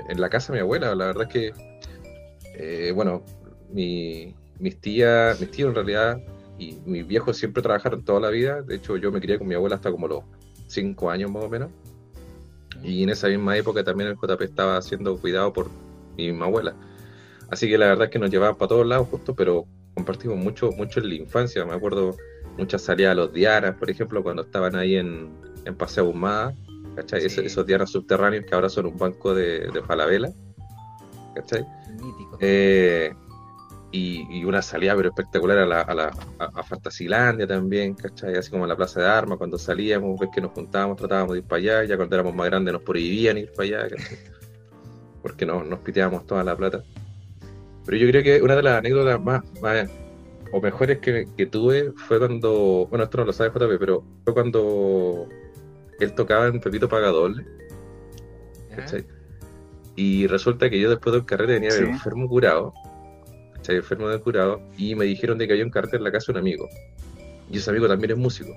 en 0.09 0.21
la 0.21 0.29
casa 0.29 0.51
de 0.51 0.59
mi 0.59 0.61
abuela. 0.61 0.93
La 0.95 1.07
verdad 1.07 1.23
es 1.23 1.29
que, 1.29 1.53
eh, 2.55 2.91
bueno, 2.93 3.23
mi, 3.71 4.35
mis 4.59 4.79
tías, 4.79 5.39
mis 5.39 5.51
tíos 5.51 5.69
en 5.69 5.75
realidad 5.75 6.21
y 6.57 6.77
mis 6.85 7.05
viejos 7.07 7.37
siempre 7.37 7.63
trabajaron 7.63 8.03
toda 8.03 8.19
la 8.19 8.29
vida. 8.29 8.61
De 8.61 8.75
hecho, 8.75 8.97
yo 8.97 9.11
me 9.11 9.19
crié 9.21 9.37
con 9.37 9.47
mi 9.47 9.55
abuela 9.55 9.75
hasta 9.75 9.91
como 9.91 10.07
los 10.07 10.23
cinco 10.67 11.09
años 11.09 11.31
más 11.31 11.43
o 11.43 11.49
menos. 11.49 11.69
Y 12.83 13.03
en 13.03 13.09
esa 13.09 13.27
misma 13.27 13.57
época 13.57 13.83
también 13.83 14.09
el 14.09 14.15
JP 14.15 14.41
estaba 14.41 14.81
siendo 14.81 15.17
cuidado 15.17 15.53
por 15.53 15.69
mi 16.17 16.27
misma 16.27 16.45
abuela. 16.45 16.75
Así 17.49 17.69
que 17.69 17.77
la 17.77 17.87
verdad 17.87 18.05
es 18.05 18.11
que 18.11 18.19
nos 18.19 18.29
llevaban 18.29 18.55
para 18.57 18.69
todos 18.69 18.87
lados 18.87 19.07
justo, 19.09 19.35
pero 19.35 19.65
compartimos 19.93 20.37
mucho, 20.37 20.71
mucho 20.71 20.99
en 20.99 21.09
la 21.09 21.15
infancia. 21.15 21.65
Me 21.65 21.73
acuerdo 21.73 22.15
muchas 22.57 22.81
salidas 22.81 23.11
a 23.11 23.15
los 23.15 23.33
diaras, 23.33 23.75
por 23.75 23.89
ejemplo, 23.89 24.23
cuando 24.23 24.43
estaban 24.43 24.75
ahí 24.75 24.95
en, 24.95 25.29
en 25.65 25.75
Paseo 25.75 26.05
Ahumada, 26.05 26.55
¿cachai? 26.95 27.25
Esos, 27.25 27.45
esos 27.45 27.65
diaras 27.65 27.91
subterráneos 27.91 28.45
que 28.45 28.55
ahora 28.55 28.69
son 28.69 28.87
un 28.87 28.97
banco 28.97 29.33
de, 29.33 29.67
de 29.71 29.81
Falabella, 29.81 30.31
¿cachai? 31.35 31.65
Mítico. 31.91 32.37
Eh, 32.39 33.13
y, 33.93 34.39
y 34.39 34.45
una 34.45 34.61
salida 34.61 34.95
pero 34.95 35.09
espectacular 35.09 35.57
a, 35.57 35.65
la, 35.65 35.81
a, 35.81 35.93
la, 35.93 36.11
a, 36.39 36.45
a 36.45 36.63
Fantasilandia 36.63 37.45
también, 37.45 37.93
¿cachai? 37.93 38.35
Así 38.35 38.49
como 38.49 38.65
a 38.65 38.67
la 38.67 38.75
Plaza 38.75 39.01
de 39.01 39.07
Armas, 39.07 39.37
cuando 39.37 39.57
salíamos, 39.57 40.19
ves 40.19 40.29
que 40.33 40.41
nos 40.41 40.51
juntábamos, 40.51 40.97
tratábamos 40.97 41.33
de 41.33 41.39
ir 41.39 41.45
para 41.45 41.59
allá, 41.59 41.83
ya 41.83 41.97
cuando 41.97 42.15
éramos 42.15 42.33
más 42.33 42.47
grandes 42.47 42.73
nos 42.73 42.83
prohibían 42.83 43.37
ir 43.37 43.51
para 43.51 43.63
allá, 43.63 43.89
¿cachai? 43.89 44.17
porque 45.21 45.45
no, 45.45 45.63
nos 45.63 45.79
piteábamos 45.79 46.25
toda 46.25 46.43
la 46.43 46.55
plata. 46.55 46.83
Pero 47.85 47.97
yo 47.97 48.07
creo 48.07 48.23
que 48.23 48.41
una 48.41 48.55
de 48.55 48.63
las 48.63 48.79
anécdotas 48.79 49.21
más, 49.21 49.43
más 49.61 49.89
o 50.51 50.61
mejores 50.61 50.99
que, 50.99 51.27
que 51.37 51.45
tuve 51.45 51.91
fue 52.07 52.19
cuando, 52.19 52.87
bueno, 52.89 53.05
esto 53.05 53.17
no 53.17 53.25
lo 53.25 53.33
sabe 53.33 53.49
JP, 53.49 53.79
pero 53.79 54.03
fue 54.23 54.33
cuando 54.33 55.27
él 56.05 56.13
tocaba 56.13 56.47
en 56.47 56.59
Pepito 56.59 56.87
Pagadoble, 56.89 57.45
¿cachai? 58.75 59.05
Y 59.95 60.27
resulta 60.27 60.69
que 60.69 60.79
yo 60.79 60.89
después 60.89 61.13
del 61.13 61.25
carrete 61.25 61.53
venía 61.53 61.71
Sí. 61.71 61.83
enfermo 61.83 62.27
curado, 62.27 62.73
¿cachai? 63.55 63.77
Enfermo 63.77 64.07
de 64.07 64.19
curado, 64.19 64.61
y 64.77 64.95
me 64.95 65.05
dijeron 65.05 65.37
de 65.37 65.47
que 65.47 65.53
había 65.53 65.65
un 65.65 65.71
carrete 65.71 65.97
en 65.97 66.03
la 66.03 66.11
casa 66.11 66.31
de 66.31 66.39
un 66.39 66.45
amigo. 66.45 66.69
Y 67.49 67.57
ese 67.57 67.69
amigo 67.69 67.87
también 67.87 68.11
es 68.11 68.17
músico. 68.17 68.51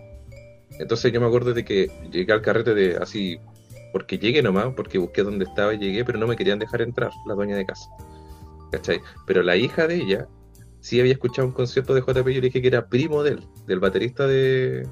Entonces 0.78 1.12
yo 1.12 1.20
me 1.20 1.26
acuerdo 1.26 1.52
de 1.52 1.64
que 1.64 1.90
llegué 2.10 2.32
al 2.32 2.42
carrete 2.42 2.74
de 2.74 2.96
así, 2.96 3.38
porque 3.92 4.18
llegué 4.18 4.42
nomás, 4.42 4.72
porque 4.74 4.98
busqué 4.98 5.22
dónde 5.22 5.44
estaba 5.44 5.74
y 5.74 5.78
llegué, 5.78 6.04
pero 6.04 6.18
no 6.18 6.26
me 6.26 6.36
querían 6.36 6.58
dejar 6.58 6.82
entrar, 6.82 7.10
la 7.26 7.34
dueña 7.34 7.56
de 7.56 7.66
casa. 7.66 7.88
¿Cachai? 8.72 9.00
Pero 9.26 9.42
la 9.42 9.56
hija 9.56 9.86
de 9.86 9.96
ella 9.96 10.26
sí 10.80 10.98
había 11.00 11.12
escuchado 11.12 11.46
un 11.48 11.54
concierto 11.54 11.94
de 11.94 12.00
JP 12.00 12.28
y 12.28 12.34
yo 12.34 12.40
le 12.40 12.46
dije 12.48 12.60
que 12.60 12.68
era 12.68 12.88
primo 12.88 13.22
de 13.22 13.30
él, 13.32 13.46
del 13.66 13.78
baterista 13.80 14.26
de. 14.26 14.86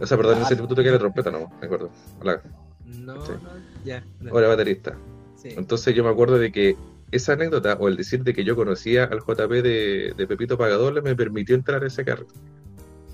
O 0.00 0.06
sea, 0.06 0.16
perdón, 0.16 0.38
en 0.38 0.42
ese 0.42 0.56
tiempo 0.56 0.74
tú 0.74 0.80
la 0.80 0.98
trompeta, 0.98 1.30
no, 1.30 1.50
me 1.60 1.66
acuerdo. 1.66 1.90
Hola, 2.20 2.42
No, 2.84 3.14
no, 3.14 3.24
ya. 3.84 4.04
Ahora 4.30 4.48
baterista. 4.48 4.96
Sí. 5.36 5.50
Entonces 5.56 5.94
yo 5.94 6.04
me 6.04 6.10
acuerdo 6.10 6.38
de 6.38 6.52
que 6.52 6.76
esa 7.10 7.34
anécdota, 7.34 7.74
o 7.78 7.88
el 7.88 7.96
decir 7.96 8.22
de 8.24 8.34
que 8.34 8.44
yo 8.44 8.56
conocía 8.56 9.04
al 9.04 9.20
JP 9.20 9.50
de, 9.62 10.12
de 10.16 10.26
Pepito 10.26 10.58
Pagador, 10.58 11.02
me 11.02 11.14
permitió 11.14 11.54
entrar 11.54 11.82
a 11.82 11.86
ese 11.86 12.04
carro. 12.04 12.26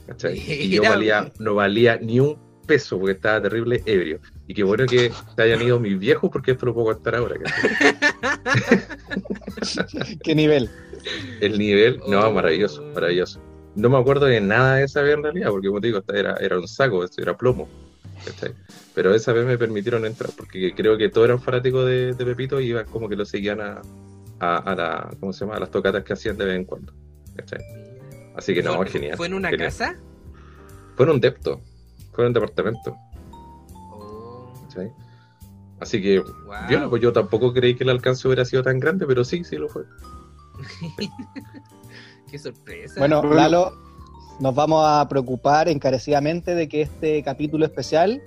¿Cachai? 0.07 0.39
Y 0.39 0.70
yo 0.70 0.83
valía, 0.83 1.33
no 1.39 1.55
valía 1.55 1.97
ni 1.99 2.20
un 2.20 2.37
peso 2.66 2.99
porque 2.99 3.12
estaba 3.12 3.43
terrible 3.43 3.83
ebrio. 3.87 4.20
Y 4.47 4.55
qué 4.55 4.62
bueno 4.62 4.87
que 4.87 5.11
se 5.37 5.43
hayan 5.43 5.62
ido 5.62 5.80
mis 5.80 5.99
viejos 5.99 6.30
porque 6.30 6.53
esto 6.53 6.66
lo 6.66 6.74
puedo 6.74 6.95
contar 6.95 7.16
ahora. 7.16 7.37
¿Qué 10.22 10.35
nivel? 10.35 10.70
El 11.41 11.59
nivel, 11.59 12.01
no, 12.09 12.28
Oh. 12.28 12.33
maravilloso, 12.33 12.83
maravilloso. 12.95 13.41
No 13.74 13.88
me 13.88 13.96
acuerdo 13.98 14.26
de 14.26 14.40
nada 14.40 14.76
de 14.76 14.84
esa 14.84 15.00
vez 15.02 15.14
en 15.14 15.22
realidad, 15.22 15.50
porque 15.50 15.68
como 15.68 15.80
te 15.80 15.86
digo, 15.88 16.02
era, 16.12 16.34
era 16.36 16.58
un 16.58 16.68
saco, 16.68 17.04
esto 17.04 17.22
era 17.22 17.36
plomo. 17.36 17.68
¿cachai? 18.24 18.54
Pero 18.94 19.14
esa 19.14 19.32
vez 19.32 19.44
me 19.46 19.56
permitieron 19.58 20.04
entrar, 20.04 20.30
porque 20.36 20.74
creo 20.74 20.96
que 20.98 21.08
todos 21.08 21.26
eran 21.26 21.40
fanáticos 21.40 21.86
de, 21.86 22.12
de 22.14 22.24
Pepito 22.24 22.60
y 22.60 22.66
iban 22.68 22.86
como 22.86 23.08
que 23.08 23.16
lo 23.16 23.24
seguían 23.24 23.60
a, 23.60 23.80
a, 24.38 24.56
a 24.58 24.74
la, 24.74 25.10
¿cómo 25.18 25.32
se 25.32 25.40
llama? 25.44 25.56
a 25.56 25.60
las 25.60 25.70
tocatas 25.70 26.04
que 26.04 26.12
hacían 26.12 26.36
de 26.36 26.44
vez 26.44 26.56
en 26.56 26.64
cuando. 26.64 26.92
¿cachai? 27.34 27.60
Así 28.36 28.54
que 28.54 28.62
no, 28.62 28.76
¿Fue- 28.76 28.86
genial. 28.88 29.16
¿Fue 29.16 29.26
en 29.26 29.34
una 29.34 29.48
genial. 29.50 29.68
casa? 29.70 29.96
Fue 30.96 31.06
en 31.06 31.12
un 31.12 31.20
depto, 31.20 31.60
fue 32.12 32.24
en 32.24 32.28
un 32.28 32.32
departamento. 32.34 32.96
Oh, 33.90 34.52
¿cachai? 34.68 34.92
Así 35.80 36.00
que, 36.00 36.20
wow. 36.20 36.28
yo, 36.70 36.90
pues 36.90 37.02
yo 37.02 37.12
tampoco 37.12 37.52
creí 37.52 37.74
que 37.74 37.82
el 37.84 37.90
alcance 37.90 38.28
hubiera 38.28 38.44
sido 38.44 38.62
tan 38.62 38.78
grande, 38.78 39.04
pero 39.06 39.24
sí, 39.24 39.42
sí 39.42 39.56
lo 39.56 39.68
fue. 39.68 39.82
Qué 42.33 42.39
sorpresa. 42.39 42.95
Bueno. 42.99 43.22
Lalo, 43.22 43.72
nos 44.41 44.55
vamos 44.55 44.85
a 44.85 45.07
preocupar 45.09 45.68
encarecidamente 45.68 46.55
de 46.57 46.66
que 46.68 46.80
este 46.83 47.22
capítulo 47.22 47.64
especial 47.66 48.20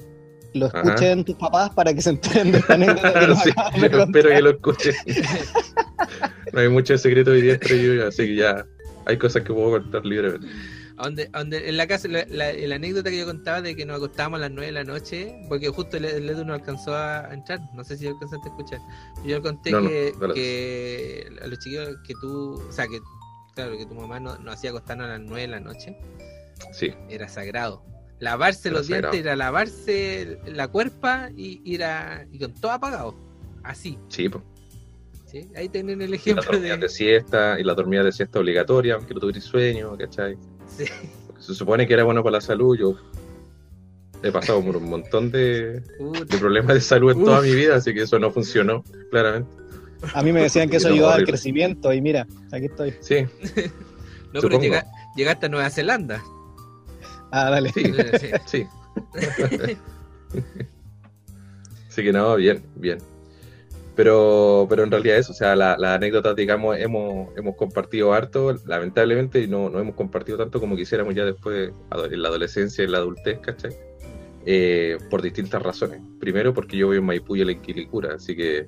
lo 0.53 0.68
Ajá. 0.68 0.82
escuchen 0.84 1.26
tus 1.26 1.36
papás 1.36 1.72
para 1.72 1.93
que 1.93 2.01
se 2.01 2.12
enteren 2.12 2.51
de 2.53 2.60
esta 2.60 2.76
anécdota 2.76 3.14
que 3.20 3.28
nos 3.28 3.39
Sí, 3.41 3.49
de 3.82 3.89
yo 3.89 4.03
espero 4.03 4.30
que 4.30 4.41
lo 4.41 4.49
escuchen. 4.51 4.93
no 6.53 6.60
hay 6.62 6.70
mucho 6.70 6.97
secreto 6.97 7.32
hoy 7.32 7.41
día 7.41 7.53
entre 7.56 7.84
yo 7.97 8.08
así 8.08 8.26
que 8.28 8.36
ya 8.36 8.66
hay 9.06 9.18
cosas 9.18 9.43
que 9.43 9.53
puedo 9.53 9.72
contar 9.72 10.06
libremente. 10.06 10.47
Donde, 10.95 11.26
donde- 11.34 11.68
en 11.68 11.76
la 11.76 11.88
casa, 11.88 12.08
la, 12.08 12.26
la- 12.30 12.53
la 12.53 12.76
anécdota 12.76 13.10
que 13.10 13.18
yo 13.18 13.26
contaba 13.26 13.62
de 13.62 13.76
que 13.76 13.86
nos 13.86 13.97
acostábamos 13.97 14.38
a 14.38 14.41
las 14.43 14.51
9 14.51 14.68
de 14.68 14.72
la 14.72 14.84
noche, 14.86 15.36
porque 15.49 15.68
justo 15.68 15.97
el, 15.97 16.06
el 16.06 16.30
Edu 16.30 16.45
no 16.45 16.53
alcanzó 16.53 16.95
a 16.95 17.34
entrar, 17.34 17.60
no 17.74 17.84
sé 17.84 17.97
si 17.97 18.08
alcanzaste 18.08 18.47
a 18.47 18.51
escuchar. 18.51 18.80
Yo 19.26 19.41
conté 19.41 19.72
No, 19.72 19.82
no, 19.82 19.89
que, 19.89 20.14
dale. 20.22 20.34
que 20.36 21.28
a 21.43 21.47
los 21.47 21.60
chiquillos 21.60 21.89
que 22.08 22.14
tú, 22.22 22.62
o 22.70 22.72
sea, 22.72 22.88
que 22.88 22.99
claro, 23.56 23.78
que 23.78 23.86
tu 23.88 23.95
mamá 23.95 24.20
no- 24.20 24.38
nos 24.38 24.53
hacía 24.56 24.70
acostarnos 24.70 25.08
a 25.08 25.18
las 25.18 25.22
9 25.22 25.41
de 25.41 25.47
la 25.47 25.60
noche, 25.60 25.97
Sí, 26.72 26.93
era 27.10 27.28
sagrado. 27.28 27.84
Lavarse 28.20 28.70
Era 28.70 28.78
los 28.78 28.88
dientes 28.88 29.16
era 29.20 29.36
lavarse 29.36 30.39
la 30.45 30.68
cuerpa 30.70 31.30
y 31.36 31.62
ir 31.66 31.84
a, 31.84 32.26
y 32.32 32.39
con 32.39 32.53
todo 32.53 32.72
apagado. 32.72 33.16
Así, 33.64 33.97
sí, 34.10 34.30
pues. 34.30 34.43
¿sí? 35.26 35.49
Ahí 35.56 35.68
tienen 35.70 36.01
el 36.01 36.10
Y 36.10 36.12
la 36.12 36.16
ejemplo 36.18 36.43
dormida 36.51 36.76
de 36.76 36.82
de. 36.82 36.89
siesta, 36.89 37.60
y 37.60 37.64
la 37.64 37.74
dormida 37.74 38.03
de 38.03 38.12
siesta 38.12 38.39
obligatoria, 38.39 38.95
aunque 38.95 39.14
no 39.14 39.20
tuvieras 39.20 39.43
sueño, 39.43 39.97
¿cachai? 39.97 40.38
Sí. 40.78 40.86
Porque 41.28 41.41
se 41.43 41.53
supone 41.56 41.86
que 41.88 41.93
era 41.93 42.03
bueno 42.03 42.24
para 42.24 42.34
la 42.38 42.41
salud, 42.41 42.78
yo 42.78 42.95
he 44.24 44.32
pasado 44.32 44.64
por 44.64 44.78
un 44.78 44.89
montón 44.89 45.30
de, 45.32 45.84
problemas 46.39 46.74
de 46.76 46.82
salud 46.82 47.12
en 47.12 47.24
toda 47.26 47.41
mi 47.41 47.53
vida, 47.53 47.76
así 47.76 47.93
que 47.93 48.03
eso 48.03 48.18
no 48.18 48.32
funcionó, 48.32 48.84
claramente. 49.12 49.49
A 50.13 50.21
mí 50.21 50.31
me 50.31 50.41
decían 50.41 50.69
que 50.69 50.77
eso 50.77 50.87
ayudaba 50.93 51.15
al 51.15 51.25
crecimiento 51.25 51.91
y 51.93 52.01
mira, 52.01 52.27
aquí 52.51 52.65
estoy. 52.65 52.93
Sí, 53.01 53.25
No, 54.33 54.41
pero 54.41 54.59
llega- 54.59 54.85
llegaste 55.15 55.45
a 55.45 55.49
Nueva 55.49 55.69
Zelanda. 55.69 56.21
Ah, 57.31 57.49
dale. 57.49 57.71
sí, 57.71 57.83
Sí. 58.45 58.65
sí. 58.65 58.67
Así 61.89 62.03
que 62.03 62.11
no, 62.11 62.35
bien, 62.35 62.61
bien. 62.75 62.97
Pero, 63.95 64.67
pero 64.69 64.83
en 64.83 64.91
realidad 64.91 65.17
eso, 65.17 65.31
o 65.31 65.35
sea, 65.35 65.55
la- 65.55 65.77
las 65.77 65.95
anécdotas, 65.95 66.35
digamos, 66.35 66.77
hemos, 66.77 67.29
hemos 67.37 67.55
compartido 67.55 68.13
harto, 68.13 68.53
lamentablemente 68.65 69.47
no, 69.47 69.69
no 69.69 69.79
hemos 69.79 69.95
compartido 69.95 70.37
tanto 70.37 70.59
como 70.59 70.75
quisiéramos 70.75 71.15
ya 71.15 71.23
después, 71.23 71.71
en 72.11 72.21
la 72.21 72.27
adolescencia 72.27 72.81
y 72.81 72.85
en 72.85 72.91
la 72.91 72.97
adultez, 72.97 73.39
¿cachai? 73.39 73.71
Eh, 74.45 74.97
por 75.09 75.21
distintas 75.21 75.61
razones. 75.61 76.01
Primero 76.19 76.53
porque 76.53 76.75
yo 76.75 76.89
vivo 76.89 76.99
en 77.01 77.05
Maipú 77.07 77.37
y 77.37 77.41
en 77.41 77.61
Quilicura, 77.61 78.15
así 78.15 78.35
que 78.35 78.67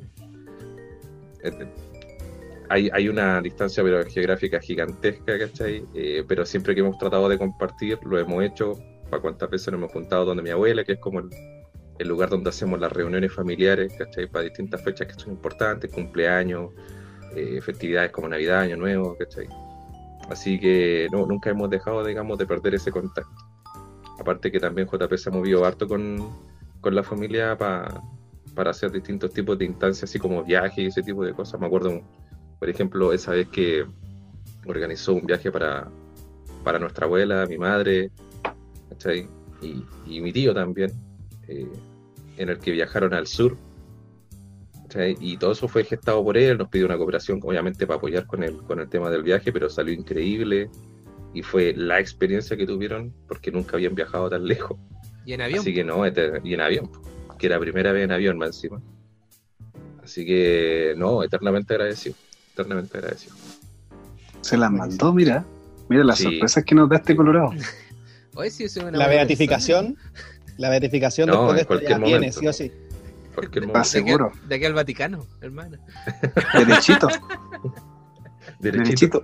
hay, 2.69 2.89
hay 2.91 3.09
una 3.09 3.41
distancia 3.41 3.83
pero, 3.83 4.03
geográfica 4.05 4.59
gigantesca, 4.59 5.39
¿cachai? 5.39 5.83
Eh, 5.93 6.23
pero 6.27 6.45
siempre 6.45 6.75
que 6.75 6.81
hemos 6.81 6.97
tratado 6.97 7.29
de 7.29 7.37
compartir, 7.37 7.97
lo 8.03 8.19
hemos 8.19 8.43
hecho, 8.43 8.73
para 9.09 9.21
cuántas 9.21 9.49
veces 9.49 9.67
nos 9.71 9.79
hemos 9.79 9.91
juntado 9.91 10.25
donde 10.25 10.43
mi 10.43 10.49
abuela, 10.49 10.83
que 10.83 10.93
es 10.93 10.99
como 10.99 11.19
el, 11.19 11.29
el 11.97 12.07
lugar 12.07 12.29
donde 12.29 12.49
hacemos 12.49 12.79
las 12.79 12.91
reuniones 12.91 13.33
familiares, 13.33 13.93
¿cachai? 13.97 14.27
Para 14.27 14.43
distintas 14.43 14.81
fechas 14.83 15.07
que 15.07 15.13
son 15.13 15.33
importantes, 15.33 15.91
cumpleaños, 15.91 16.71
eh, 17.35 17.61
festividades 17.61 18.11
como 18.11 18.27
Navidad, 18.27 18.59
Año 18.61 18.75
Nuevo, 18.77 19.15
¿cachai? 19.17 19.47
Así 20.29 20.59
que 20.59 21.07
no, 21.11 21.25
nunca 21.25 21.49
hemos 21.49 21.69
dejado, 21.69 22.03
digamos, 22.03 22.37
de 22.37 22.45
perder 22.45 22.75
ese 22.75 22.91
contacto. 22.91 23.31
Aparte 24.19 24.51
que 24.51 24.59
también 24.59 24.87
JP 24.87 25.13
se 25.15 25.29
ha 25.29 25.31
movido 25.31 25.63
harto 25.63 25.87
con, 25.87 26.27
con 26.81 26.93
la 26.93 27.03
familia 27.03 27.57
pa- 27.57 28.01
para 28.57 28.71
hacer 28.71 28.91
distintos 28.91 29.31
tipos 29.31 29.57
de 29.57 29.65
instancias, 29.65 30.09
así 30.09 30.17
como 30.19 30.43
viajes 30.43 30.79
y 30.79 30.87
ese 30.87 31.03
tipo 31.03 31.23
de 31.23 31.33
cosas. 31.33 31.59
Me 31.61 31.67
acuerdo, 31.67 32.01
por 32.59 32.67
ejemplo, 32.67 33.13
esa 33.13 33.31
vez 33.31 33.47
que 33.47 33.85
organizó 34.65 35.13
un 35.13 35.25
viaje 35.25 35.51
para, 35.51 35.87
para 36.63 36.79
nuestra 36.79 37.05
abuela, 37.05 37.45
mi 37.45 37.57
madre. 37.57 38.11
Y, 39.61 39.83
y 40.07 40.21
mi 40.21 40.33
tío 40.33 40.53
también, 40.53 40.91
eh, 41.47 41.67
en 42.37 42.49
el 42.49 42.57
que 42.57 42.71
viajaron 42.71 43.13
al 43.13 43.27
sur. 43.27 43.55
Y 45.19 45.37
todo 45.37 45.51
eso 45.51 45.67
fue 45.67 45.83
gestado 45.83 46.23
por 46.23 46.35
él, 46.37 46.57
nos 46.57 46.69
pidió 46.69 46.87
una 46.87 46.97
cooperación, 46.97 47.39
obviamente, 47.43 47.85
para 47.85 47.97
apoyar 47.97 48.25
con 48.25 48.41
el, 48.41 48.57
con 48.63 48.79
el 48.79 48.89
tema 48.89 49.11
del 49.11 49.21
viaje, 49.21 49.53
pero 49.53 49.69
salió 49.69 49.93
increíble 49.93 50.71
y 51.33 51.43
fue 51.43 51.73
la 51.75 51.99
experiencia 51.99 52.57
que 52.57 52.65
tuvieron 52.65 53.13
porque 53.27 53.51
nunca 53.51 53.75
habían 53.75 53.93
viajado 53.93 54.27
tan 54.29 54.45
lejos. 54.45 54.79
Y 55.23 55.33
en 55.33 55.41
avión. 55.41 55.59
Así 55.59 55.73
que 55.75 55.83
no, 55.83 56.03
este- 56.03 56.41
y 56.43 56.55
en 56.55 56.61
avión, 56.61 56.89
que 57.37 57.47
era 57.47 57.59
primera 57.59 57.91
vez 57.91 58.03
en 58.05 58.11
avión 58.11 58.37
más 58.37 58.49
encima. 58.49 58.81
Así 60.03 60.25
que 60.25 60.93
no, 60.97 61.23
eternamente 61.23 61.73
agradecido, 61.73 62.15
eternamente 62.53 62.97
agradecido. 62.97 63.35
Se 64.41 64.57
las 64.57 64.71
mandó, 64.71 65.13
mira. 65.13 65.45
Mira 65.89 66.03
las 66.03 66.17
Sí. 66.17 66.23
sorpresas 66.25 66.63
que 66.63 66.75
nos 66.75 66.89
da 66.89 66.97
este 66.97 67.15
Colorado. 67.15 67.51
Hoy 68.35 68.49
sí 68.51 68.67
soy 68.69 68.83
una 68.83 68.97
La 68.97 69.07
beatificación, 69.07 69.97
la 70.57 70.69
beatificación 70.69 71.27
No, 71.29 71.33
después 71.33 71.49
en 71.51 71.55
de 71.55 71.61
esto 71.61 71.67
cualquier 71.67 71.91
ya 71.91 71.97
viene, 71.97 72.13
momento. 72.17 72.39
sí 72.39 72.47
o 72.47 72.53
sí. 72.53 72.71
Cualquier 73.35 73.69
Ah, 73.73 73.83
seguro. 73.83 74.27
aquí, 74.27 74.39
de 74.47 74.55
aquí 74.55 74.65
al 74.65 74.73
Vaticano, 74.73 75.25
hermano. 75.41 75.77
Derechito. 76.53 77.07
derechito. 78.59 79.23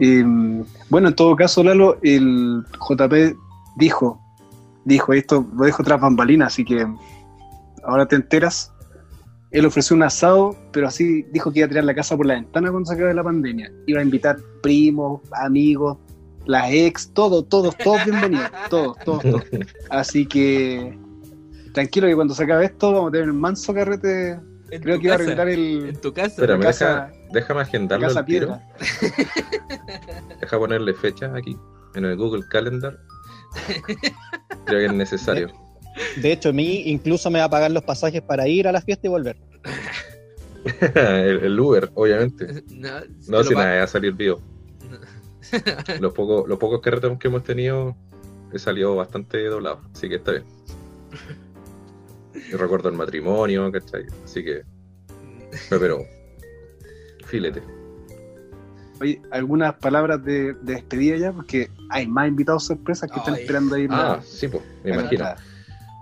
Eh, 0.00 0.24
bueno, 0.90 1.08
en 1.08 1.14
todo 1.14 1.36
caso, 1.36 1.62
Lalo, 1.62 1.98
el 2.02 2.64
JP 2.80 3.36
dijo, 3.76 4.20
dijo 4.84 5.12
esto, 5.12 5.46
lo 5.56 5.64
dijo 5.64 5.82
tras 5.82 6.00
bambalinas, 6.00 6.48
así 6.52 6.64
que 6.64 6.86
ahora 7.84 8.06
te 8.06 8.16
enteras. 8.16 8.70
Él 9.50 9.66
ofreció 9.66 9.94
un 9.94 10.02
asado, 10.02 10.56
pero 10.72 10.88
así 10.88 11.22
dijo 11.32 11.52
que 11.52 11.60
iba 11.60 11.66
a 11.66 11.68
tirar 11.68 11.84
la 11.84 11.94
casa 11.94 12.16
por 12.16 12.26
la 12.26 12.34
ventana 12.34 12.70
cuando 12.70 12.88
se 12.88 12.94
acabe 12.94 13.14
la 13.14 13.22
pandemia. 13.22 13.70
Iba 13.86 14.00
a 14.00 14.02
invitar 14.02 14.36
primos, 14.62 15.20
amigos, 15.32 15.96
las 16.44 16.70
ex, 16.72 17.10
todos, 17.14 17.48
todos, 17.48 17.76
todos 17.78 18.04
bienvenidos, 18.04 18.50
todos, 18.70 18.98
todos, 19.04 19.22
todos. 19.22 19.44
Así 19.90 20.26
que 20.26 20.98
tranquilo 21.72 22.08
que 22.08 22.14
cuando 22.16 22.34
se 22.34 22.42
acabe 22.44 22.64
esto 22.64 22.92
vamos 22.92 23.08
a 23.10 23.12
tener 23.12 23.30
un 23.30 23.40
manso 23.40 23.72
carrete. 23.72 24.40
En 24.70 24.82
Creo 24.82 24.98
que 24.98 25.04
iba 25.04 25.12
a 25.12 25.18
arreglar 25.18 25.48
el 25.48 25.88
En 25.90 26.00
tu 26.00 26.12
casa. 26.12 26.26
Espérame, 26.28 26.58
la 26.60 26.66
casa- 26.66 27.06
deja- 27.12 27.32
déjame 27.32 27.58
la 27.60 27.62
agendarlo 27.62 28.06
casa 28.08 28.20
al 28.20 28.26
tiro. 28.26 28.58
Deja 30.40 30.58
ponerle 30.58 30.94
fecha 30.94 31.32
aquí 31.34 31.56
en 31.94 32.04
el 32.04 32.16
Google 32.16 32.42
Calendar. 32.50 32.98
Creo 34.66 34.80
que 34.80 34.86
es 34.86 34.92
necesario. 34.92 35.52
De 36.16 36.32
hecho, 36.32 36.48
a 36.48 36.52
mí 36.52 36.82
incluso 36.86 37.30
me 37.30 37.38
va 37.38 37.46
a 37.46 37.50
pagar 37.50 37.70
los 37.70 37.84
pasajes 37.84 38.22
para 38.22 38.48
ir 38.48 38.66
a 38.66 38.72
la 38.72 38.80
fiesta 38.80 39.06
y 39.06 39.10
volver. 39.10 39.36
el, 40.94 41.44
el 41.44 41.60
Uber, 41.60 41.90
obviamente. 41.94 42.64
No, 42.70 42.88
No, 43.28 43.44
si 43.44 43.54
nada, 43.54 43.76
va 43.76 43.82
a 43.84 43.86
salir 43.86 44.12
vivo. 44.12 44.40
Los 46.00 46.12
pocos, 46.14 46.48
los 46.48 46.58
pocos 46.58 46.80
carretes 46.80 47.16
que 47.18 47.28
hemos 47.28 47.44
tenido 47.44 47.94
he 48.52 48.58
salido 48.58 48.96
bastante 48.96 49.44
doblado, 49.44 49.82
así 49.92 50.08
que 50.08 50.16
está 50.16 50.32
bien. 50.32 50.44
Yo 52.50 52.58
recuerdo 52.58 52.88
el 52.88 52.96
matrimonio, 52.96 53.70
¿cachai? 53.70 54.04
Así 54.24 54.42
que. 54.44 54.62
Pero 55.70 56.00
filete. 57.26 57.62
Oye, 59.00 59.20
algunas 59.30 59.74
palabras 59.74 60.24
de, 60.24 60.54
de 60.54 60.74
despedida 60.74 61.16
ya, 61.16 61.32
porque 61.32 61.70
hay 61.90 62.06
más 62.06 62.28
invitados 62.28 62.64
sorpresas 62.64 63.10
que 63.10 63.18
están 63.18 63.34
esperando 63.34 63.74
ahí. 63.74 63.86
Ah, 63.90 64.20
sí, 64.24 64.48
pues, 64.48 64.62
me 64.84 64.92
imagino. 64.92 65.24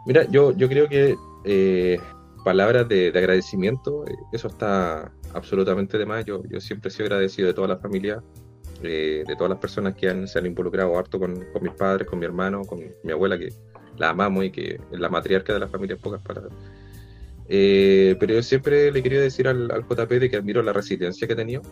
Mira, 0.06 0.24
yo, 0.30 0.52
yo 0.56 0.68
creo 0.68 0.88
que 0.88 1.16
eh, 1.44 1.98
palabras 2.44 2.88
de, 2.88 3.12
de 3.12 3.18
agradecimiento, 3.18 4.04
eh, 4.06 4.14
eso 4.32 4.48
está 4.48 5.10
absolutamente 5.32 5.96
de 5.96 6.06
más. 6.06 6.24
Yo, 6.24 6.42
yo 6.48 6.60
siempre 6.60 6.88
he 6.88 6.90
sido 6.90 7.06
agradecido 7.06 7.48
de 7.48 7.54
toda 7.54 7.68
la 7.68 7.76
familia, 7.78 8.22
eh, 8.82 9.24
de 9.26 9.36
todas 9.36 9.50
las 9.50 9.58
personas 9.58 9.94
que 9.94 10.08
han, 10.08 10.26
se 10.28 10.38
han 10.38 10.46
involucrado 10.46 10.98
harto 10.98 11.18
con, 11.18 11.34
con 11.52 11.62
mis 11.62 11.72
padres, 11.72 12.06
con 12.06 12.18
mi 12.18 12.26
hermano, 12.26 12.62
con 12.62 12.80
mi 13.02 13.12
abuela, 13.12 13.38
que 13.38 13.48
la 13.96 14.10
amamos 14.10 14.44
y 14.44 14.50
que 14.50 14.80
es 14.90 15.00
la 15.00 15.08
matriarca 15.08 15.52
de 15.52 15.60
la 15.60 15.68
familia, 15.68 15.94
en 15.94 16.02
pocas 16.02 16.20
palabras. 16.20 16.52
Eh, 17.48 18.16
pero 18.18 18.34
yo 18.34 18.42
siempre 18.42 18.90
le 18.90 19.02
quería 19.02 19.20
decir 19.20 19.46
al, 19.48 19.70
al 19.70 19.82
JP 19.82 20.10
de 20.10 20.30
que 20.30 20.36
admiro 20.36 20.62
la 20.62 20.72
resiliencia 20.72 21.26
que 21.26 21.34
ha 21.34 21.36
tenido, 21.36 21.62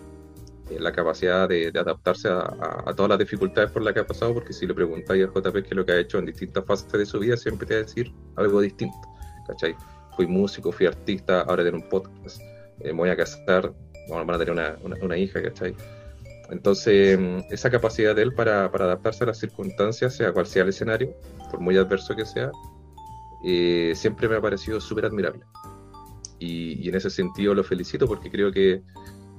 la 0.79 0.93
capacidad 0.93 1.49
de, 1.49 1.71
de 1.73 1.81
adaptarse 1.81 2.29
a, 2.29 2.39
a- 2.41 2.85
a 2.87 2.95
todas 2.95 3.09
las 3.11 3.19
dificultades 3.19 3.71
por 3.71 3.83
las 3.83 3.93
que 3.95 4.01
ha 4.01 4.07
pasado, 4.07 4.35
porque 4.35 4.53
si 4.53 4.67
le 4.67 4.75
preguntáis 4.75 5.25
al 5.25 5.31
JP 5.33 5.53
qué 5.63 5.69
es 5.71 5.77
lo 5.77 5.85
que 5.85 5.93
ha 5.93 5.99
hecho 5.99 6.19
en 6.19 6.27
distintas 6.27 6.65
fases 6.65 6.91
de 6.93 7.07
su 7.07 7.19
vida, 7.19 7.37
siempre 7.37 7.67
te 7.67 7.75
va 7.75 7.81
a 7.81 7.83
decir 7.85 8.13
algo 8.37 8.61
distinto. 8.61 8.97
¿Cachai? 9.47 9.75
Fui 10.17 10.27
músico, 10.27 10.71
fui 10.71 10.87
artista, 10.87 11.41
ahora 11.43 11.65
tengo 11.65 11.79
un 11.79 11.89
podcast, 11.89 12.41
eh, 12.81 12.93
me 12.93 12.93
voy 12.93 13.09
a 13.11 13.17
casar, 13.17 13.73
bueno, 14.09 14.25
van 14.25 14.37
a 14.37 14.39
tener 14.39 14.53
una, 14.53 14.77
una- 14.83 14.97
una 15.03 15.17
hija, 15.17 15.43
¿cachai? 15.43 15.75
Entonces, 16.51 17.19
mm, 17.19 17.39
esa 17.53 17.71
capacidad 17.71 18.15
de 18.15 18.23
él 18.23 18.35
para, 18.35 18.71
para 18.71 18.85
adaptarse 18.87 19.25
a 19.25 19.29
las 19.29 19.39
circunstancias, 19.39 20.15
sea 20.17 20.33
cual 20.33 20.47
sea 20.47 20.63
el 20.65 20.69
escenario, 20.71 21.15
por 21.51 21.61
muy 21.61 21.77
adverso 21.77 22.15
que 22.17 22.25
sea, 22.27 22.51
eh, 23.45 23.93
siempre 23.95 24.29
me 24.29 24.37
ha 24.37 24.41
parecido 24.41 24.81
súper 24.81 25.07
admirable. 25.07 25.45
Y, 26.39 26.85
y 26.85 26.89
en 26.89 26.95
ese 26.95 27.11
sentido 27.11 27.55
lo 27.55 27.63
felicito 27.65 28.07
porque 28.07 28.31
creo 28.31 28.51
que 28.51 28.83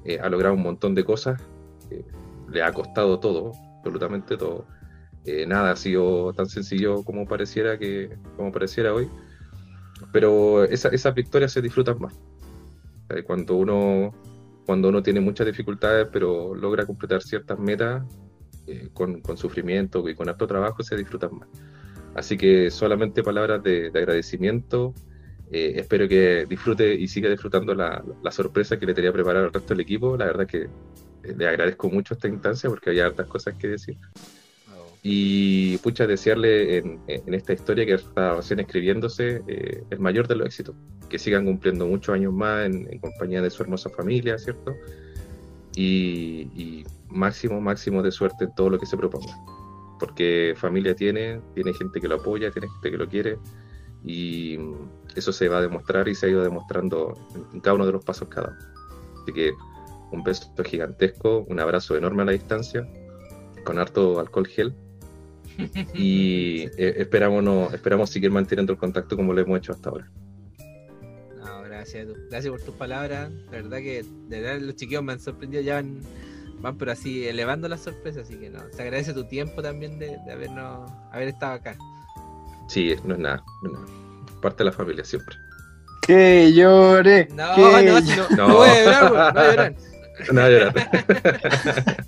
eh, 0.06 0.20
ha 0.22 0.30
logrado 0.30 0.56
un 0.56 0.62
montón 0.64 0.96
de 0.96 1.04
cosas, 1.04 1.42
eh, 1.90 2.04
le 2.50 2.64
ha 2.64 2.72
costado 2.74 3.20
todo, 3.20 3.52
absolutamente 3.78 4.38
todo. 4.38 4.66
Eh, 5.26 5.46
nada 5.46 5.72
ha 5.72 5.76
sido 5.76 6.34
tan 6.34 6.48
sencillo 6.48 7.04
como 7.04 7.28
pareciera 7.28 7.78
que 7.78 8.10
como 8.38 8.52
pareciera 8.52 8.94
hoy, 8.94 9.08
pero 10.12 10.64
esa- 10.64 10.90
esas 10.90 11.14
victorias 11.14 11.52
se 11.52 11.62
disfrutan 11.62 12.00
más. 12.00 12.14
Eh, 13.10 13.24
Cuando 13.24 13.56
uno 13.56 14.14
cuando 14.66 14.90
uno 14.90 15.02
tiene 15.04 15.20
muchas 15.20 15.48
dificultades, 15.48 16.08
pero 16.12 16.54
logra 16.56 16.86
completar 16.86 17.22
ciertas 17.24 17.58
metas 17.60 18.04
con, 18.94 19.22
sufrimiento 19.36 20.08
y 20.08 20.16
con 20.16 20.30
harto 20.30 20.48
trabajo, 20.48 20.82
se 20.84 20.96
disfrutan 20.96 21.32
más. 21.36 21.50
Así 22.16 22.38
que 22.38 22.70
solamente 22.70 23.24
palabras 23.24 23.62
de 23.64 23.88
agradecimiento. 23.88 24.94
Eh, 25.54 25.74
espero 25.76 26.08
que 26.08 26.46
disfrute 26.48 26.96
y 26.96 27.08
siga 27.10 27.30
disfrutando 27.30 27.76
la, 27.76 28.02
la 28.24 28.32
sorpresa 28.32 28.80
que 28.80 28.86
le 28.86 28.94
tenía 28.94 29.12
preparado 29.12 29.46
al 29.46 29.54
resto 29.54 29.74
del 29.74 29.82
equipo. 29.82 30.16
La 30.16 30.26
verdad 30.26 30.48
que 30.48 30.62
eh, 30.62 31.36
le 31.38 31.48
agradezco 31.48 31.90
mucho 31.90 32.14
esta 32.14 32.30
instancia 32.30 32.70
porque 32.70 32.90
había 32.90 33.08
hartas 33.08 33.28
cosas 33.28 33.56
que 33.56 33.68
decir. 33.68 33.98
Y 35.04 35.78
pucha, 35.80 36.06
desearle 36.06 36.78
en, 36.78 37.00
en 37.08 37.34
esta 37.34 37.54
historia 37.54 37.86
que 37.86 37.94
está 37.94 38.36
recién 38.36 38.60
escribiéndose 38.60 39.42
eh, 39.48 39.84
el 39.90 40.00
mayor 40.00 40.28
de 40.28 40.36
los 40.36 40.46
éxitos. 40.48 40.76
Que 41.10 41.20
sigan 41.20 41.46
cumpliendo 41.46 41.86
muchos 41.88 42.16
años 42.16 42.32
más 42.32 42.68
en, 42.68 42.88
en 42.90 43.00
compañía 43.00 43.42
de 43.42 43.50
su 43.50 43.64
hermosa 43.64 43.90
familia, 43.90 44.38
¿cierto? 44.38 44.74
Y, 45.76 46.48
y 46.56 46.86
máximo, 47.10 47.60
máximo 47.60 48.04
de 48.04 48.12
suerte 48.12 48.46
en 48.46 48.56
todo 48.56 48.70
lo 48.70 48.80
que 48.80 48.86
se 48.86 48.96
proponga. 48.96 49.34
Porque 50.00 50.54
familia 50.56 50.96
tiene, 50.96 51.42
tiene 51.56 51.74
gente 51.74 52.00
que 52.00 52.08
lo 52.08 52.16
apoya, 52.16 52.52
tiene 52.52 52.68
gente 52.70 52.92
que 52.92 52.98
lo 52.98 53.10
quiere. 53.10 53.38
Y 54.06 54.58
eso 55.16 55.34
se 55.34 55.50
va 55.50 55.58
a 55.58 55.62
demostrar 55.62 56.08
y 56.08 56.16
se 56.16 56.26
ha 56.26 56.30
ido 56.30 56.44
demostrando 56.44 57.18
en, 57.54 57.60
cada 57.60 57.76
uno 57.76 57.86
de 57.86 57.92
los 57.92 58.04
pasos 58.04 58.28
cada 58.30 58.50
uno. 58.50 58.58
Así 59.22 59.34
que 59.34 59.52
un 60.12 60.24
beso 60.24 60.52
gigantesco, 60.64 61.46
un 61.48 61.60
abrazo 61.60 61.96
enorme 61.96 62.24
a 62.24 62.26
la 62.26 62.32
distancia, 62.34 62.88
con 63.64 63.80
harto 63.80 64.20
alcohol 64.20 64.48
gel 64.48 64.74
y 65.94 66.64
eh, 66.78 66.96
esperamos, 66.98 67.44
no, 67.44 67.70
esperamos 67.72 68.10
seguir 68.10 68.32
manteniendo 68.32 68.74
el 68.74 68.80
contacto 68.80 69.16
como 69.16 69.34
lo 69.34 69.42
hemos 69.42 69.60
hecho 69.60 69.74
hasta 69.74 69.90
ahora. 69.90 70.10
No, 71.38 71.62
gracias, 71.64 72.08
gracias 72.30 72.52
por 72.52 72.62
tus 72.62 72.76
palabras. 72.76 73.32
La 73.46 73.52
verdad 73.52 73.78
que 73.78 74.04
de 74.28 74.42
verdad 74.42 74.62
los 74.62 74.76
chiquillos 74.76 75.04
me 75.04 75.14
han 75.14 75.20
sorprendido, 75.20 75.62
ya 75.62 75.76
van, 75.76 76.00
van 76.62 76.78
pero 76.78 76.92
así 76.92 77.28
elevando 77.28 77.68
las 77.68 77.82
sorpresas, 77.82 78.24
así 78.24 78.38
que 78.38 78.50
no, 78.50 78.60
se 78.72 78.82
agradece 78.82 79.14
tu 79.14 79.26
tiempo 79.26 79.62
también 79.62 80.00
de, 80.00 80.18
de 80.26 80.32
habernos, 80.32 80.92
haber 81.12 81.30
estado 81.30 81.54
acá. 81.54 81.78
Sí, 82.68 82.96
no 83.04 83.16
es 83.16 83.20
nada, 83.20 83.44
no 83.64 83.70
es 83.70 83.80
nada. 83.80 84.01
Parte 84.42 84.64
de 84.64 84.66
la 84.66 84.72
familia 84.72 85.04
siempre. 85.06 85.36
Que 86.02 86.52
llore. 86.54 87.28
No, 87.34 87.56
que 87.56 87.62
no, 87.86 88.02
si 88.02 88.16
no, 88.18 88.30
No. 88.32 88.48
no 88.48 88.56
voy 88.58 88.70
a 88.70 88.84
llorar, 88.84 89.12
güey, 89.12 89.22
no 89.32 89.34
voy 89.34 89.42
a 89.42 89.52
llorar. 89.52 89.76
De 90.32 90.60
llorar. 90.60 92.06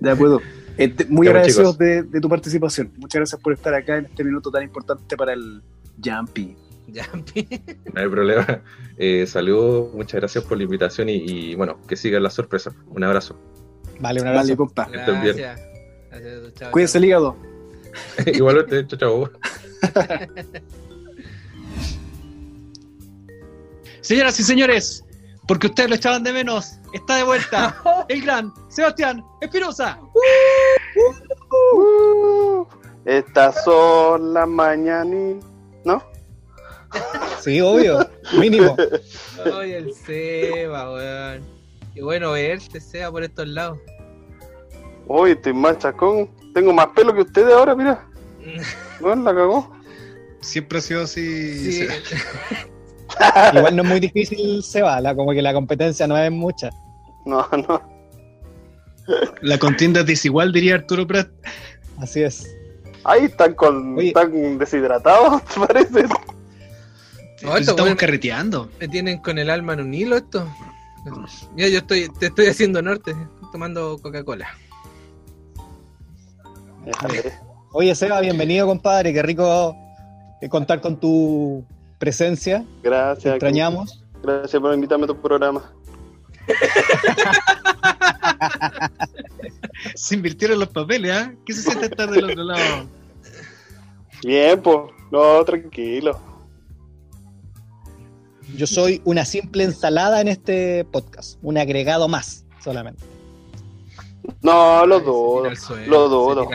Ya 0.00 0.16
puedo. 0.16 0.40
Eh, 0.76 0.88
te- 0.88 1.04
muy 1.06 1.26
Ya, 1.26 1.32
agradecidos 1.32 1.76
de, 1.78 2.02
de 2.04 2.20
tu 2.20 2.28
participación. 2.28 2.92
Muchas 2.98 3.18
gracias 3.20 3.40
por 3.40 3.52
estar 3.52 3.74
acá 3.74 3.96
en 3.96 4.06
este 4.06 4.22
minuto 4.24 4.50
tan 4.50 4.62
importante 4.62 5.16
para 5.16 5.32
el 5.32 5.62
Jumpy. 6.04 6.56
Ya, 6.86 7.06
No 7.92 8.00
hay 8.00 8.08
problema. 8.08 8.62
Eh, 8.96 9.26
saludos, 9.26 9.92
muchas 9.94 10.20
gracias 10.20 10.44
por 10.44 10.56
la 10.56 10.64
invitación 10.64 11.08
y, 11.08 11.16
y, 11.16 11.54
bueno, 11.54 11.80
que 11.86 11.96
sigan 11.96 12.22
las 12.22 12.34
sorpresas. 12.34 12.74
Un 12.88 13.02
abrazo. 13.04 13.36
Vale, 14.00 14.20
un 14.22 14.28
abrazo. 14.28 14.44
Vale, 14.46 14.56
compa. 14.56 14.84
estén 14.92 15.20
bien. 15.22 15.36
gracias. 15.36 15.60
Gracias, 16.10 16.54
chao, 16.54 16.70
Cuídense 16.70 16.92
chao. 16.94 16.98
el 17.00 17.04
hígado. 17.04 17.36
Igualmente, 18.26 18.86
chao, 18.86 18.98
chao. 18.98 20.70
Señoras 24.00 24.38
y 24.40 24.42
señores, 24.42 25.04
porque 25.46 25.66
ustedes 25.66 25.90
lo 25.90 25.96
echaban 25.96 26.22
de 26.22 26.32
menos, 26.32 26.78
está 26.92 27.16
de 27.16 27.24
vuelta 27.24 27.76
el 28.08 28.22
gran 28.22 28.52
Sebastián 28.68 29.24
Espinosa. 29.40 29.98
Estas 33.04 33.64
son 33.64 34.34
las 34.34 34.48
mañanitas 34.48 35.48
¿no? 35.84 36.02
Sí, 37.40 37.60
obvio, 37.60 38.08
mínimo. 38.38 38.76
Ay, 39.58 39.72
el 39.72 39.94
Seba, 39.94 40.92
weón. 40.92 41.42
Qué 41.94 42.02
bueno 42.02 42.32
verte, 42.32 42.80
Seba, 42.80 43.10
por 43.10 43.22
estos 43.22 43.48
lados. 43.48 43.78
Uy, 45.06 45.32
estoy 45.32 45.52
más 45.52 45.78
chacón. 45.78 46.30
Tengo 46.54 46.72
más 46.72 46.88
pelo 46.88 47.14
que 47.14 47.22
ustedes 47.22 47.52
ahora, 47.52 47.74
mira. 47.74 48.06
Bueno, 49.00 49.22
la 49.22 49.34
cagó. 49.34 49.72
Siempre 50.40 50.78
ha 50.78 50.80
sido 50.80 51.02
así. 51.02 51.72
Sí. 51.72 51.88
Igual 53.54 53.76
no 53.76 53.82
es 53.82 53.88
muy 53.88 54.00
difícil, 54.00 54.62
se 54.62 54.82
va, 54.82 55.00
la, 55.00 55.14
como 55.14 55.32
que 55.32 55.42
la 55.42 55.52
competencia 55.52 56.06
no 56.06 56.16
es 56.16 56.30
mucha. 56.30 56.70
No, 57.24 57.46
no. 57.68 57.98
La 59.40 59.58
contienda 59.58 60.00
es 60.00 60.06
desigual, 60.06 60.52
diría 60.52 60.74
Arturo 60.74 61.06
Prat. 61.06 61.28
Así 61.98 62.22
es. 62.22 62.46
Ahí 63.04 63.24
están 63.24 63.54
con 63.54 63.96
Oye. 63.96 64.08
están 64.08 64.58
deshidratados, 64.58 65.42
¿te 65.54 65.60
parece? 65.66 66.04
No, 67.42 67.56
estamos 67.56 67.94
carreteando. 67.94 68.68
me 68.80 68.88
tienen 68.88 69.18
con 69.18 69.38
el 69.38 69.48
alma 69.48 69.74
en 69.74 69.80
un 69.80 69.94
hilo 69.94 70.16
esto. 70.16 70.46
Mira, 71.54 71.68
yo 71.68 71.78
estoy, 71.78 72.08
te 72.18 72.26
estoy 72.26 72.46
haciendo 72.48 72.82
norte, 72.82 73.14
tomando 73.52 73.98
Coca-Cola. 74.02 74.48
Oye, 77.72 77.94
Seba, 77.94 78.20
bienvenido, 78.20 78.66
compadre. 78.66 79.12
Qué 79.12 79.22
rico 79.22 79.76
eh, 80.40 80.48
contar 80.48 80.80
con 80.80 80.98
tu 80.98 81.64
presencia. 81.98 82.64
Te 82.82 82.88
Gracias. 82.88 83.34
extrañamos. 83.34 84.04
Gracias 84.22 84.60
por 84.60 84.74
invitarme 84.74 85.04
a 85.04 85.08
tu 85.08 85.20
programa. 85.20 85.62
Se 89.94 90.14
invirtieron 90.14 90.58
los 90.58 90.68
papeles, 90.68 91.12
¿ah? 91.12 91.32
¿Qué 91.46 91.52
se 91.52 91.62
siente 91.62 91.86
estar 91.86 92.10
del 92.10 92.24
otro 92.24 92.44
lado? 92.44 92.86
Bien, 94.24 94.60
pues. 94.60 94.78
No, 95.10 95.44
tranquilo. 95.44 96.20
Yo 98.56 98.66
soy 98.66 99.00
una 99.04 99.24
simple 99.24 99.64
ensalada 99.64 100.20
en 100.20 100.28
este 100.28 100.84
podcast, 100.86 101.38
un 101.42 101.58
agregado 101.58 102.08
más 102.08 102.44
solamente. 102.62 103.02
No, 104.42 104.84
lo 104.86 105.00
dudo. 105.00 105.38
tira 105.42 105.50
al 105.50 105.56
suelo, 105.56 105.86
Lo 105.86 106.08
dudo. 106.08 106.48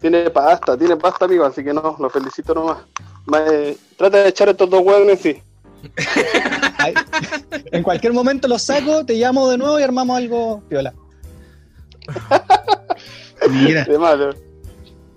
Tiene 0.00 0.30
pasta, 0.30 0.76
tiene 0.76 0.96
pasta, 0.96 1.24
amigo, 1.24 1.44
así 1.44 1.64
que 1.64 1.72
no, 1.74 1.96
lo 1.98 2.08
felicito 2.10 2.54
nomás. 2.54 2.78
Eh, 3.50 3.76
trata 3.96 4.18
de 4.22 4.28
echar 4.28 4.48
estos 4.48 4.70
dos 4.70 4.80
hueones, 4.82 5.20
sí. 5.20 5.42
Ay, 6.78 6.94
en 7.72 7.82
cualquier 7.82 8.12
momento 8.12 8.48
los 8.48 8.62
saco, 8.62 9.04
te 9.04 9.14
llamo 9.14 9.48
de 9.48 9.58
nuevo 9.58 9.78
y 9.78 9.82
armamos 9.82 10.16
algo 10.16 10.62
piola. 10.68 10.94
Mira, 13.50 13.84
De 13.84 13.98
malo. 13.98 14.34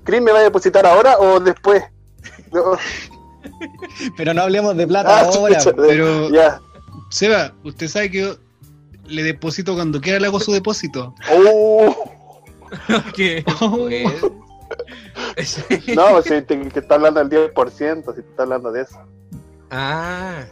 ¿Chris 0.04 0.22
me 0.22 0.32
va 0.32 0.40
a 0.40 0.44
depositar 0.44 0.86
ahora 0.86 1.18
o 1.20 1.40
después? 1.40 1.84
No. 2.52 2.78
Pero 4.18 4.34
no 4.34 4.42
hablemos 4.42 4.76
de 4.76 4.88
plata 4.88 5.20
Ah, 5.20 5.30
ahora. 5.34 5.58
chucha, 5.60 5.76
pero 5.76 6.30
Ya. 6.30 6.60
Seba, 7.10 7.54
usted 7.64 7.88
sabe 7.88 8.10
que 8.12 8.22
yo 8.22 8.36
le 9.06 9.24
deposito 9.24 9.74
cuando 9.76 10.00
quiera 10.02 10.20
le 10.20 10.28
hago 10.28 10.40
su 10.40 10.52
depósito. 10.54 11.14
Uh, 11.34 11.94
¿Qué? 13.16 13.44
Pues, 13.60 14.06
no, 15.96 16.22
si 16.22 16.42
te, 16.42 16.60
que 16.70 16.80
está 16.80 16.96
hablando 16.96 17.24
del 17.24 17.54
10%, 17.54 18.16
si 18.16 18.22
te 18.22 18.30
está 18.30 18.44
hablando 18.44 18.72
de 18.72 18.82
eso. 18.82 18.98
ah, 19.72 20.44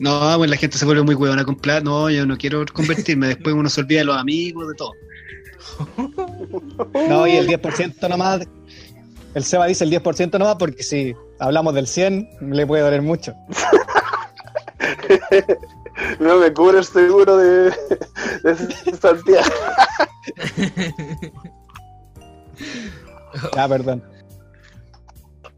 No, 0.00 0.34
pues 0.36 0.50
la 0.50 0.56
gente 0.56 0.78
se 0.78 0.84
vuelve 0.84 1.02
muy 1.02 1.14
huevona 1.14 1.44
con 1.44 1.56
plata. 1.56 1.80
No, 1.82 2.10
yo 2.10 2.26
no 2.26 2.36
quiero 2.36 2.64
convertirme. 2.72 3.26
Después 3.28 3.54
uno 3.54 3.68
se 3.68 3.80
olvida 3.80 4.00
de 4.00 4.04
los 4.06 4.16
amigos, 4.16 4.68
de 4.68 4.74
todo. 4.74 4.92
No, 7.08 7.26
y 7.26 7.36
el 7.36 7.48
10% 7.48 8.08
nomás. 8.08 8.46
El 9.34 9.44
Seba 9.44 9.66
dice 9.66 9.84
el 9.84 9.90
10% 9.90 10.38
nomás 10.38 10.56
porque 10.56 10.82
si 10.82 11.14
hablamos 11.40 11.74
del 11.74 11.86
100 11.88 12.28
le 12.52 12.66
puede 12.66 12.82
doler 12.82 13.02
mucho. 13.02 13.34
No 16.18 16.38
me 16.38 16.52
cubre 16.52 16.78
el 16.78 16.84
seguro 16.84 17.36
de, 17.36 17.70
de 18.42 18.96
Santiago. 19.00 19.48
Ah, 23.56 23.68
perdón. 23.68 24.02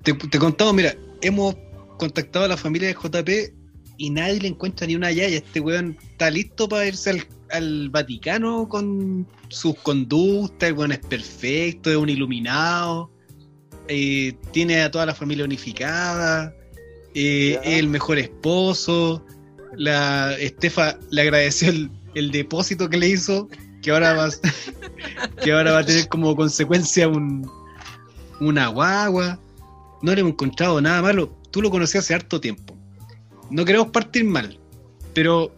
Te, 0.03 0.13
te 0.15 0.39
contamos, 0.39 0.75
mira, 0.75 0.95
hemos 1.21 1.55
contactado 1.99 2.45
a 2.45 2.49
la 2.49 2.57
familia 2.57 2.89
de 2.89 2.95
JP 2.95 3.55
y 3.99 4.11
nadie 4.11 4.41
le 4.41 4.49
encuentra 4.49 4.87
ni 4.87 4.95
una 4.95 5.11
yaya. 5.11 5.37
Este 5.39 5.61
weón 5.61 5.97
está 6.03 6.31
listo 6.31 6.69
para 6.69 6.87
irse 6.87 7.11
al, 7.11 7.27
al 7.51 7.91
Vaticano 7.91 8.69
con 8.69 9.27
sus 9.49 9.75
conductas. 9.81 10.69
El 10.69 10.75
weón 10.77 10.93
es 10.93 10.99
perfecto, 11.01 11.91
es 11.91 11.97
un 11.97 12.09
iluminado. 12.09 13.11
eh, 13.89 14.35
tiene 14.53 14.83
a 14.83 14.91
toda 14.91 15.07
la 15.07 15.15
familia 15.15 15.45
unificada. 15.45 16.55
eh, 17.15 17.59
es 17.65 17.79
el 17.79 17.89
mejor 17.89 18.19
esposo. 18.19 19.25
La 19.77 20.35
Estefa 20.39 20.99
le 21.11 21.23
agradeció 21.23 21.69
el, 21.71 21.91
el 22.15 22.31
depósito 22.31 22.89
que 22.89 22.97
le 22.99 23.09
hizo. 23.09 23.49
Que 23.83 23.91
ahora 23.93 24.15
va, 24.15 24.27
a- 24.27 24.31
que 25.43 25.53
ahora 25.53 25.73
va 25.73 25.79
a 25.79 25.87
tener 25.87 26.09
como 26.09 26.35
consecuencia 26.37 27.09
un, 27.09 27.49
una 28.41 28.69
guagua. 28.69 29.39
No 30.03 30.15
le 30.15 30.21
hemos 30.21 30.33
encontrado 30.33 30.81
nada 30.81 31.03
malo. 31.03 31.33
Tú 31.51 31.63
lo 31.63 31.71
conocías 31.71 32.05
hace 32.05 32.15
harto 32.15 32.41
tiempo. 32.41 32.75
No 33.51 33.65
queremos 33.65 33.89
partir 33.91 34.25
mal, 34.25 34.59
pero 35.15 35.53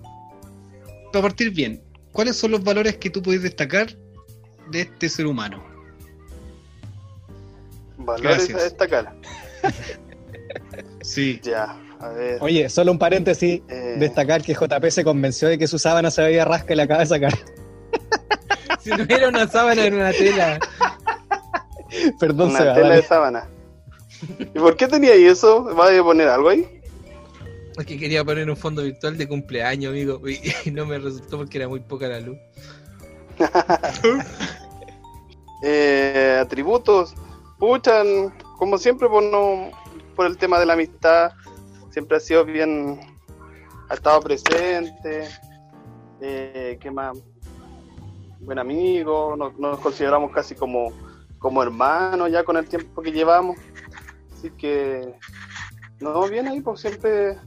para 1.12 1.22
partir 1.22 1.50
bien, 1.50 1.82
¿cuáles 2.12 2.36
son 2.36 2.50
los 2.50 2.62
valores 2.62 2.96
que 2.98 3.08
tú 3.10 3.22
puedes 3.22 3.42
destacar 3.42 3.96
de 4.70 4.82
este 4.82 5.08
ser 5.08 5.26
humano? 5.26 5.64
Valores 7.96 8.48
Gracias. 8.48 8.60
a 8.60 8.64
destacar. 8.64 9.14
Sí, 11.02 11.40
Ya, 11.42 11.76
a 12.00 12.08
ver. 12.10 12.38
Oye, 12.40 12.68
solo 12.68 12.92
un 12.92 12.98
paréntesis. 12.98 13.62
eh, 13.68 13.96
Destacar 13.98 14.42
que 14.42 14.54
JP 14.54 14.84
se 14.90 15.02
convenció 15.02 15.48
de 15.48 15.58
que 15.58 15.66
su 15.66 15.78
sábana 15.78 16.10
se 16.10 16.22
veía 16.22 16.44
rasca 16.44 16.74
y 16.74 16.76
la 16.76 16.84
acaba 16.84 17.00
de 17.00 17.06
sacar. 17.06 17.36
si 18.80 18.90
no 18.90 19.04
era 19.08 19.28
una 19.28 19.48
sábana, 19.48 19.84
era 19.84 19.96
una 19.96 20.12
tela. 20.12 20.60
Perdón, 22.20 22.50
una 22.50 22.58
Seba. 22.58 22.74
tela 22.74 22.88
dale. 22.88 23.00
de 23.00 23.06
sábana. 23.06 23.48
¿Y 24.40 24.58
por 24.58 24.76
qué 24.76 24.88
tenía 24.88 25.12
ahí 25.12 25.24
eso? 25.24 25.64
¿Va 25.64 25.96
a 25.96 26.02
poner 26.02 26.28
algo 26.28 26.48
ahí? 26.48 26.80
Es 27.78 27.86
que 27.86 27.98
quería 27.98 28.24
poner 28.24 28.50
un 28.50 28.56
fondo 28.56 28.82
virtual 28.82 29.16
de 29.16 29.28
cumpleaños, 29.28 29.90
amigo, 29.90 30.20
y, 30.28 30.40
y 30.68 30.70
no 30.70 30.86
me 30.86 30.98
resultó 30.98 31.38
porque 31.38 31.58
era 31.58 31.68
muy 31.68 31.80
poca 31.80 32.08
la 32.08 32.20
luz. 32.20 32.38
Eh, 35.62 36.38
atributos. 36.40 37.14
Puchan, 37.58 38.32
como 38.58 38.78
siempre, 38.78 39.08
por, 39.08 39.24
no, 39.24 39.70
por 40.14 40.26
el 40.26 40.38
tema 40.38 40.60
de 40.60 40.66
la 40.66 40.74
amistad, 40.74 41.32
siempre 41.90 42.16
ha 42.16 42.20
sido 42.20 42.44
bien, 42.44 43.00
ha 43.88 43.94
estado 43.94 44.20
presente. 44.20 45.28
Eh, 46.20 46.78
¿Qué 46.80 46.90
más? 46.90 47.18
Buen 48.38 48.60
amigo, 48.60 49.34
nos, 49.36 49.58
nos 49.58 49.80
consideramos 49.80 50.30
casi 50.30 50.54
como, 50.54 50.92
como 51.38 51.62
hermanos 51.62 52.30
ya 52.30 52.44
con 52.44 52.56
el 52.56 52.68
tiempo 52.68 53.02
que 53.02 53.12
llevamos. 53.12 53.56
Así 54.32 54.50
que, 54.50 55.14
no, 56.00 56.28
bien 56.28 56.48
ahí, 56.48 56.60
pues 56.60 56.80
siempre 56.80 57.38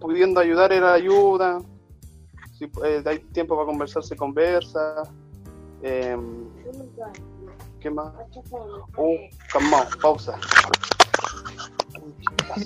pudiendo 0.00 0.40
ayudar 0.40 0.72
era 0.72 0.92
ayuda. 0.92 1.60
Si 2.56 2.64
eh, 2.84 3.02
hay 3.04 3.18
tiempo 3.32 3.56
para 3.56 3.66
conversar, 3.66 4.02
se 4.02 4.16
conversa. 4.16 5.02
Em, 5.82 6.48
¿Qué 7.80 7.90
más? 7.90 8.12
Oh, 8.96 9.14
calma, 9.52 9.88
pausa. 10.00 10.38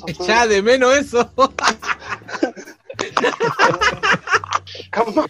Echa 0.07 0.47
de 0.47 0.62
menos 0.62 0.97
eso. 0.97 1.30
Calma. 4.91 5.26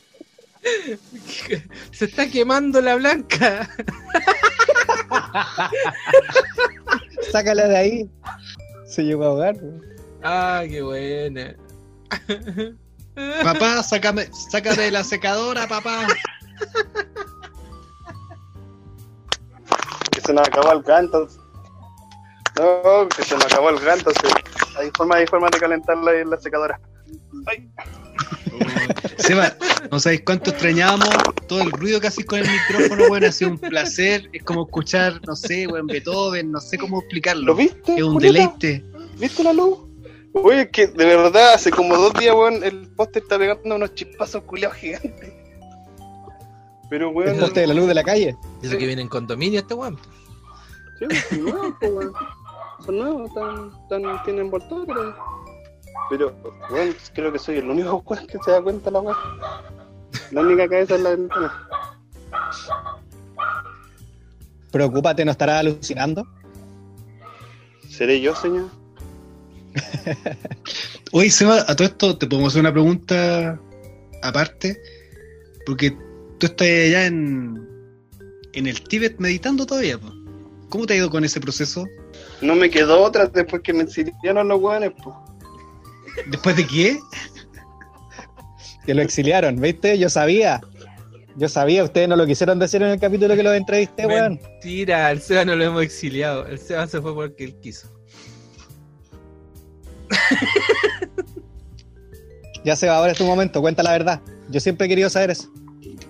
Se 1.93 2.05
está 2.05 2.29
quemando 2.29 2.81
la 2.81 2.97
blanca. 2.97 3.69
Sácala 7.33 7.69
de 7.69 7.77
ahí. 7.77 8.11
Se 8.87 9.03
llegó 9.03 9.25
a 9.25 9.29
ahogar. 9.29 9.57
Ah, 10.23 10.63
qué 10.69 10.83
buena. 10.83 11.57
papá, 13.43 13.83
sácame, 13.83 14.29
sácame 14.51 14.83
de 14.85 14.91
la 14.91 15.05
secadora, 15.05 15.67
papá. 15.67 16.07
Que 20.13 20.21
se 20.21 20.33
nos 20.33 20.47
acabó 20.47 20.73
el 20.73 20.85
canto. 20.85 21.29
No, 22.59 23.09
que 23.09 23.25
se 23.25 23.35
nos 23.35 23.47
acabó 23.47 23.71
el 23.71 23.81
canto. 23.81 24.11
sí. 24.11 24.29
Hay 24.79 24.91
forma, 24.97 25.17
hay 25.17 25.27
forma 25.27 25.49
de 25.51 25.59
calentarla 25.59 26.13
en 26.15 26.31
la 26.31 26.39
secadora. 26.39 26.81
Ay, 27.47 27.71
Seba, 29.19 29.55
no 29.91 30.01
sabéis 30.01 30.23
cuánto 30.25 30.51
extrañábamos 30.51 31.09
todo 31.49 31.63
el 31.63 31.71
ruido 31.73 32.01
que 32.01 32.07
haces 32.09 32.25
con 32.25 32.39
el 32.41 32.47
micrófono, 32.51 33.05
weón, 33.11 33.25
ha 33.25 33.33
sido 33.33 33.53
un 33.53 33.59
placer. 33.59 34.29
Es 34.33 34.43
como 34.43 34.65
escuchar, 34.65 35.21
no 35.27 35.37
sé, 35.37 35.67
weón, 35.67 35.87
Beethoven, 35.87 36.51
no 36.51 36.61
sé 36.61 36.79
cómo 36.79 37.01
explicarlo. 37.01 37.45
¿Lo 37.45 37.55
viste? 37.55 37.95
Es 37.95 38.03
un 38.03 38.15
Julieta? 38.15 38.57
deleite. 38.61 38.85
¿Viste 39.19 39.45
la 39.45 39.53
luz? 39.53 39.79
Oye, 40.35 40.63
es 40.63 40.71
que 40.71 40.87
de 40.87 41.05
verdad, 41.05 41.55
hace 41.55 41.71
como 41.71 41.97
dos 41.97 42.15
días, 42.15 42.35
weón, 42.35 42.65
el 42.65 42.89
poste 42.97 43.19
está 43.19 43.39
pegando 43.39 43.77
unos 43.77 43.95
chispazos 43.95 44.43
culiados 44.45 44.77
gigantes. 44.79 45.33
Pero, 46.89 47.09
El 47.11 47.15
weón, 47.17 47.39
poste 47.39 47.61
de 47.61 47.67
la 47.67 47.75
luz 47.75 47.87
de 47.87 47.95
la 47.95 48.05
calle. 48.05 48.37
Eso 48.63 48.77
que 48.79 48.87
viene 48.87 49.03
en 49.03 49.09
condominio 49.09 49.61
este 49.61 49.75
weón. 49.75 49.99
sí, 50.99 51.07
po, 51.81 51.87
weón. 51.87 52.13
son 52.85 52.99
nuevos, 52.99 53.29
están, 53.29 53.71
están, 53.83 54.23
tienen 54.25 54.45
envoltorio. 54.47 54.87
Pero, 54.87 55.17
pero 56.11 56.35
bueno, 56.71 56.95
creo 57.15 57.33
que 57.33 57.39
soy 57.39 57.57
el 57.59 57.71
único 57.71 57.97
weón 58.07 58.27
que 58.27 58.39
se 58.45 58.51
da 58.51 58.63
cuenta 58.63 58.91
la 58.91 59.01
weá. 59.01 59.17
La 60.31 60.41
única 60.41 60.69
cabeza 60.69 60.95
en 60.95 61.03
la 61.03 61.11
ventana. 61.11 61.69
Preocúpate, 64.71 65.25
¿no 65.25 65.31
estarás 65.31 65.61
alucinando? 65.61 66.27
¿Seré 67.89 68.21
yo, 68.21 68.35
señor? 68.35 68.69
Oye, 71.13 71.31
Seba, 71.31 71.65
a 71.69 71.77
todo 71.77 71.89
esto 71.89 72.17
te 72.17 72.27
podemos 72.27 72.53
hacer 72.53 72.61
una 72.61 72.73
pregunta 72.73 73.61
aparte, 74.23 74.81
porque 75.67 75.97
tú 76.39 76.47
estás 76.47 76.69
allá 76.69 77.07
en, 77.07 77.69
en 78.55 78.67
el 78.67 78.83
Tíbet 78.83 79.19
meditando 79.19 79.67
todavía. 79.67 79.99
po. 79.99 80.11
¿Cómo 80.71 80.87
te 80.87 80.95
ha 80.95 80.97
ido 80.97 81.11
con 81.11 81.23
ese 81.25 81.39
proceso? 81.39 81.87
No 82.41 82.55
me 82.55 82.71
quedó 82.71 83.03
otra 83.03 83.27
después 83.27 83.61
que 83.63 83.75
me 83.75 83.83
exiliaron 83.83 84.49
los 84.49 84.61
weones, 84.61 84.93
pues. 85.03 85.15
¿Después 86.27 86.57
de 86.57 86.67
qué? 86.67 86.99
Que 88.87 88.95
lo 88.95 89.03
exiliaron, 89.03 89.61
¿viste? 89.61 89.99
Yo 89.99 90.09
sabía. 90.09 90.61
Yo 91.37 91.49
sabía, 91.49 91.83
ustedes 91.85 92.09
no 92.09 92.17
lo 92.17 92.27
quisieron 92.27 92.59
decir 92.59 92.83
en 92.83 92.89
el 92.89 93.01
capítulo 93.01 93.35
que 93.35 93.43
lo 93.43 93.55
entrevisté, 93.55 94.07
weón. 94.07 94.39
Mentira, 94.43 95.11
el 95.11 95.23
Seba 95.23 95.45
no 95.47 95.57
lo 95.57 95.65
hemos 95.65 95.83
exiliado. 95.83 96.47
El 96.47 96.59
Seba 96.59 96.87
se 96.87 97.01
fue 97.01 97.15
porque 97.15 97.45
él 97.45 97.57
quiso. 97.61 97.89
Ya 102.65 102.77
se 102.77 102.87
va, 102.87 102.97
ahora 102.99 103.13
es 103.13 103.19
tu 103.19 103.25
momento, 103.25 103.61
cuenta 103.61 103.83
la 103.83 103.91
verdad. 103.93 104.21
Yo 104.49 104.61
siempre 104.61 104.87
he 104.87 104.89
querido 104.89 105.11
saber 105.11 105.31
eso. 105.31 105.51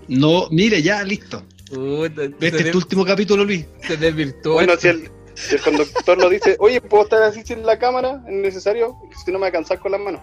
No, 0.08 0.48
mire, 0.50 0.82
ya, 0.82 1.02
listo. 1.02 1.42
Puta, 1.70 2.24
Este 2.24 2.48
es 2.48 2.70
tu 2.70 2.78
último 2.78 3.04
capítulo, 3.04 3.44
Luis. 3.44 3.64
se 3.80 3.96
desvirtuó. 3.96 4.54
Bueno, 4.54 4.74
esto. 4.74 4.82
si 4.82 4.88
el, 4.88 5.10
si 5.34 5.54
el 5.56 5.60
conductor 5.62 6.18
lo 6.18 6.28
dice, 6.28 6.56
oye, 6.58 6.80
¿puedo 6.80 7.04
estar 7.04 7.22
así 7.22 7.42
sin 7.44 7.64
la 7.64 7.78
cámara? 7.78 8.22
¿Es 8.26 8.32
necesario? 8.34 8.96
Si 9.24 9.30
no 9.30 9.38
me 9.38 9.44
voy 9.44 9.48
a 9.48 9.52
cansar 9.52 9.78
con 9.78 9.92
las 9.92 10.00
manos. 10.00 10.20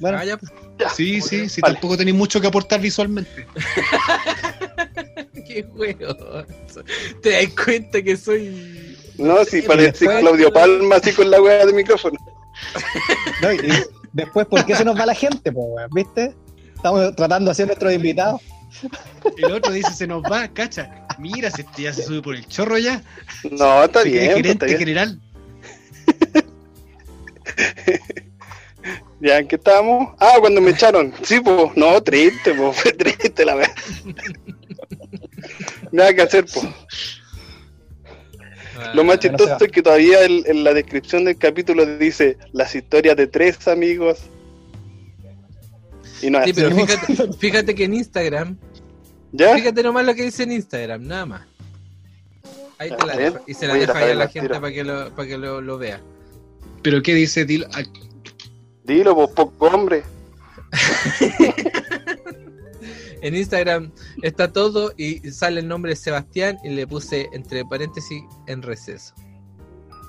Bueno, 0.00 0.18
Ah, 0.18 0.24
ya, 0.24 0.36
pues. 0.36 0.52
Ya. 0.78 0.90
Sí, 0.90 1.20
sí, 1.22 1.48
sí, 1.48 1.60
Vale. 1.62 1.74
tampoco 1.74 1.96
tenéis 1.96 2.16
mucho 2.16 2.38
que 2.40 2.46
aportar 2.46 2.80
visualmente. 2.80 3.46
Qué 5.46 5.64
huevo. 5.74 6.44
¿Te 7.22 7.30
das 7.30 7.48
cuenta 7.64 8.02
que 8.02 8.16
soy. 8.16 8.96
No, 9.16 9.42
si 9.44 9.62
Sí, 9.62 9.66
parece 9.66 10.04
Claudio 10.06 10.52
Palma 10.52 10.96
así 10.96 11.12
con 11.12 11.30
la 11.30 11.40
weá 11.40 11.64
de 11.64 11.72
micrófono. 11.72 12.18
no, 13.40 13.52
y- 13.52 13.56
y 13.56 13.72
después, 14.12 14.46
¿por 14.46 14.64
qué 14.66 14.76
se 14.76 14.84
nos 14.84 14.98
va 14.98 15.06
la 15.06 15.14
gente, 15.14 15.50
po, 15.52 15.60
weón? 15.66 15.88
¿Viste? 15.94 16.34
Estamos 16.74 17.16
tratando 17.16 17.46
de 17.46 17.52
hacer 17.52 17.66
nuestros 17.66 17.92
invitados. 17.92 18.42
El 19.36 19.52
otro 19.52 19.72
dice, 19.72 19.92
se 19.92 20.06
nos 20.06 20.22
va, 20.22 20.48
cacha. 20.48 21.06
Mira, 21.18 21.50
si 21.50 21.62
este 21.62 21.82
ya 21.82 21.92
se 21.92 22.02
sube 22.02 22.22
por 22.22 22.34
el 22.34 22.46
chorro 22.46 22.78
ya. 22.78 23.02
No, 23.50 23.84
está 23.84 24.02
Se 24.02 24.08
bien, 24.10 24.24
pues, 24.26 24.36
gerente 24.36 24.50
está 24.52 24.66
bien. 24.66 24.78
general. 24.78 25.20
¿Ya 29.20 29.38
en 29.38 29.48
qué 29.48 29.56
estábamos? 29.56 30.14
Ah, 30.20 30.34
cuando 30.40 30.60
me 30.60 30.70
echaron. 30.72 31.12
Sí, 31.22 31.40
pues, 31.40 31.74
no, 31.76 32.02
triste, 32.02 32.54
pues, 32.54 32.76
fue 32.80 32.92
triste 32.92 33.44
la 33.44 33.54
verdad. 33.54 33.74
Nada 35.90 36.12
que 36.14 36.22
hacer, 36.22 36.44
pues. 36.44 36.66
Lo 38.92 39.04
más 39.04 39.16
Ah, 39.16 39.20
chistoso 39.20 39.56
es 39.64 39.72
que 39.72 39.82
todavía 39.82 40.22
en, 40.24 40.42
en 40.46 40.62
la 40.62 40.74
descripción 40.74 41.24
del 41.24 41.38
capítulo 41.38 41.86
dice 41.96 42.36
las 42.52 42.74
historias 42.74 43.16
de 43.16 43.26
tres 43.26 43.66
amigos. 43.68 44.18
Y 46.22 46.30
no 46.30 46.42
Sí, 46.44 46.52
pero 46.52 46.74
fíjate, 46.74 47.32
fíjate 47.38 47.74
que 47.74 47.84
en 47.84 47.94
Instagram, 47.94 48.56
¿Ya? 49.32 49.54
fíjate 49.54 49.82
nomás 49.82 50.06
lo 50.06 50.14
que 50.14 50.24
dice 50.24 50.44
en 50.44 50.52
Instagram, 50.52 51.06
nada 51.06 51.26
más. 51.26 51.42
Ahí 52.78 52.90
te 52.90 53.06
la 53.06 53.16
dejo. 53.16 53.40
Y 53.46 53.54
se 53.54 53.66
la 53.66 53.72
Voy 53.74 53.80
a 53.80 53.84
ir 53.84 53.90
a 53.90 53.94
dejo 53.94 54.04
ahí 54.04 54.12
a 54.12 54.14
la 54.14 54.28
gente 54.28 54.48
para 54.48 54.72
que 54.72 54.84
lo, 54.84 55.10
para 55.14 55.28
que 55.28 55.38
lo, 55.38 55.60
lo 55.60 55.78
vea. 55.78 56.00
Pero 56.82 57.02
¿qué 57.02 57.14
dice? 57.14 57.44
Dilo, 57.44 57.66
ah, 57.72 57.82
Dilo, 58.84 59.14
pues, 59.14 59.30
poco 59.30 59.66
hombre. 59.66 60.02
En 63.22 63.34
Instagram 63.34 63.90
está 64.22 64.52
todo 64.52 64.92
y 64.96 65.18
sale 65.32 65.60
el 65.60 65.68
nombre 65.68 65.90
de 65.90 65.96
Sebastián 65.96 66.58
y 66.62 66.68
le 66.68 66.86
puse 66.86 67.28
entre 67.32 67.64
paréntesis 67.64 68.22
en 68.46 68.62
receso. 68.62 69.14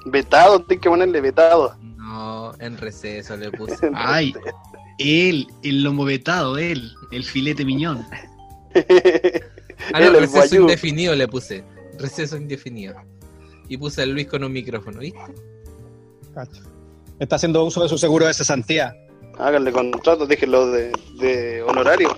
Vetado, 0.05 0.63
tienes 0.63 0.83
que 0.83 0.89
ponerle 0.89 1.21
vetado. 1.21 1.75
No, 1.81 2.53
en 2.59 2.77
receso 2.77 3.35
le 3.35 3.51
puse. 3.51 3.89
Ay, 3.95 4.33
él, 4.97 5.47
el 5.63 5.83
lomo 5.83 6.05
vetado, 6.05 6.57
él, 6.57 6.91
el 7.11 7.23
filete 7.23 7.65
miñón. 7.65 8.05
Ah, 9.93 9.99
no, 9.99 10.07
el 10.07 10.13
receso 10.21 10.37
guayú. 10.39 10.61
indefinido 10.63 11.15
le 11.15 11.27
puse. 11.27 11.63
Receso 11.99 12.35
indefinido. 12.35 12.95
Y 13.69 13.77
puse 13.77 14.01
a 14.01 14.05
Luis 14.07 14.25
con 14.27 14.43
un 14.43 14.51
micrófono, 14.51 14.99
¿viste? 14.99 15.19
Cacho. 16.33 16.63
Está 17.19 17.35
haciendo 17.35 17.63
uso 17.63 17.83
de 17.83 17.89
su 17.89 17.97
seguro 17.97 18.25
de 18.25 18.33
cesantía. 18.33 18.95
Háganle 19.37 19.71
contrato, 19.71 20.25
déjenlo 20.25 20.71
de, 20.71 20.91
de 21.19 21.61
honorario. 21.61 22.17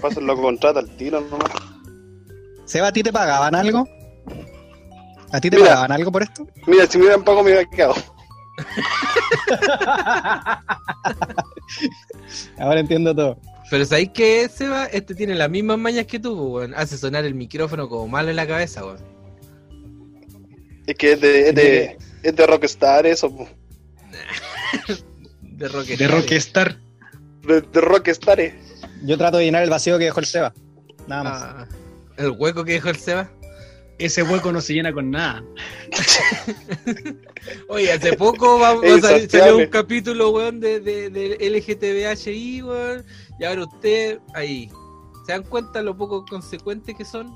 Pásenlo 0.00 0.34
contrato 0.40 0.78
al 0.78 0.96
tiro 0.96 1.20
nomás. 1.20 1.50
Seba, 2.64 2.88
¿a 2.88 2.92
ti 2.92 3.02
te 3.02 3.12
pagaban 3.12 3.54
algo? 3.54 3.86
¿A 5.32 5.40
ti 5.40 5.50
te 5.50 5.56
Mira. 5.56 5.68
pagaban 5.68 5.92
algo 5.92 6.10
por 6.10 6.22
esto? 6.22 6.46
Mira, 6.66 6.86
si 6.86 6.96
me 6.98 7.04
hubieran 7.04 7.22
pago 7.22 7.42
me 7.44 7.50
hubiera 7.52 7.68
quedado. 7.68 7.94
Ahora 12.58 12.80
entiendo 12.80 13.14
todo. 13.14 13.38
Pero 13.70 13.84
¿sabéis 13.84 14.10
qué, 14.12 14.48
Seba? 14.48 14.86
Este 14.86 15.14
tiene 15.14 15.34
las 15.34 15.48
mismas 15.48 15.78
mañas 15.78 16.06
que 16.06 16.18
tú, 16.18 16.34
weón. 16.56 16.74
Hace 16.74 16.98
sonar 16.98 17.24
el 17.24 17.34
micrófono 17.34 17.88
como 17.88 18.08
malo 18.08 18.30
en 18.30 18.36
la 18.36 18.46
cabeza, 18.46 18.84
weón. 18.84 18.98
Es 20.86 20.96
que 20.96 21.12
es 21.12 21.20
de, 21.20 21.48
es 21.50 21.54
de, 21.54 21.98
es 22.22 22.34
de 22.36 22.46
Rockstar 22.46 23.06
eso. 23.06 23.28
De 25.42 25.68
rock. 25.68 25.86
De 25.88 26.08
Rockstar. 26.08 26.78
de, 27.46 27.60
de 27.60 27.80
Rockstar. 27.82 28.40
eh. 28.40 28.58
Yo 29.04 29.18
trato 29.18 29.36
de 29.36 29.44
llenar 29.44 29.62
el 29.62 29.68
vacío 29.68 29.98
que 29.98 30.04
dejó 30.04 30.20
el 30.20 30.26
Seba. 30.26 30.54
Nada 31.06 31.22
más. 31.22 31.42
Ah, 31.42 31.68
el 32.16 32.30
hueco 32.30 32.64
que 32.64 32.72
dejó 32.72 32.88
el 32.88 32.96
Seba. 32.96 33.30
Ese 34.00 34.22
hueco 34.22 34.50
no 34.50 34.62
se 34.62 34.72
llena 34.72 34.92
con 34.94 35.10
nada. 35.10 35.44
Oye, 37.68 37.92
hace 37.92 38.14
poco 38.14 38.58
va, 38.58 38.74
va 38.74 38.80
a 38.80 39.28
salió 39.28 39.58
un 39.58 39.66
capítulo, 39.66 40.30
weón, 40.30 40.58
de, 40.58 40.80
de, 40.80 41.10
de 41.10 41.50
LGTBHI, 41.50 42.62
weón. 42.62 43.04
Y 43.38 43.44
ahora 43.44 43.64
usted, 43.64 44.18
ahí. 44.34 44.70
¿Se 45.26 45.32
dan 45.32 45.42
cuenta 45.42 45.82
lo 45.82 45.94
poco 45.96 46.24
consecuentes 46.24 46.96
que 46.96 47.04
son? 47.04 47.30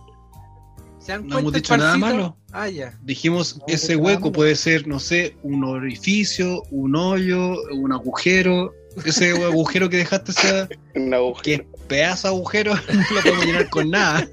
¿Se 0.99 1.13
dan 1.13 1.29
No 1.29 1.39
hemos 1.39 1.53
dicho 1.53 1.77
nada 1.77 1.99
malo. 1.99 2.37
Ah, 2.51 2.71
ya. 2.71 2.99
Dijimos, 3.03 3.59
No, 3.59 3.65
ese 3.69 3.95
hueco 3.97 4.33
puede 4.33 4.57
ser, 4.57 4.87
no 4.87 4.99
sé, 4.99 5.37
un 5.43 5.65
orificio, 5.65 6.63
un 6.71 6.97
hoyo, 6.97 7.61
un 7.73 7.93
agujero. 7.93 8.73
Ese 9.05 9.31
agujero 9.45 9.91
que 9.91 9.99
dejaste, 9.99 10.31
esa, 10.31 10.69
Un 10.95 11.13
agujero. 11.13 11.43
que 11.43 11.55
es 11.55 11.63
pedazo 11.89 12.29
de 12.29 12.35
agujero, 12.35 12.75
no 12.93 13.17
lo 13.17 13.21
podemos 13.23 13.45
llenar 13.45 13.69
con 13.69 13.91
nada. 13.91 14.27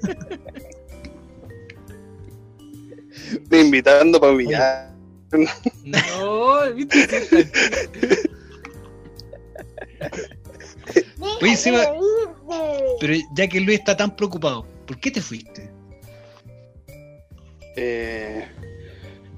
Estoy 3.32 3.60
invitando 3.60 4.20
para 4.20 4.32
humillar. 4.32 4.92
No, 5.84 6.72
viste. 6.74 7.50
Oye, 11.40 11.56
Seba, 11.56 11.94
pero 13.00 13.14
ya 13.34 13.48
que 13.48 13.60
Luis 13.60 13.78
está 13.78 13.96
tan 13.96 14.14
preocupado, 14.14 14.66
¿por 14.86 14.98
qué 14.98 15.10
te 15.10 15.20
fuiste? 15.20 15.70
Eh, 17.76 18.46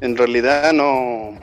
en 0.00 0.16
realidad 0.16 0.72
no. 0.72 1.38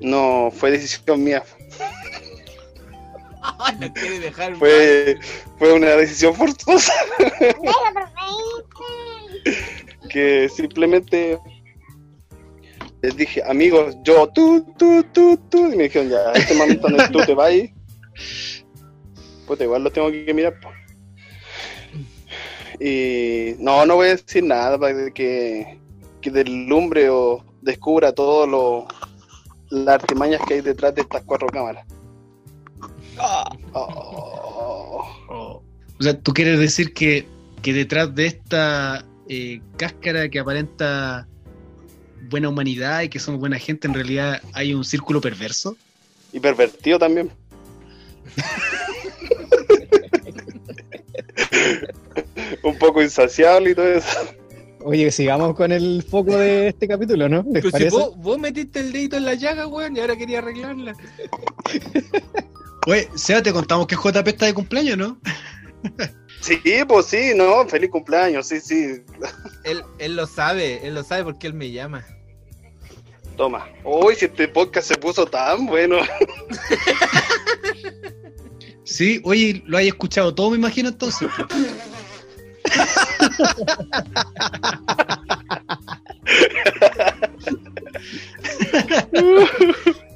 No 0.00 0.52
fue 0.54 0.70
decisión 0.70 1.24
mía. 1.24 1.42
no 3.80 3.92
quiere 3.92 4.20
dejar. 4.20 4.54
Fue, 4.56 5.18
fue 5.58 5.72
una 5.72 5.88
decisión 5.88 6.34
forzosa. 6.34 6.92
Que 10.08 10.48
simplemente 10.48 11.38
les 13.02 13.16
dije, 13.16 13.42
amigos, 13.46 13.96
yo, 14.02 14.28
tú, 14.28 14.66
tú, 14.76 15.04
tú, 15.12 15.38
tú. 15.48 15.72
Y 15.72 15.76
me 15.76 15.84
dijeron, 15.84 16.10
ya, 16.10 16.32
este 16.34 16.54
momento 16.54 16.88
no 16.88 16.96
tú 17.10 17.20
te 17.24 17.34
vas. 17.34 17.52
Pues 19.46 19.60
igual 19.60 19.84
lo 19.84 19.90
tengo 19.90 20.10
que 20.10 20.34
mirar. 20.34 20.58
po. 20.60 20.70
Y 22.80 23.54
no, 23.58 23.86
no 23.86 23.96
voy 23.96 24.08
a 24.08 24.16
decir 24.16 24.44
nada 24.44 24.78
para 24.78 25.10
que, 25.10 25.78
que 26.20 26.30
deslumbre 26.30 27.08
o 27.10 27.44
descubra 27.62 28.12
todo 28.12 28.46
lo 28.46 28.86
las 29.70 29.96
artimañas 29.96 30.40
que 30.46 30.54
hay 30.54 30.60
detrás 30.60 30.94
de 30.94 31.02
estas 31.02 31.22
cuatro 31.24 31.48
cámaras. 31.48 31.86
Oh. 33.72 35.04
O 35.98 36.02
sea, 36.02 36.18
¿tú 36.20 36.32
quieres 36.32 36.58
decir 36.58 36.94
que, 36.94 37.26
que 37.62 37.72
detrás 37.72 38.14
de 38.14 38.26
esta 38.26 39.04
eh, 39.28 39.60
cáscara 39.76 40.28
que 40.28 40.38
aparenta 40.38 41.26
buena 42.30 42.48
humanidad 42.48 43.02
y 43.02 43.08
que 43.08 43.18
somos 43.18 43.40
buena 43.40 43.58
gente, 43.58 43.86
en 43.86 43.94
realidad 43.94 44.42
hay 44.52 44.74
un 44.74 44.84
círculo 44.84 45.20
perverso? 45.20 45.76
Y 46.32 46.40
pervertido 46.40 46.98
también. 46.98 47.30
Un 52.62 52.78
poco 52.78 53.02
insaciable 53.02 53.70
y 53.70 53.74
todo 53.74 53.86
eso. 53.86 54.18
Oye, 54.84 55.10
sigamos 55.10 55.54
con 55.54 55.72
el 55.72 56.04
foco 56.08 56.36
de 56.36 56.68
este 56.68 56.86
capítulo, 56.86 57.28
¿no? 57.28 57.44
¿Les 57.52 57.62
Pero 57.62 57.76
si 57.76 57.88
vos, 57.90 58.16
vos 58.16 58.38
metiste 58.38 58.80
el 58.80 58.92
dedito 58.92 59.16
en 59.16 59.24
la 59.24 59.34
llaga, 59.34 59.66
weón, 59.66 59.96
y 59.96 60.00
ahora 60.00 60.16
quería 60.16 60.38
arreglarla. 60.38 60.94
Oye, 62.86 63.08
Seba, 63.14 63.42
te 63.42 63.52
contamos 63.52 63.86
que 63.86 63.96
JP 63.96 64.28
está 64.28 64.46
de 64.46 64.54
cumpleaños, 64.54 64.96
¿no? 64.96 65.18
Sí, 66.40 66.60
pues 66.86 67.06
sí, 67.06 67.32
no, 67.34 67.66
feliz 67.68 67.90
cumpleaños, 67.90 68.46
sí, 68.46 68.60
sí. 68.60 69.02
Él, 69.64 69.82
él 69.98 70.16
lo 70.16 70.26
sabe, 70.26 70.86
él 70.86 70.94
lo 70.94 71.02
sabe 71.02 71.24
porque 71.24 71.46
él 71.46 71.54
me 71.54 71.70
llama. 71.70 72.04
Toma. 73.36 73.68
Uy, 73.84 74.14
si 74.14 74.24
este 74.24 74.48
podcast 74.48 74.88
se 74.88 74.96
puso 74.96 75.26
tan 75.26 75.66
bueno. 75.66 75.98
Sí, 78.88 79.20
oye, 79.24 79.62
lo 79.66 79.76
hay 79.76 79.88
escuchado 79.88 80.34
todo, 80.34 80.50
me 80.50 80.56
imagino 80.56 80.88
entonces. 80.88 81.28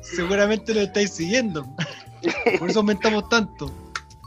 Seguramente 0.01 0.73
lo 0.73 0.81
estáis 0.81 1.13
siguiendo. 1.13 1.67
Por 2.59 2.71
eso 2.71 2.79
aumentamos 2.79 3.29
tanto. 3.29 3.71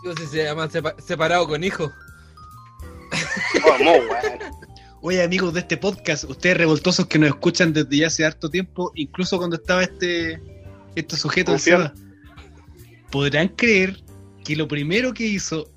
Digo, 0.06 0.16
si 0.18 0.28
se 0.28 0.44
llama 0.44 0.70
sepa- 0.70 0.96
separado 1.02 1.48
con 1.48 1.64
hijo. 1.64 1.92
Vamos, 3.64 4.04
weón. 4.08 4.40
Oye, 5.02 5.24
amigos 5.24 5.52
de 5.56 5.62
este 5.62 5.78
podcast, 5.78 6.26
ustedes 6.26 6.58
revoltosos 6.58 7.08
que 7.08 7.18
nos 7.18 7.30
escuchan 7.30 7.74
desde 7.74 7.98
ya 7.98 8.06
hace 8.06 8.24
harto 8.24 8.52
tiempo, 8.52 8.92
incluso 8.94 9.40
cuando 9.40 9.56
estaba 9.56 9.82
este, 9.82 10.40
este 10.94 11.18
sujeto. 11.18 11.58
Seba, 11.58 11.92
podrán 13.10 13.48
creer 13.48 14.04
que 14.44 14.56
lo 14.56 14.68
primero 14.68 15.12
que 15.12 15.26
hizo 15.26 15.72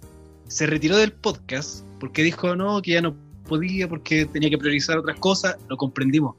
se 0.47 0.67
retiró 0.67 0.99
del 0.99 1.13
podcast 1.13 1.87
porque 1.99 2.23
dijo 2.23 2.55
no, 2.55 2.83
que 2.83 2.91
ya 2.91 3.01
no 3.01 3.17
podía 3.47 3.89
porque 3.89 4.27
tenía 4.27 4.51
que 4.51 4.59
priorizar 4.59 4.99
otras 4.99 5.19
cosas, 5.19 5.57
lo 5.71 5.79
comprendimos. 5.79 6.37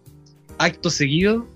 Acto 0.60 0.92
seguido, 0.92 1.48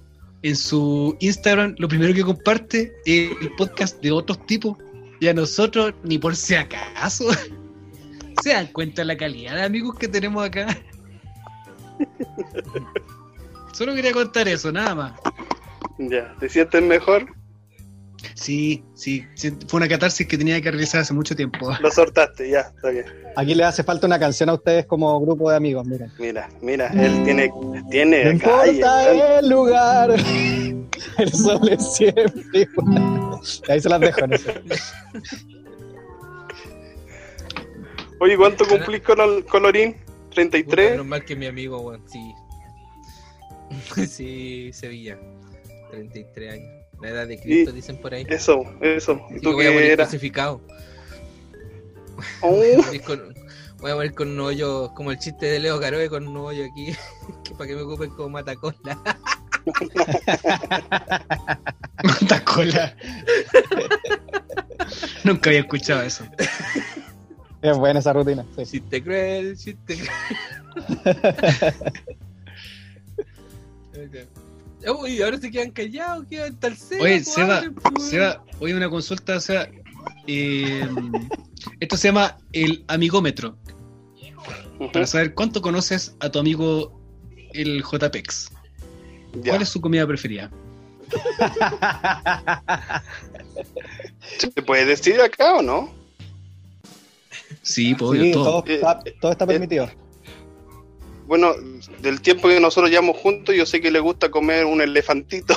en 0.41 0.55
su 0.55 1.15
Instagram, 1.19 1.75
lo 1.77 1.87
primero 1.87 2.11
que 2.11 2.23
comparte 2.23 2.91
es 3.05 3.29
el 3.39 3.51
podcast 3.55 4.01
de 4.01 4.11
otros 4.11 4.43
tipos 4.47 4.79
y 5.23 5.29
a 5.29 5.33
nosotros 5.33 5.93
ni 6.03 6.17
por 6.17 6.35
si 6.35 6.53
acaso. 6.53 7.29
¿Se 8.43 8.49
dan 8.49 8.67
cuenta 8.67 9.03
de 9.03 9.05
la 9.05 9.15
calidad 9.15 9.55
de 9.55 9.63
amigos 9.63 9.95
que 9.97 10.09
tenemos 10.09 10.45
acá? 10.45 10.67
Solo 13.73 13.95
quería 13.95 14.11
contar 14.11 14.49
eso, 14.49 14.69
nada 14.69 14.93
más. 14.93 15.13
Ya, 15.97 16.35
¿te 16.41 16.49
sientes 16.49 16.83
mejor? 16.83 17.33
Sí, 18.35 18.83
sí, 18.93 19.25
sí, 19.35 19.53
fue 19.67 19.77
una 19.77 19.87
catarsis 19.87 20.27
que 20.27 20.37
tenía 20.37 20.59
que 20.61 20.71
realizar 20.71 21.01
hace 21.01 21.13
mucho 21.13 21.35
tiempo. 21.35 21.71
Lo 21.81 21.91
soltaste, 21.91 22.49
ya, 22.49 22.61
está 22.61 22.89
bien. 22.89 23.05
Aquí 23.35 23.55
le 23.55 23.63
hace 23.63 23.83
falta 23.83 24.07
una 24.07 24.19
canción 24.19 24.49
a 24.49 24.53
ustedes 24.53 24.85
como 24.85 25.19
grupo 25.21 25.49
de 25.49 25.57
amigos, 25.57 25.85
miren. 25.85 26.11
Mira, 26.19 26.49
mira, 26.61 26.87
él 26.89 27.23
tiene, 27.23 27.51
tiene 27.89 28.33
No 28.33 28.39
calle, 28.39 28.71
importa 28.73 29.39
el 29.39 29.49
lugar, 29.49 30.11
el 31.17 31.33
sol 31.33 31.67
es 31.69 31.95
siempre 31.95 32.43
igual. 32.53 33.39
Ahí 33.69 33.79
se 33.79 33.89
las 33.89 33.99
dejo, 33.99 34.27
no 34.27 34.37
sé. 34.37 34.61
Oye, 38.19 38.37
¿cuánto 38.37 38.65
cumplís 38.65 39.01
con 39.01 39.19
el 39.19 39.43
colorín? 39.45 39.95
Puta, 40.29 40.41
¿33? 40.41 40.91
menos 40.91 41.05
mal 41.05 41.25
que 41.25 41.35
mi 41.35 41.45
amigo, 41.45 41.97
sí. 42.07 42.33
sí, 44.07 44.71
Sevilla. 44.73 45.17
33 45.91 46.53
años. 46.53 46.72
La 47.03 47.09
edad 47.09 47.27
de 47.27 47.37
Cristo, 47.37 47.71
dicen 47.73 47.97
por 47.97 48.13
ahí. 48.13 48.25
Eso, 48.29 48.63
eso. 48.81 49.19
¿Y 49.29 49.33
Así 49.33 49.41
tú 49.41 49.51
voy 49.53 49.65
a 49.65 49.69
qué 49.69 49.73
morir 49.75 49.91
eras? 49.91 50.07
crucificado. 50.07 50.61
Oh, 52.41 52.51
Voy 52.55 52.71
a 52.73 52.77
morir 52.77 53.01
con- 53.01 53.33
Voy 53.81 53.91
a 53.91 53.95
morir 53.95 54.13
con 54.13 54.29
un 54.29 54.39
hoyo, 54.39 54.93
como 54.95 55.11
el 55.11 55.19
chiste 55.19 55.45
de 55.47 55.59
Leo 55.59 55.77
Caroe 55.81 56.07
con 56.09 56.25
un 56.25 56.37
hoyo 56.37 56.63
aquí, 56.63 56.95
que 57.43 57.51
para 57.55 57.67
que 57.67 57.75
me 57.75 57.81
ocupen 57.81 58.09
como 58.11 58.29
matacola. 58.29 58.77
Cuánta 62.01 62.43
cola. 62.45 62.95
Nunca 65.25 65.49
había 65.49 65.59
escuchado 65.61 66.01
eso. 66.03 66.23
Es 67.61 67.77
buena 67.77 67.99
esa 67.99 68.13
rutina. 68.13 68.45
sí. 68.55 68.63
Chiste 68.65 69.03
cruel, 69.03 69.57
chiste 69.57 69.97
cruel. 69.97 70.09
Uy, 74.99 75.21
ahora 75.21 75.37
se 75.39 75.49
quedan 75.51 75.71
callados, 75.71 76.25
quedan 76.29 76.59
tal 76.59 76.75
Seba. 76.77 77.03
Oye, 77.03 77.23
Seba. 77.23 77.63
Seba, 77.99 78.43
oye, 78.59 78.75
una 78.75 78.89
consulta, 78.89 79.37
o 79.37 79.39
sea, 79.39 79.69
eh, 80.27 80.87
esto 81.79 81.97
se 81.97 82.07
llama 82.09 82.37
el 82.51 82.83
amigómetro, 82.87 83.57
para 84.91 85.07
saber 85.07 85.33
cuánto 85.33 85.61
conoces 85.61 86.15
a 86.19 86.29
tu 86.29 86.39
amigo 86.39 86.99
el 87.53 87.83
JPEX. 87.83 88.51
ya. 89.41 89.51
¿Cuál 89.51 89.61
es 89.61 89.69
su 89.69 89.79
comida 89.79 90.05
preferida? 90.07 90.51
¿Se 94.37 94.49
puede 94.61 94.85
decir 94.85 95.19
acá 95.21 95.55
o 95.55 95.61
no? 95.61 95.93
Sí, 97.61 97.95
pues, 97.95 98.19
Sí, 98.21 98.31
todo. 98.31 98.63
todo, 98.63 98.73
está, 98.73 98.99
todo 99.21 99.31
está 99.31 99.43
Eh, 99.45 99.47
permitido. 99.47 99.89
Bueno, 101.25 101.53
del 102.01 102.21
tiempo 102.21 102.47
que 102.47 102.59
nosotros 102.59 102.89
llevamos 102.89 103.17
juntos, 103.17 103.55
yo 103.55 103.65
sé 103.65 103.81
que 103.81 103.91
le 103.91 103.99
gusta 103.99 104.29
comer 104.29 104.65
un 104.65 104.81
elefantito. 104.81 105.55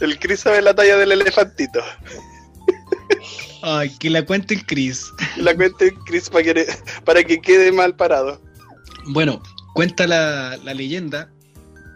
El 0.00 0.18
Chris 0.18 0.40
sabe 0.40 0.62
la 0.62 0.74
talla 0.74 0.96
del 0.96 1.12
elefantito. 1.12 1.80
Ay, 3.62 3.90
que 3.98 4.10
la 4.10 4.24
cuente 4.24 4.54
el 4.54 4.66
Chris. 4.66 5.10
La 5.36 5.54
cuenta 5.54 5.84
el 5.84 5.94
Chris 6.06 6.28
para 6.28 6.42
que, 6.44 6.66
para 7.04 7.24
que 7.24 7.40
quede 7.40 7.72
mal 7.72 7.96
parado. 7.96 8.40
Bueno, 9.06 9.42
cuenta 9.74 10.06
la, 10.06 10.56
la 10.64 10.74
leyenda 10.74 11.30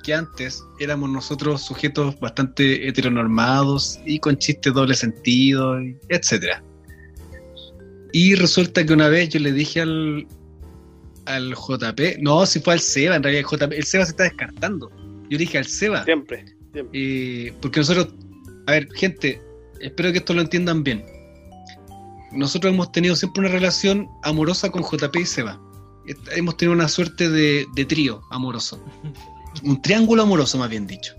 que 0.03 0.14
antes 0.14 0.62
éramos 0.80 1.11
nosotros 1.11 1.62
sujetos 1.62 2.18
bastante 2.20 2.88
heteronormados 2.88 4.01
y 4.07 4.18
con 4.18 4.38
chistes 4.38 4.72
doble 4.72 4.94
sentido, 4.94 5.82
y 5.82 5.96
etcétera. 6.09 6.62
Y 8.12 8.34
resulta 8.34 8.84
que 8.84 8.92
una 8.92 9.09
vez 9.09 9.28
yo 9.30 9.40
le 9.40 9.52
dije 9.52 9.80
al, 9.82 10.26
al 11.26 11.54
JP, 11.54 12.18
no, 12.20 12.46
si 12.46 12.61
fue 12.61 12.74
al 12.74 12.80
Seba, 12.80 13.16
en 13.16 13.22
realidad 13.22 13.46
el 13.50 13.59
JP, 13.59 13.72
el 13.74 13.84
Seba 13.84 14.04
se 14.04 14.11
está 14.12 14.22
descartando. 14.24 14.88
Yo 14.90 15.32
le 15.32 15.38
dije 15.38 15.59
al 15.59 15.66
Seba, 15.66 16.04
Siempre. 16.04 16.44
siempre. 16.72 16.88
eh, 16.92 17.52
porque 17.61 17.80
nosotros, 17.80 18.09
a 18.66 18.72
ver, 18.72 18.88
gente, 18.94 19.40
espero 19.80 20.11
que 20.12 20.18
esto 20.18 20.32
lo 20.34 20.40
entiendan 20.40 20.82
bien. 20.82 21.04
Nosotros 22.32 22.72
hemos 22.72 22.92
tenido 22.92 23.16
siempre 23.16 23.40
una 23.40 23.50
relación 23.50 24.06
amorosa 24.22 24.70
con 24.70 24.82
JP 24.82 25.16
y 25.16 25.26
Seba. 25.26 25.61
Hemos 26.34 26.56
tenido 26.56 26.72
una 26.74 26.88
suerte 26.88 27.28
de, 27.28 27.66
de 27.74 27.84
trío 27.84 28.22
amoroso. 28.30 28.82
Un 29.64 29.80
triángulo 29.82 30.22
amoroso, 30.22 30.56
más 30.59 30.70
bien 30.70 30.86
dicho. 30.86 31.14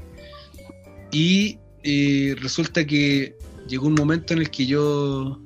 Y 1.12 1.58
eh, 1.84 2.36
resulta 2.40 2.86
que 2.86 3.36
llegó 3.68 3.88
un 3.88 3.96
momento 3.96 4.34
en 4.34 4.40
el 4.40 4.50
que 4.50 4.66
yo 4.66 5.40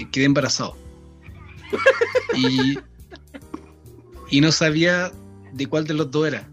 eh, 0.00 0.08
quedé 0.10 0.24
embarazado. 0.24 0.76
Y, 2.34 2.78
y 4.30 4.40
no 4.40 4.52
sabía 4.52 5.12
de 5.52 5.66
cuál 5.66 5.86
de 5.86 5.94
los 5.94 6.10
dos 6.10 6.28
era. 6.28 6.48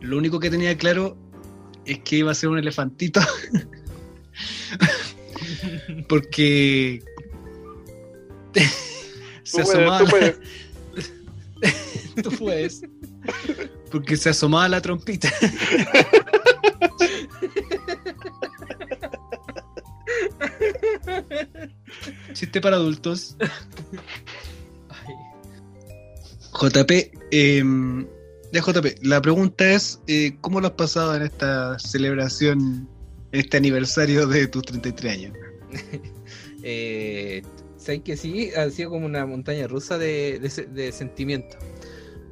Lo 0.00 0.18
único 0.18 0.38
que 0.38 0.50
tenía 0.50 0.76
claro 0.76 1.16
es 1.86 1.98
que 2.00 2.16
iba 2.16 2.30
a 2.30 2.34
ser 2.34 2.50
un 2.50 2.58
elefantito. 2.58 3.20
Porque 6.08 7.02
se 9.44 9.62
Tú 9.62 9.62
puedes, 9.62 9.68
asomaba. 9.68 9.98
tú 9.98 10.06
puedes. 10.06 10.38
Tú 12.22 12.30
puedes. 12.30 12.82
Porque 13.90 14.16
se 14.16 14.30
asomaba 14.30 14.68
la 14.68 14.80
trompita. 14.80 15.28
Chiste 22.32 22.60
para 22.60 22.76
adultos. 22.76 23.36
JP, 26.52 26.92
em, 27.32 28.06
ya 28.52 28.60
JP, 28.62 28.98
la 29.02 29.20
pregunta 29.20 29.72
es, 29.72 30.00
eh, 30.06 30.36
¿cómo 30.40 30.60
lo 30.60 30.68
has 30.68 30.74
pasado 30.74 31.16
en 31.16 31.22
esta 31.22 31.78
celebración, 31.80 32.88
en 33.32 33.40
este 33.40 33.56
aniversario 33.56 34.26
de 34.28 34.46
tus 34.46 34.62
33 34.64 35.12
años? 35.12 35.32
Eh, 36.66 37.42
¿Sabes 37.76 38.00
que 38.00 38.16
sí? 38.16 38.48
Ha 38.56 38.70
sido 38.70 38.88
como 38.88 39.04
una 39.04 39.26
montaña 39.26 39.66
rusa 39.66 39.98
de, 39.98 40.38
de 40.38 40.48
se- 40.48 40.64
de 40.64 40.92
sentimientos. 40.92 41.58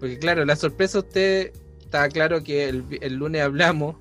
Porque 0.00 0.18
claro, 0.18 0.46
la 0.46 0.56
sorpresa 0.56 1.00
usted 1.00 1.52
estaba 1.82 2.08
claro 2.08 2.42
que 2.42 2.66
el, 2.70 2.82
el 3.02 3.16
lunes 3.16 3.42
hablamos, 3.42 3.96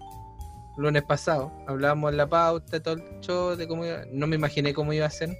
lunes 0.82 1.04
pasado, 1.04 1.52
hablábamos 1.68 2.12
en 2.12 2.18
la 2.18 2.28
pauta, 2.28 2.80
todo 2.82 2.96
el 2.96 3.04
show 3.22 3.56
de 3.56 3.68
cómo 3.68 3.86
iba, 3.86 4.04
no 4.12 4.28
me 4.28 4.36
imaginé 4.36 4.74
cómo 4.74 4.92
iba 4.94 5.06
a 5.06 5.10
ser. 5.10 5.38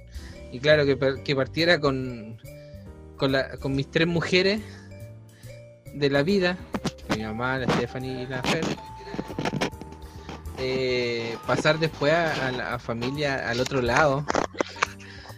Y 0.52 0.58
claro, 0.60 0.84
que, 0.84 0.98
que 1.24 1.34
partiera 1.36 1.80
con, 1.80 2.38
con, 3.16 3.32
la- 3.32 3.56
con 3.58 3.74
mis 3.74 3.90
tres 3.90 4.06
mujeres 4.06 4.60
de 5.94 6.10
la 6.10 6.22
vida, 6.22 6.56
mi 7.16 7.22
mamá, 7.24 7.58
la 7.58 7.72
Stephanie 7.74 8.22
y 8.22 8.26
la 8.26 8.42
Fer. 8.42 8.64
eh, 10.58 11.36
pasar 11.46 11.78
después 11.78 12.12
a, 12.12 12.48
a 12.48 12.52
la 12.52 12.78
familia 12.78 13.48
al 13.48 13.60
otro 13.60 13.82
lado 13.82 14.24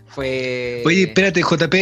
fue 0.09 0.83
Oye, 0.87 1.05
espérate, 1.05 1.43
JP, 1.43 1.75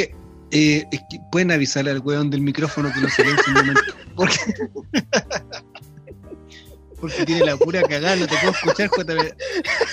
Eh, 0.55 0.85
es 0.93 1.01
que 1.11 1.19
pueden 1.31 1.51
avisarle 1.51 1.91
al 1.93 2.01
weón 2.01 2.29
del 2.31 2.43
micrófono 2.43 2.93
que 2.93 3.01
lo 3.01 3.09
silencie 3.09 3.45
un 3.49 3.55
momento. 3.55 3.83
Porque, 4.15 4.37
porque 7.03 7.27
tiene 7.27 7.45
la 7.45 7.57
pura 7.57 7.83
cagada, 7.83 8.15
no 8.15 8.29
te 8.29 8.37
puedo 8.39 8.53
escuchar, 8.53 8.89
JP. 8.89 9.35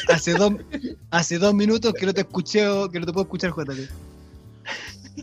Hace 0.09 0.33
dos, 0.33 0.53
hace 1.09 1.39
dos 1.39 1.55
minutos 1.55 1.91
que 1.95 2.05
no 2.05 2.13
te 2.13 2.21
escuché, 2.21 2.59
que 2.91 2.99
no 2.99 3.05
te 3.07 3.11
puedo 3.11 3.23
escuchar, 3.23 3.51
JP. 3.51 3.89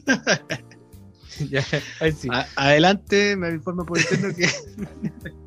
ya, 1.48 1.64
ahí 2.00 2.10
sí. 2.10 2.28
A- 2.32 2.48
adelante, 2.56 3.36
me 3.36 3.50
informa 3.50 3.86
por 3.86 3.98
interno 3.98 4.34
que. 4.34 4.48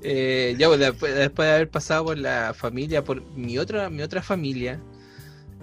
Eh, 0.00 0.56
ya, 0.58 0.66
pues, 0.66 0.80
después, 0.80 1.14
después 1.14 1.46
de 1.46 1.54
haber 1.54 1.68
pasado 1.68 2.06
por 2.06 2.18
la 2.18 2.54
familia, 2.54 3.04
por 3.04 3.22
mi 3.36 3.58
otra, 3.58 3.90
mi 3.90 4.02
otra 4.02 4.22
familia, 4.22 4.80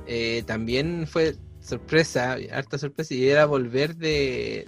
eh, 0.05 0.43
también 0.45 1.07
fue 1.07 1.35
sorpresa, 1.59 2.37
harta 2.53 2.77
sorpresa, 2.77 3.15
y 3.15 3.27
era 3.27 3.45
volver 3.45 3.95
de 3.95 4.67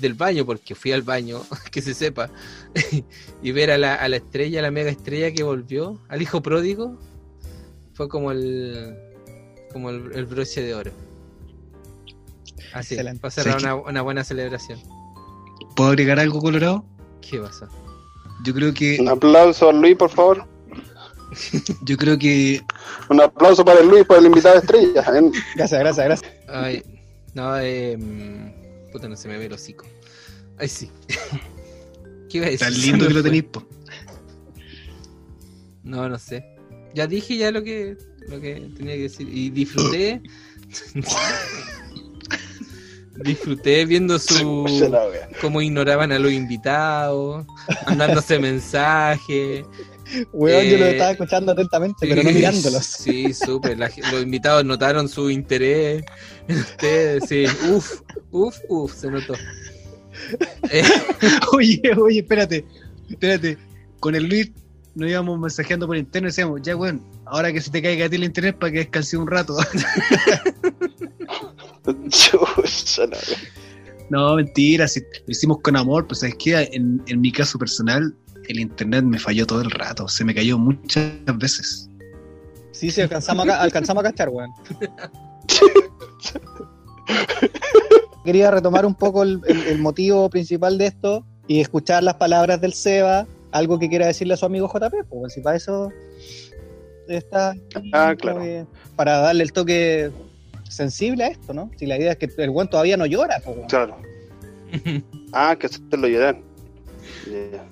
del 0.00 0.14
baño, 0.14 0.44
porque 0.44 0.74
fui 0.74 0.92
al 0.92 1.02
baño, 1.02 1.42
que 1.70 1.82
se 1.82 1.94
sepa, 1.94 2.30
y 3.42 3.52
ver 3.52 3.70
a 3.70 3.78
la, 3.78 3.94
a 3.94 4.08
la 4.08 4.16
estrella, 4.16 4.60
a 4.60 4.62
la 4.62 4.70
mega 4.70 4.90
estrella 4.90 5.32
que 5.32 5.42
volvió, 5.42 5.98
al 6.08 6.22
hijo 6.22 6.42
pródigo, 6.42 6.98
fue 7.94 8.08
como 8.08 8.30
el 8.32 8.96
como 9.72 9.90
el, 9.90 10.12
el 10.14 10.26
broche 10.26 10.62
de 10.62 10.74
oro. 10.74 10.90
Así, 12.74 12.94
Excelente. 12.94 13.20
para 13.20 13.30
cerrar 13.30 13.60
¿Sabes 13.60 13.64
una, 13.64 13.74
una 13.90 14.02
buena 14.02 14.24
celebración. 14.24 14.80
¿Puedo 15.76 15.90
agregar 15.90 16.18
algo 16.20 16.40
colorado? 16.40 16.84
¿Qué 17.20 17.38
pasó? 17.38 17.68
Yo 18.44 18.54
creo 18.54 18.74
que. 18.74 18.98
Un 19.00 19.08
aplauso 19.08 19.68
a 19.68 19.72
Luis, 19.72 19.96
por 19.96 20.10
favor. 20.10 20.46
Yo 21.82 21.96
creo 21.96 22.18
que. 22.18 22.60
Un 23.08 23.20
aplauso 23.20 23.64
para 23.64 23.80
el 23.80 23.88
Luis, 23.88 24.04
por 24.04 24.18
el 24.18 24.26
invitado 24.26 24.58
estrella. 24.58 25.02
Gracias, 25.56 25.80
gracias, 25.80 26.06
gracias. 26.06 26.32
Ay, 26.48 26.82
no, 27.34 27.58
eh, 27.58 27.96
puta, 28.92 29.08
no 29.08 29.16
se 29.16 29.26
me 29.28 29.38
ve 29.38 29.46
el 29.46 29.52
hocico. 29.52 29.86
Ay, 30.58 30.68
sí. 30.68 30.90
¿Qué 32.28 32.38
iba 32.38 32.46
a 32.46 32.50
decir? 32.50 32.66
Tan 32.68 32.80
lindo 32.80 33.08
que 33.08 33.14
lo 33.14 33.22
tenéis, 33.22 33.44
po. 33.44 33.66
No, 35.82 36.08
no 36.08 36.18
sé. 36.18 36.44
Ya 36.94 37.06
dije 37.06 37.36
ya 37.36 37.50
lo 37.50 37.62
que, 37.62 37.96
lo 38.28 38.40
que 38.40 38.70
tenía 38.76 38.94
que 38.94 39.02
decir. 39.02 39.28
Y 39.28 39.50
disfruté. 39.50 40.22
disfruté 43.16 43.84
viendo 43.84 44.18
su 44.18 44.64
cómo 45.40 45.60
ignoraban 45.60 46.12
a 46.12 46.18
los 46.18 46.32
invitados, 46.32 47.46
mandándose 47.86 48.38
mensajes. 48.38 49.64
Weón, 50.32 50.64
yo 50.66 50.78
lo 50.78 50.86
Eh, 50.86 50.92
estaba 50.92 51.12
escuchando 51.12 51.52
atentamente, 51.52 52.06
pero 52.06 52.22
no 52.22 52.30
mirándolos. 52.30 52.84
Sí, 53.02 53.32
súper. 53.32 53.78
Los 53.78 54.22
invitados 54.22 54.64
notaron 54.64 55.08
su 55.08 55.30
interés 55.30 56.04
en 56.48 56.58
ustedes. 56.58 57.24
Sí, 57.28 57.44
uf, 57.70 58.00
uf, 58.30 58.56
uf, 58.68 58.94
se 58.94 59.10
notó. 59.10 59.34
Eh, 60.70 60.82
Oye, 61.52 61.80
oye, 61.98 62.20
espérate. 62.20 62.64
Espérate. 63.08 63.58
Con 64.00 64.14
el 64.14 64.24
Luis 64.28 64.50
nos 64.94 65.08
íbamos 65.08 65.38
mensajeando 65.38 65.86
por 65.86 65.96
interno 65.96 66.28
y 66.28 66.30
decíamos, 66.30 66.60
ya, 66.62 66.76
weón, 66.76 67.02
ahora 67.24 67.52
que 67.52 67.60
se 67.60 67.70
te 67.70 67.80
caiga 67.80 68.06
a 68.06 68.08
ti 68.10 68.16
el 68.16 68.24
internet 68.24 68.58
para 68.58 68.72
que 68.72 68.78
descanse 68.78 69.16
un 69.16 69.26
rato. 69.26 69.56
No, 74.10 74.34
mentira, 74.36 74.86
si 74.88 75.00
lo 75.00 75.06
hicimos 75.28 75.58
con 75.62 75.76
amor, 75.76 76.06
pues 76.06 76.22
es 76.22 76.34
que 76.34 76.54
en, 76.72 77.02
en 77.06 77.20
mi 77.20 77.32
caso 77.32 77.58
personal, 77.58 78.14
el 78.48 78.60
internet 78.60 79.04
me 79.04 79.18
falló 79.18 79.46
todo 79.46 79.62
el 79.62 79.70
rato, 79.70 80.08
se 80.08 80.24
me 80.24 80.34
cayó 80.34 80.58
muchas 80.58 81.12
veces. 81.36 81.88
Sí, 82.72 82.90
sí, 82.90 83.00
alcanzamos 83.00 83.44
a, 83.46 83.48
ca- 83.48 83.60
alcanzamos 83.62 84.04
a 84.04 84.10
cachar, 84.10 84.28
weón. 84.30 84.50
Quería 88.24 88.50
retomar 88.50 88.86
un 88.86 88.94
poco 88.94 89.22
el, 89.24 89.40
el- 89.46 89.62
el 89.66 89.78
motivo 89.78 90.28
principal 90.30 90.78
de 90.78 90.86
esto 90.86 91.26
y 91.48 91.60
escuchar 91.60 92.02
las 92.04 92.14
palabras 92.14 92.60
del 92.60 92.72
Seba, 92.72 93.26
algo 93.50 93.78
que 93.78 93.88
quiera 93.88 94.06
decirle 94.06 94.34
a 94.34 94.36
su 94.36 94.46
amigo 94.46 94.68
JP, 94.72 94.94
pues 95.08 95.32
si 95.34 95.40
para 95.40 95.56
eso 95.56 95.90
está 97.08 97.54
Ah, 97.92 98.14
claro. 98.16 98.42
eh, 98.44 98.64
para 98.96 99.18
darle 99.18 99.42
el 99.42 99.52
toque 99.52 100.10
sensible 100.68 101.24
a 101.24 101.28
esto, 101.28 101.52
¿no? 101.52 101.70
Si 101.76 101.86
la 101.86 101.98
idea 101.98 102.12
es 102.12 102.18
que 102.18 102.30
el 102.38 102.50
buen 102.50 102.68
todavía 102.68 102.96
no 102.96 103.06
llora, 103.06 103.40
pues, 103.44 103.56
weón. 103.56 103.68
Claro. 103.68 103.96
Ah, 105.34 105.56
que 105.58 105.66
hacerlo 105.66 106.08
llorar. 106.08 106.38
Ya. 107.26 107.64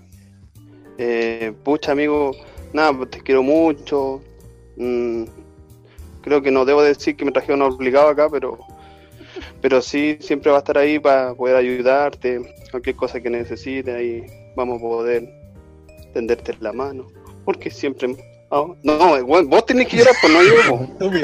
Eh, 1.03 1.55
pucha, 1.65 1.93
amigo, 1.93 2.33
nada, 2.75 2.93
pues 2.93 3.11
te 3.11 3.23
quiero 3.23 3.43
mucho. 3.43 4.21
Mm, 4.77 5.25
creo 6.21 6.43
que 6.43 6.51
no 6.51 6.67
debo 6.67 6.83
decir 6.83 7.17
que 7.17 7.25
me 7.25 7.33
trajeron 7.33 7.63
obligado 7.63 8.09
acá, 8.09 8.29
pero 8.29 8.59
pero 9.63 9.81
sí, 9.81 10.19
siempre 10.21 10.51
va 10.51 10.59
a 10.59 10.61
estar 10.61 10.77
ahí 10.77 10.99
para 10.99 11.35
poder 11.35 11.57
ayudarte. 11.57 12.55
Cualquier 12.71 12.97
cosa 12.97 13.19
que 13.19 13.31
necesites, 13.31 13.95
ahí 13.95 14.27
vamos 14.55 14.77
a 14.77 14.81
poder 14.83 15.27
tenderte 16.13 16.55
la 16.61 16.73
mano. 16.73 17.07
Porque 17.47 17.71
siempre. 17.71 18.15
ah, 18.51 18.67
no, 18.83 19.25
vos 19.25 19.65
tenés 19.65 19.89
que 19.89 19.97
llorar, 19.97 20.15
pues 20.21 20.33
no 20.35 20.43
yo. 20.43 21.21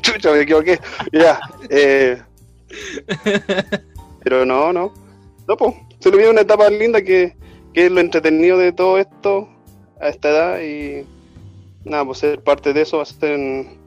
Chucha, 0.00 0.32
me 0.32 0.40
equivoqué. 0.40 0.80
Ya. 1.12 1.38
Eh, 1.68 2.22
pero 4.24 4.46
no, 4.46 4.72
no. 4.72 4.94
No, 5.46 5.56
pues. 5.58 5.74
Se 5.98 6.10
le 6.10 6.16
viene 6.16 6.32
una 6.32 6.40
etapa 6.40 6.70
linda 6.70 7.02
que, 7.02 7.36
que 7.74 7.86
es 7.86 7.92
lo 7.92 8.00
entretenido 8.00 8.58
de 8.58 8.72
todo 8.72 8.98
esto 8.98 9.48
a 10.00 10.08
esta 10.08 10.28
edad 10.30 10.60
y 10.60 11.06
nada, 11.84 12.04
pues 12.04 12.18
ser 12.18 12.42
parte 12.42 12.72
de 12.72 12.82
eso 12.82 12.96
va 12.98 13.02
a 13.04 13.06
ser 13.06 13.36
un, 13.36 13.78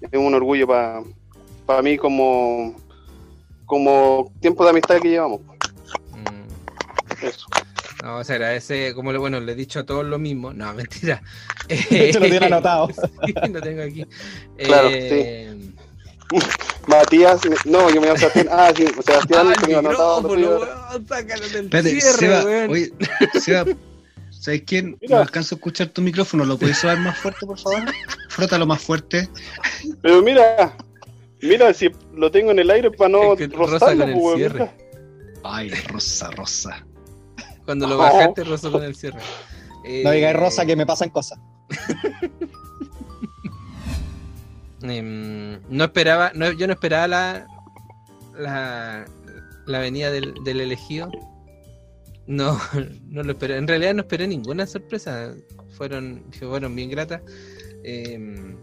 es 0.00 0.18
un 0.18 0.34
orgullo 0.34 0.66
para 0.66 1.82
mí 1.82 1.96
como, 1.96 2.74
como 3.66 4.32
tiempo 4.40 4.64
de 4.64 4.70
amistad 4.70 4.98
que 5.00 5.08
llevamos. 5.10 5.40
mm, 6.12 7.24
Eso. 7.24 7.46
no, 8.02 8.22
se 8.24 8.32
agradece, 8.34 8.94
como 8.94 9.12
le, 9.12 9.18
bueno, 9.18 9.40
le 9.40 9.52
he 9.52 9.56
dicho 9.56 9.80
a 9.80 9.86
todos 9.86 10.04
lo 10.04 10.18
mismo. 10.18 10.52
No, 10.52 10.72
mentira. 10.74 11.22
De 11.68 12.08
hecho, 12.08 12.20
lo 12.20 12.26
tiene 12.26 12.46
anotado. 12.46 12.88
Sí, 12.88 13.32
lo 13.52 13.60
tengo 13.60 13.82
aquí. 13.82 14.04
Claro, 14.56 14.88
Eh, 14.90 15.54
Matías, 16.88 17.40
no, 17.66 17.90
yo 17.90 18.00
me 18.00 18.06
llamo 18.08 18.18
Sebastián. 18.18 18.48
Ah, 18.52 18.72
sí, 18.74 18.86
Sebastián, 19.04 19.46
ah, 19.48 19.52
el 19.56 19.62
tengo 19.62 19.78
anotado 19.78 20.22
sácalo 21.06 21.48
del 21.48 21.64
Espérate, 21.66 22.00
cierre, 22.00 22.18
Seba, 22.18 22.44
oye, 22.70 22.92
Seba, 23.40 23.64
¿sabes 24.30 24.62
quién? 24.66 24.96
Mira. 25.00 25.16
No 25.16 25.22
alcanzo 25.22 25.54
a 25.54 25.56
escuchar 25.56 25.88
tu 25.88 26.00
micrófono, 26.00 26.44
¿lo 26.44 26.58
puedes 26.58 26.78
sobar 26.78 26.98
más 27.00 27.18
fuerte, 27.18 27.44
por 27.46 27.58
favor? 27.58 27.82
Frótalo 28.30 28.66
más 28.66 28.80
fuerte. 28.82 29.28
Pero 30.02 30.22
mira, 30.22 30.76
mira, 31.42 31.72
si 31.74 31.90
lo 32.14 32.30
tengo 32.30 32.50
en 32.52 32.58
el 32.60 32.70
aire 32.70 32.90
para 32.90 33.10
no 33.10 33.34
Es 33.34 33.38
que 33.38 33.46
rozarlo, 33.48 34.00
con 34.04 34.08
el 34.08 34.14
pues, 34.14 34.24
weón, 34.24 34.38
cierre. 34.38 34.54
mira. 34.60 34.74
Ay, 35.44 35.70
rosa, 35.88 36.30
rosa. 36.30 36.86
Cuando 37.64 37.86
lo 37.86 37.96
No. 37.96 38.02
bajaste, 38.02 38.44
rozó 38.44 38.72
con 38.72 38.82
el 38.82 38.94
cierre. 38.96 39.20
Eh, 39.84 40.02
No 40.04 40.10
digáis 40.10 40.36
Rosa 40.36 40.64
que 40.66 40.74
me 40.74 40.86
pasan 40.86 41.10
cosas. 41.10 41.38
em, 44.82 45.58
no 45.68 45.84
esperaba, 45.84 46.32
no, 46.34 46.50
yo 46.52 46.66
no 46.66 46.72
esperaba 46.74 47.08
la, 47.08 47.46
la, 48.38 49.04
la 49.66 49.78
venida 49.78 50.10
del, 50.10 50.34
elegido. 50.46 51.10
No, 52.26 52.58
no 53.08 53.22
lo 53.22 53.32
esperé. 53.32 53.56
En 53.56 53.66
realidad 53.68 53.94
no 53.94 54.02
esperé 54.02 54.26
ninguna 54.26 54.66
sorpresa. 54.66 55.34
Fueron, 55.76 56.22
fueron 56.38 56.74
bien 56.74 56.90
gratas. 56.90 57.22
Em, 57.84 58.56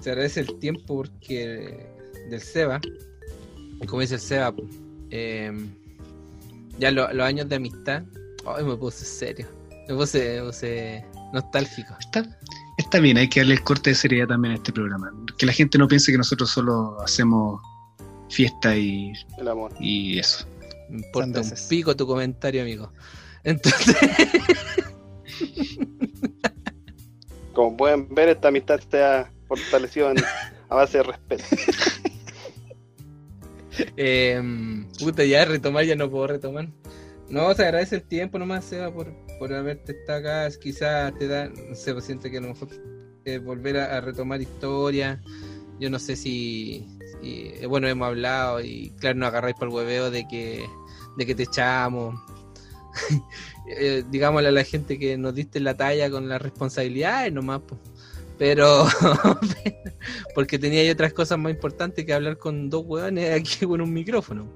se 0.00 0.10
agradece 0.10 0.40
el 0.40 0.58
tiempo 0.58 0.96
porque 0.96 1.86
del 2.30 2.40
Seba. 2.40 2.80
Como 3.88 4.00
dice 4.02 4.14
el 4.14 4.20
Seba, 4.20 4.54
em, 5.10 5.68
ya 6.78 6.90
lo- 6.90 7.12
los 7.12 7.26
años 7.26 7.48
de 7.48 7.56
amistad. 7.56 8.04
Ay, 8.46 8.64
me 8.64 8.76
puse 8.76 9.04
serio. 9.04 9.46
Me 9.88 9.94
puse, 9.94 10.40
me 10.40 10.46
puse 10.46 11.04
nostálgico. 11.32 11.94
Está 12.86 13.00
bien, 13.00 13.18
hay 13.18 13.28
que 13.28 13.40
darle 13.40 13.54
el 13.54 13.62
corte 13.62 13.90
de 13.90 13.96
seriedad 13.96 14.28
también 14.28 14.52
a 14.52 14.56
este 14.56 14.72
programa. 14.72 15.12
Que 15.36 15.44
la 15.46 15.52
gente 15.52 15.76
no 15.78 15.88
piense 15.88 16.12
que 16.12 16.18
nosotros 16.18 16.50
solo 16.50 17.00
hacemos 17.00 17.60
fiesta 18.30 18.76
y, 18.76 19.12
El 19.38 19.48
amor. 19.48 19.72
y 19.80 20.18
eso. 20.18 20.46
Me 20.88 20.98
importa 20.98 21.40
un 21.40 21.52
pico 21.68 21.94
tu 21.96 22.06
comentario, 22.06 22.62
amigo. 22.62 22.92
Entonces, 23.44 23.96
Como 27.52 27.76
pueden 27.76 28.08
ver, 28.14 28.28
esta 28.28 28.48
amistad 28.48 28.80
se 28.90 29.02
ha 29.02 29.30
fortalecido 29.48 30.10
en- 30.10 30.18
a 30.68 30.74
base 30.74 30.98
de 30.98 31.04
respeto. 31.04 31.44
eh, 33.96 34.42
puta, 34.98 35.24
ya 35.24 35.44
retomar, 35.44 35.84
ya 35.84 35.96
no 35.96 36.10
puedo 36.10 36.26
retomar. 36.26 36.68
No, 37.28 37.52
se 37.54 37.64
agradece 37.64 37.96
el 37.96 38.02
tiempo 38.02 38.38
nomás, 38.38 38.64
Seba, 38.64 38.92
por, 38.92 39.12
por 39.38 39.52
haberte 39.52 39.92
estado 39.92 40.18
acá. 40.20 40.48
Quizás 40.58 41.16
te 41.18 41.28
da, 41.28 41.48
no 41.48 41.74
sé, 41.74 41.92
pues 41.92 42.04
siento 42.04 42.30
que 42.30 42.38
a 42.38 42.40
lo 42.40 42.48
mejor 42.48 42.68
eh, 43.24 43.38
volver 43.38 43.78
a, 43.78 44.00
retomar 44.00 44.40
historia. 44.40 45.20
Yo 45.78 45.90
no 45.90 45.98
sé 45.98 46.16
si, 46.16 46.86
eh, 47.22 47.66
bueno, 47.68 47.88
hemos 47.88 48.06
hablado 48.06 48.60
y 48.60 48.90
claro, 48.98 49.18
nos 49.18 49.28
agarráis 49.28 49.56
por 49.56 49.68
el 49.68 49.74
hueveo 49.74 50.10
de 50.10 50.26
que, 50.28 50.64
de 51.16 51.26
que 51.26 51.34
te 51.34 51.44
echamos. 51.44 52.14
Eh, 53.68 54.04
digámosle 54.08 54.50
a 54.50 54.52
la 54.52 54.62
gente 54.62 54.96
que 54.96 55.18
nos 55.18 55.34
diste 55.34 55.58
la 55.58 55.76
talla 55.76 56.08
con 56.08 56.28
las 56.28 56.40
responsabilidades 56.40 57.32
nomás, 57.32 57.62
pues. 57.66 57.80
Pero 58.38 58.86
porque 60.36 60.56
tenía 60.56 60.90
otras 60.92 61.12
cosas 61.12 61.36
más 61.36 61.50
importantes 61.52 62.04
que 62.04 62.14
hablar 62.14 62.38
con 62.38 62.70
dos 62.70 62.84
hueones 62.86 63.34
aquí 63.34 63.66
con 63.66 63.80
un 63.80 63.92
micrófono. 63.92 64.48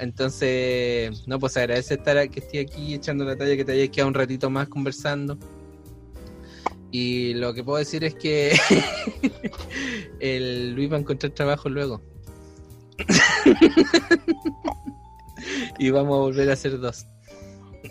Entonces, 0.00 1.26
no, 1.26 1.38
pues 1.38 1.56
agradece 1.56 1.94
estar 1.94 2.28
que 2.28 2.40
esté 2.40 2.60
aquí 2.60 2.94
echando 2.94 3.24
la 3.24 3.36
talla, 3.36 3.56
que 3.56 3.64
te 3.64 3.72
hayas 3.72 3.90
quedado 3.90 4.08
un 4.08 4.14
ratito 4.14 4.50
más 4.50 4.68
conversando. 4.68 5.38
Y 6.90 7.34
lo 7.34 7.54
que 7.54 7.64
puedo 7.64 7.78
decir 7.78 8.04
es 8.04 8.14
que 8.14 8.56
el 10.20 10.74
Luis 10.74 10.92
va 10.92 10.96
a 10.96 11.00
encontrar 11.00 11.32
trabajo 11.32 11.68
luego. 11.68 12.00
y 15.78 15.90
vamos 15.90 16.14
a 16.14 16.18
volver 16.18 16.50
a 16.50 16.52
hacer 16.52 16.78
dos. 16.78 17.06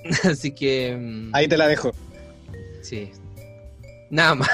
Así 0.23 0.51
que. 0.51 0.95
mm, 0.97 1.35
Ahí 1.35 1.47
te 1.47 1.57
la 1.57 1.67
dejo. 1.67 1.91
Sí. 2.81 3.11
Nada 4.09 4.35
más. 4.35 4.49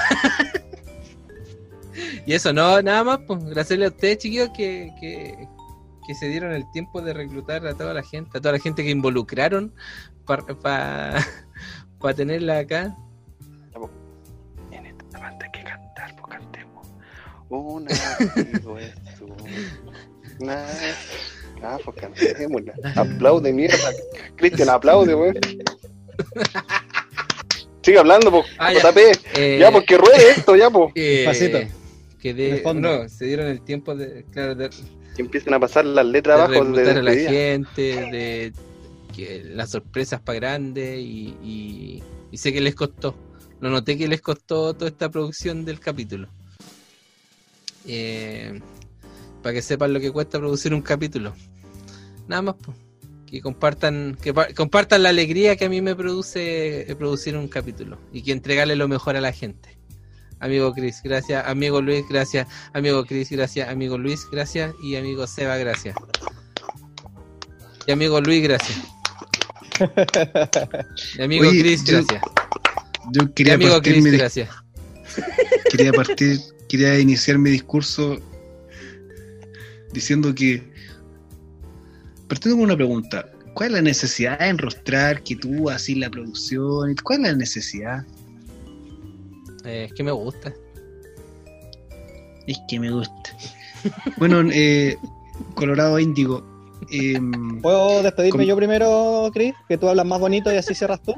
y 2.26 2.32
eso, 2.32 2.52
no, 2.52 2.80
nada 2.82 3.04
más, 3.04 3.20
pues 3.26 3.44
gracias 3.44 3.80
a 3.80 3.88
ustedes, 3.88 4.18
chiquillos, 4.18 4.50
que, 4.56 4.90
que, 5.00 5.34
que 6.10 6.16
se 6.16 6.26
dieron 6.26 6.50
el 6.52 6.68
tiempo 6.72 7.00
de 7.00 7.14
reclutar 7.14 7.64
a 7.68 7.74
toda 7.74 7.94
la 7.94 8.02
gente, 8.02 8.36
a 8.36 8.40
toda 8.40 8.50
la 8.50 8.58
gente 8.58 8.82
que 8.82 8.90
involucraron 8.90 9.72
para 10.26 11.24
tenerla 12.16 12.58
acá. 12.58 12.96
En 14.72 14.86
esta 14.86 15.20
parte 15.20 15.44
hay 15.44 15.52
que 15.52 15.62
cantar, 15.62 16.16
pues 16.16 16.26
cantemos. 16.36 16.88
Un 17.48 17.86
amigo 18.34 18.76
es 18.80 18.92
una... 20.40 20.66
Ah, 21.62 21.78
pues 21.84 21.96
cantémosla. 21.96 22.74
Aplaude, 22.96 23.52
mierda. 23.52 23.76
Cristian, 24.34 24.70
aplaude, 24.70 25.14
weón. 25.14 25.36
Sigue 27.82 27.98
hablando, 28.00 28.32
pues, 28.32 28.46
Ah, 28.58 28.72
ya. 28.72 28.82
Eh, 29.36 29.58
Ya, 29.60 29.70
pues 29.70 29.84
que 29.86 29.96
ruede 29.96 30.30
esto, 30.32 30.56
ya, 30.56 30.70
pues. 30.70 30.90
eh, 30.96 31.22
Pasito. 31.24 31.58
Que 32.20 32.34
de, 32.34 32.62
no, 32.74 33.08
se 33.08 33.26
dieron 33.26 33.46
el 33.46 33.62
tiempo 33.62 33.94
de, 33.94 34.24
claro, 34.32 34.56
de, 34.56 34.70
Que 35.20 35.26
empiecen 35.26 35.54
a 35.54 35.60
pasar 35.60 35.84
las 35.84 36.06
letras 36.06 36.36
de 36.36 36.42
abajo 36.56 36.72
de 36.72 36.90
a 36.90 37.02
la 37.02 37.12
gente, 37.14 37.82
de 37.82 38.52
que 39.14 39.42
las 39.44 39.70
sorpresas 39.70 40.20
para 40.20 40.38
grandes 40.38 40.98
y, 41.00 41.34
y, 41.42 42.02
y 42.30 42.36
sé 42.38 42.52
que 42.52 42.60
les 42.60 42.74
costó. 42.74 43.14
Lo 43.60 43.68
noté 43.70 43.98
que 43.98 44.08
les 44.08 44.20
costó 44.22 44.72
toda 44.74 44.88
esta 44.88 45.10
producción 45.10 45.64
del 45.64 45.78
capítulo. 45.80 46.28
Eh, 47.86 48.60
para 49.42 49.54
que 49.54 49.62
sepan 49.62 49.92
lo 49.92 50.00
que 50.00 50.10
cuesta 50.10 50.38
producir 50.38 50.72
un 50.74 50.82
capítulo. 50.82 51.34
Nada 52.28 52.42
más, 52.42 52.54
pues. 52.64 52.76
Que 53.26 53.40
compartan, 53.40 54.16
que 54.20 54.34
pa- 54.34 54.52
compartan 54.54 55.02
la 55.04 55.10
alegría 55.10 55.56
que 55.56 55.64
a 55.66 55.68
mí 55.68 55.80
me 55.80 55.94
produce 55.94 56.90
eh, 56.90 56.96
producir 56.96 57.36
un 57.36 57.46
capítulo 57.48 57.98
y 58.12 58.22
que 58.22 58.32
entregarle 58.32 58.74
lo 58.76 58.88
mejor 58.88 59.16
a 59.16 59.20
la 59.20 59.32
gente. 59.32 59.76
Amigo 60.40 60.72
Chris, 60.72 61.00
gracias. 61.04 61.46
Amigo 61.46 61.80
Luis, 61.82 62.04
gracias. 62.08 62.48
Amigo 62.72 63.04
Chris, 63.04 63.30
gracias. 63.30 63.68
Amigo 63.68 63.98
Luis, 63.98 64.26
gracias. 64.32 64.74
Y 64.82 64.96
amigo 64.96 65.26
Seba, 65.26 65.56
gracias. 65.58 65.94
Y 67.86 67.92
amigo 67.92 68.20
Luis, 68.20 68.42
gracias. 68.42 68.78
Y 71.18 71.22
amigo 71.22 71.48
Oye, 71.48 71.60
Chris, 71.60 71.84
yo- 71.84 71.98
gracias. 71.98 72.22
Yo 73.12 73.22
Y 73.24 73.32
quería 73.32 73.54
amigo 73.54 73.80
Chris, 73.82 74.04
mi, 74.04 74.10
gracias. 74.10 74.48
quería 75.70 75.92
partir, 75.92 76.38
quería 76.68 76.98
iniciar 76.98 77.38
mi 77.38 77.50
discurso 77.50 78.16
diciendo 79.92 80.34
que 80.34 80.70
partiendo 82.28 82.56
con 82.58 82.64
una 82.66 82.76
pregunta, 82.76 83.26
¿cuál 83.54 83.70
es 83.70 83.74
la 83.76 83.82
necesidad 83.82 84.38
de 84.38 84.48
enrostrar 84.48 85.22
que 85.24 85.34
tú 85.36 85.68
así 85.70 85.94
la 85.96 86.08
producción? 86.10 86.94
¿Cuál 87.02 87.24
es 87.24 87.32
la 87.32 87.36
necesidad? 87.36 88.06
Eh, 89.64 89.84
es 89.88 89.92
que 89.92 90.02
me 90.02 90.12
gusta. 90.12 90.52
Es 92.46 92.60
que 92.68 92.80
me 92.80 92.90
gusta. 92.90 93.30
Bueno, 94.18 94.42
eh, 94.52 94.94
Colorado 95.54 95.98
Índigo. 95.98 96.44
em, 96.90 97.62
¿Puedo 97.62 98.02
despedirme 98.02 98.44
yo 98.44 98.54
primero, 98.54 99.30
Chris? 99.32 99.54
Que 99.68 99.78
tú 99.78 99.88
hablas 99.88 100.04
más 100.04 100.20
bonito 100.20 100.52
y 100.52 100.56
así 100.58 100.74
cierras 100.74 101.00
tú. 101.02 101.14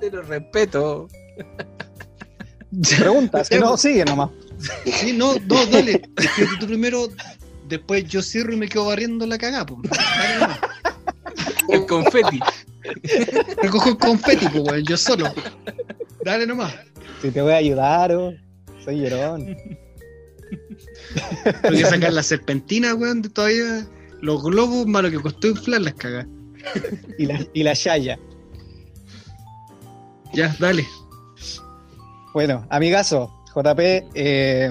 Se 0.00 0.10
lo 0.10 0.22
respeto. 0.22 1.08
Pregunta, 2.98 3.44
si 3.44 3.58
no, 3.58 3.76
sigue 3.76 4.04
nomás. 4.06 4.30
sí, 4.86 5.12
no, 5.12 5.34
no, 5.46 5.66
dale. 5.66 6.02
Tú 6.58 6.66
primero, 6.66 7.08
después 7.68 8.04
yo 8.06 8.22
cierro 8.22 8.54
y 8.54 8.56
me 8.56 8.68
quedo 8.68 8.86
barriendo 8.86 9.26
la 9.26 9.36
cagada. 9.36 9.66
El 11.68 11.84
confeti. 11.86 12.40
Recojo 13.62 13.98
confeti, 13.98 14.48
po, 14.48 14.60
weón, 14.60 14.84
yo 14.84 14.96
solo. 14.96 15.32
Dale 16.24 16.46
nomás. 16.46 16.74
Si 17.22 17.30
te 17.30 17.40
voy 17.40 17.52
a 17.52 17.56
ayudar, 17.56 18.12
oh. 18.12 18.32
soy 18.84 19.00
llorón. 19.00 19.56
Tengo 21.62 21.76
que 21.76 21.84
sacar 21.84 22.12
la 22.12 22.22
serpentina, 22.22 22.94
weón, 22.94 23.22
de 23.22 23.30
todavía. 23.30 23.86
Los 24.20 24.42
globos, 24.42 24.86
malo 24.86 25.10
que 25.10 25.20
costó 25.20 25.48
inflar 25.48 25.82
las 25.82 25.94
cagas. 25.94 26.26
Y 27.18 27.26
la, 27.26 27.46
y 27.52 27.62
la 27.62 27.74
Shaya. 27.74 28.18
Ya, 30.32 30.54
dale. 30.58 30.86
Bueno, 32.32 32.66
amigazo, 32.70 33.32
JP, 33.54 33.78
eh, 34.14 34.70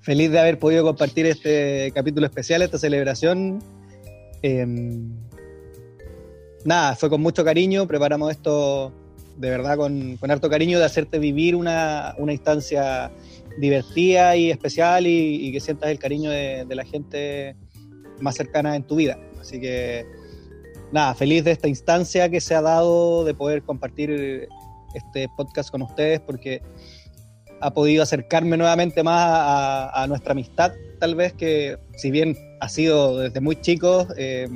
feliz 0.00 0.30
de 0.30 0.38
haber 0.38 0.58
podido 0.58 0.84
compartir 0.84 1.26
este 1.26 1.92
capítulo 1.94 2.26
especial, 2.26 2.62
esta 2.62 2.78
celebración. 2.78 3.62
Eh, 4.42 4.66
nada, 6.64 6.96
fue 6.96 7.10
con 7.10 7.20
mucho 7.20 7.44
cariño, 7.44 7.86
preparamos 7.86 8.30
esto 8.30 8.92
de 9.36 9.50
verdad 9.50 9.76
con, 9.76 10.16
con 10.18 10.30
harto 10.30 10.50
cariño 10.50 10.78
de 10.78 10.84
hacerte 10.84 11.18
vivir 11.18 11.56
una, 11.56 12.14
una 12.18 12.32
instancia 12.32 13.10
divertida 13.58 14.36
y 14.36 14.50
especial 14.50 15.06
y, 15.06 15.52
que 15.52 15.60
sientas 15.60 15.90
el 15.90 15.98
cariño 15.98 16.30
de, 16.30 16.66
la 16.68 16.84
gente 16.84 17.56
más 18.20 18.36
cercana 18.36 18.76
en 18.76 18.84
tu 18.84 18.96
vida. 18.96 19.18
Así 19.40 19.60
que 19.60 20.06
nada, 20.92 21.14
feliz 21.14 21.44
de 21.44 21.50
esta 21.50 21.68
instancia 21.68 22.28
que 22.28 22.40
se 22.40 22.54
ha 22.54 22.62
dado 22.62 23.24
de 23.24 23.34
poder 23.34 23.62
compartir 23.62 24.48
este 24.94 25.28
podcast 25.36 25.70
con 25.70 25.82
ustedes 25.82 26.20
porque 26.20 26.62
ha 27.60 27.72
podido 27.72 28.02
acercarme 28.02 28.56
nuevamente 28.56 29.02
más 29.02 29.22
a, 29.94 30.06
nuestra 30.08 30.32
amistad, 30.32 30.72
tal 30.98 31.14
vez 31.14 31.32
que 31.32 31.78
si 31.96 32.10
bien 32.10 32.36
ha 32.60 32.68
sido 32.68 33.18
desde 33.18 33.40
muy 33.40 33.60
chicos, 33.60 34.08
eh, 34.16 34.48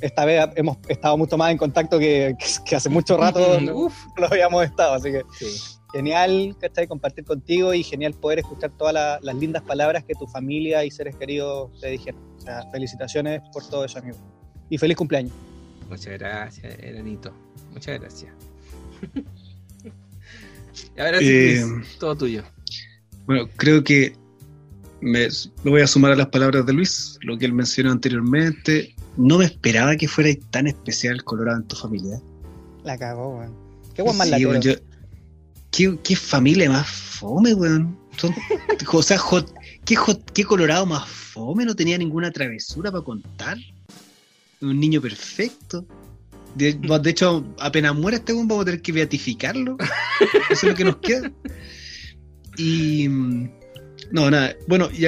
esta 0.00 0.24
vez 0.24 0.48
hemos 0.56 0.76
estado 0.88 1.16
mucho 1.16 1.36
más 1.36 1.50
en 1.50 1.58
contacto 1.58 1.98
que, 1.98 2.34
que- 2.38 2.46
que 2.64 2.76
hace 2.76 2.88
mucho 2.88 3.16
rato 3.16 3.60
no, 3.60 3.74
Uf. 3.86 3.94
lo 4.16 4.26
habíamos 4.26 4.64
estado, 4.64 4.94
así 4.94 5.10
que 5.10 5.22
Sí. 5.38 5.46
genial, 5.92 6.56
¿cachai? 6.60 6.86
Compartir 6.86 7.24
contigo 7.24 7.72
y 7.74 7.82
genial 7.82 8.14
poder 8.14 8.40
escuchar 8.40 8.70
todas 8.76 8.94
la- 8.94 9.18
las 9.22 9.34
lindas 9.36 9.62
palabras 9.62 10.04
que 10.04 10.14
tu 10.14 10.26
familia 10.26 10.84
y 10.84 10.90
seres 10.90 11.16
queridos 11.16 11.70
te 11.80 11.88
dijeron. 11.88 12.20
O 12.38 12.40
sea, 12.40 12.62
felicitaciones 12.70 13.40
por 13.52 13.66
todo 13.68 13.84
eso, 13.84 13.98
amigo. 13.98 14.16
Y 14.70 14.78
feliz 14.78 14.96
cumpleaños. 14.96 15.32
Muchas 15.88 16.18
gracias, 16.18 16.78
Eranito. 16.80 17.32
Muchas 17.72 17.98
gracias. 17.98 18.32
y 20.96 21.00
ahora 21.00 21.18
sí, 21.18 21.26
Eh, 21.28 21.64
todo 21.98 22.16
tuyo. 22.16 22.42
Bueno, 23.26 23.48
creo 23.56 23.82
que 23.84 24.14
me, 25.00 25.28
me 25.62 25.70
voy 25.70 25.80
a 25.82 25.86
sumar 25.86 26.12
a 26.12 26.16
las 26.16 26.28
palabras 26.28 26.66
de 26.66 26.72
Luis, 26.72 27.18
lo 27.22 27.36
que 27.38 27.46
él 27.46 27.52
mencionó 27.52 27.90
anteriormente. 27.92 28.94
No 29.18 29.36
me 29.38 29.44
esperaba 29.44 29.96
que 29.96 30.06
fuera 30.08 30.30
tan 30.50 30.66
especial 30.68 31.22
Colorado 31.24 31.58
en 31.58 31.66
tu 31.66 31.76
familia. 31.76 32.20
La 32.84 32.96
cagó, 32.96 33.36
weón. 33.38 33.52
Qué 33.94 34.02
buen 34.02 34.16
más 34.16 34.28
Sí, 34.28 34.40
yo- 34.40 34.74
¿qué, 35.72 35.98
qué 36.04 36.16
familia 36.16 36.70
más 36.70 36.88
fome, 36.88 37.52
weón. 37.52 37.98
Son- 38.16 38.32
o 38.92 39.02
sea, 39.02 39.18
hot- 39.18 39.52
¿qué, 39.84 39.96
hot- 39.96 40.30
qué 40.32 40.44
Colorado 40.44 40.86
más 40.86 41.08
fome, 41.08 41.64
no 41.64 41.74
tenía 41.74 41.98
ninguna 41.98 42.30
travesura 42.30 42.90
para 42.92 43.02
contar. 43.04 43.58
Un 44.60 44.78
niño 44.80 45.00
perfecto. 45.00 45.84
De, 46.54 46.72
de 46.74 47.10
hecho, 47.10 47.44
apenas 47.58 47.94
muera 47.94 48.16
este 48.18 48.32
weón, 48.32 48.46
vamos 48.48 48.62
a 48.62 48.66
tener 48.66 48.82
que 48.82 48.92
beatificarlo. 48.92 49.76
Eso 50.50 50.66
es 50.66 50.70
lo 50.72 50.74
que 50.74 50.84
nos 50.84 50.96
queda. 50.98 51.30
Y. 52.56 53.08
mm, 53.08 53.50
No, 54.12 54.30
nada. 54.30 54.54
Bueno, 54.68 54.88
y 54.92 55.04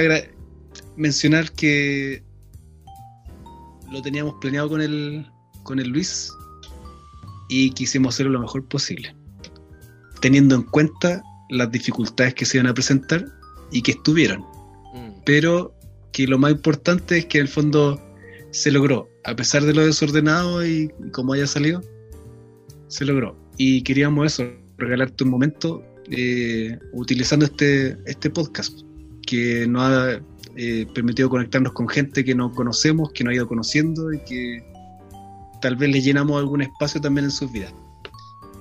mencionar 0.97 1.51
que 1.53 2.23
lo 3.91 4.01
teníamos 4.01 4.35
planeado 4.41 4.69
con 4.69 4.81
el, 4.81 5.25
con 5.63 5.79
el 5.79 5.89
Luis 5.89 6.31
y 7.49 7.71
quisimos 7.71 8.15
hacerlo 8.15 8.31
lo 8.31 8.39
mejor 8.39 8.65
posible. 8.65 9.13
Teniendo 10.21 10.55
en 10.55 10.63
cuenta 10.63 11.21
las 11.49 11.71
dificultades 11.71 12.33
que 12.33 12.45
se 12.45 12.57
iban 12.57 12.67
a 12.67 12.73
presentar 12.73 13.25
y 13.71 13.81
que 13.81 13.91
estuvieron. 13.91 14.41
Mm. 14.93 15.21
Pero 15.25 15.73
que 16.13 16.27
lo 16.27 16.37
más 16.37 16.51
importante 16.51 17.17
es 17.17 17.25
que 17.25 17.39
en 17.39 17.43
el 17.43 17.47
fondo 17.49 18.01
se 18.51 18.71
logró. 18.71 19.09
A 19.25 19.35
pesar 19.35 19.63
de 19.63 19.73
lo 19.73 19.85
desordenado 19.85 20.65
y 20.65 20.89
como 21.11 21.33
haya 21.33 21.47
salido, 21.47 21.81
se 22.87 23.05
logró. 23.05 23.35
Y 23.57 23.81
queríamos 23.83 24.33
eso, 24.33 24.49
regalarte 24.77 25.23
un 25.23 25.29
momento 25.29 25.83
eh, 26.09 26.79
utilizando 26.93 27.45
este, 27.45 27.97
este 28.05 28.29
podcast 28.29 28.79
que 29.25 29.67
nos 29.67 29.83
ha 29.83 30.21
eh, 30.55 30.87
permitido 30.93 31.29
conectarnos 31.29 31.73
con 31.73 31.87
gente 31.87 32.23
que 32.23 32.35
no 32.35 32.51
conocemos, 32.51 33.11
que 33.11 33.23
nos 33.23 33.31
ha 33.31 33.35
ido 33.35 33.47
conociendo 33.47 34.13
y 34.13 34.19
que 34.19 34.63
tal 35.61 35.75
vez 35.75 35.89
le 35.91 36.01
llenamos 36.01 36.39
algún 36.39 36.61
espacio 36.61 36.99
también 37.01 37.25
en 37.25 37.31
sus 37.31 37.51
vidas. 37.51 37.73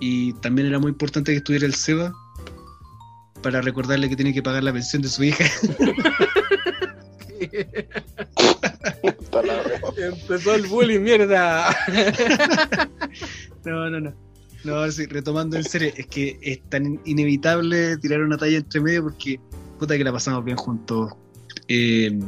Y 0.01 0.33
también 0.35 0.69
era 0.69 0.79
muy 0.79 0.91
importante 0.91 1.33
que 1.33 1.39
estuviera 1.39 1.67
el 1.67 1.75
Seba 1.75 2.12
para 3.43 3.61
recordarle 3.61 4.09
que 4.09 4.17
tiene 4.17 4.33
que 4.33 4.43
pagar 4.43 4.62
la 4.62 4.73
pensión 4.73 5.03
de 5.03 5.09
su 5.09 5.25
hija. 5.25 5.45
Empezó 9.97 10.55
el 10.55 10.67
bullying, 10.67 11.01
mierda. 11.01 11.77
No, 13.65 13.91
no, 13.91 14.01
no. 14.01 14.15
No, 14.65 14.91
sí, 14.91 15.07
retomando 15.07 15.57
en 15.57 15.65
serio, 15.65 15.93
es 15.97 16.07
que 16.07 16.39
es 16.43 16.62
tan 16.69 17.01
inevitable 17.05 17.97
tirar 17.99 18.21
una 18.21 18.37
talla 18.37 18.59
entre 18.59 18.81
medio 18.81 19.05
porque 19.05 19.41
puta 19.79 19.97
que 19.97 20.05
la 20.05 20.12
pasamos 20.12 20.45
bien 20.45 20.57
juntos. 20.57 21.12
Eh, 21.72 22.18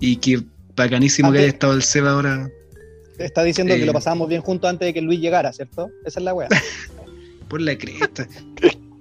y 0.00 0.16
que 0.16 0.40
bacanísimo 0.76 1.32
que 1.32 1.38
Antes- 1.38 1.42
haya 1.48 1.52
estado 1.52 1.72
el 1.74 1.82
Seba 1.82 2.12
ahora 2.12 2.48
Está 3.18 3.42
diciendo 3.42 3.74
Eh. 3.74 3.80
que 3.80 3.86
lo 3.86 3.92
pasábamos 3.92 4.28
bien 4.28 4.40
juntos 4.42 4.70
antes 4.70 4.86
de 4.86 4.94
que 4.94 5.00
Luis 5.00 5.18
llegara, 5.20 5.52
¿cierto? 5.52 5.90
Esa 6.04 6.20
es 6.20 6.24
la 6.24 6.32
wea. 6.34 6.48
por 7.48 7.60
la 7.60 7.76
cresta. 7.76 8.28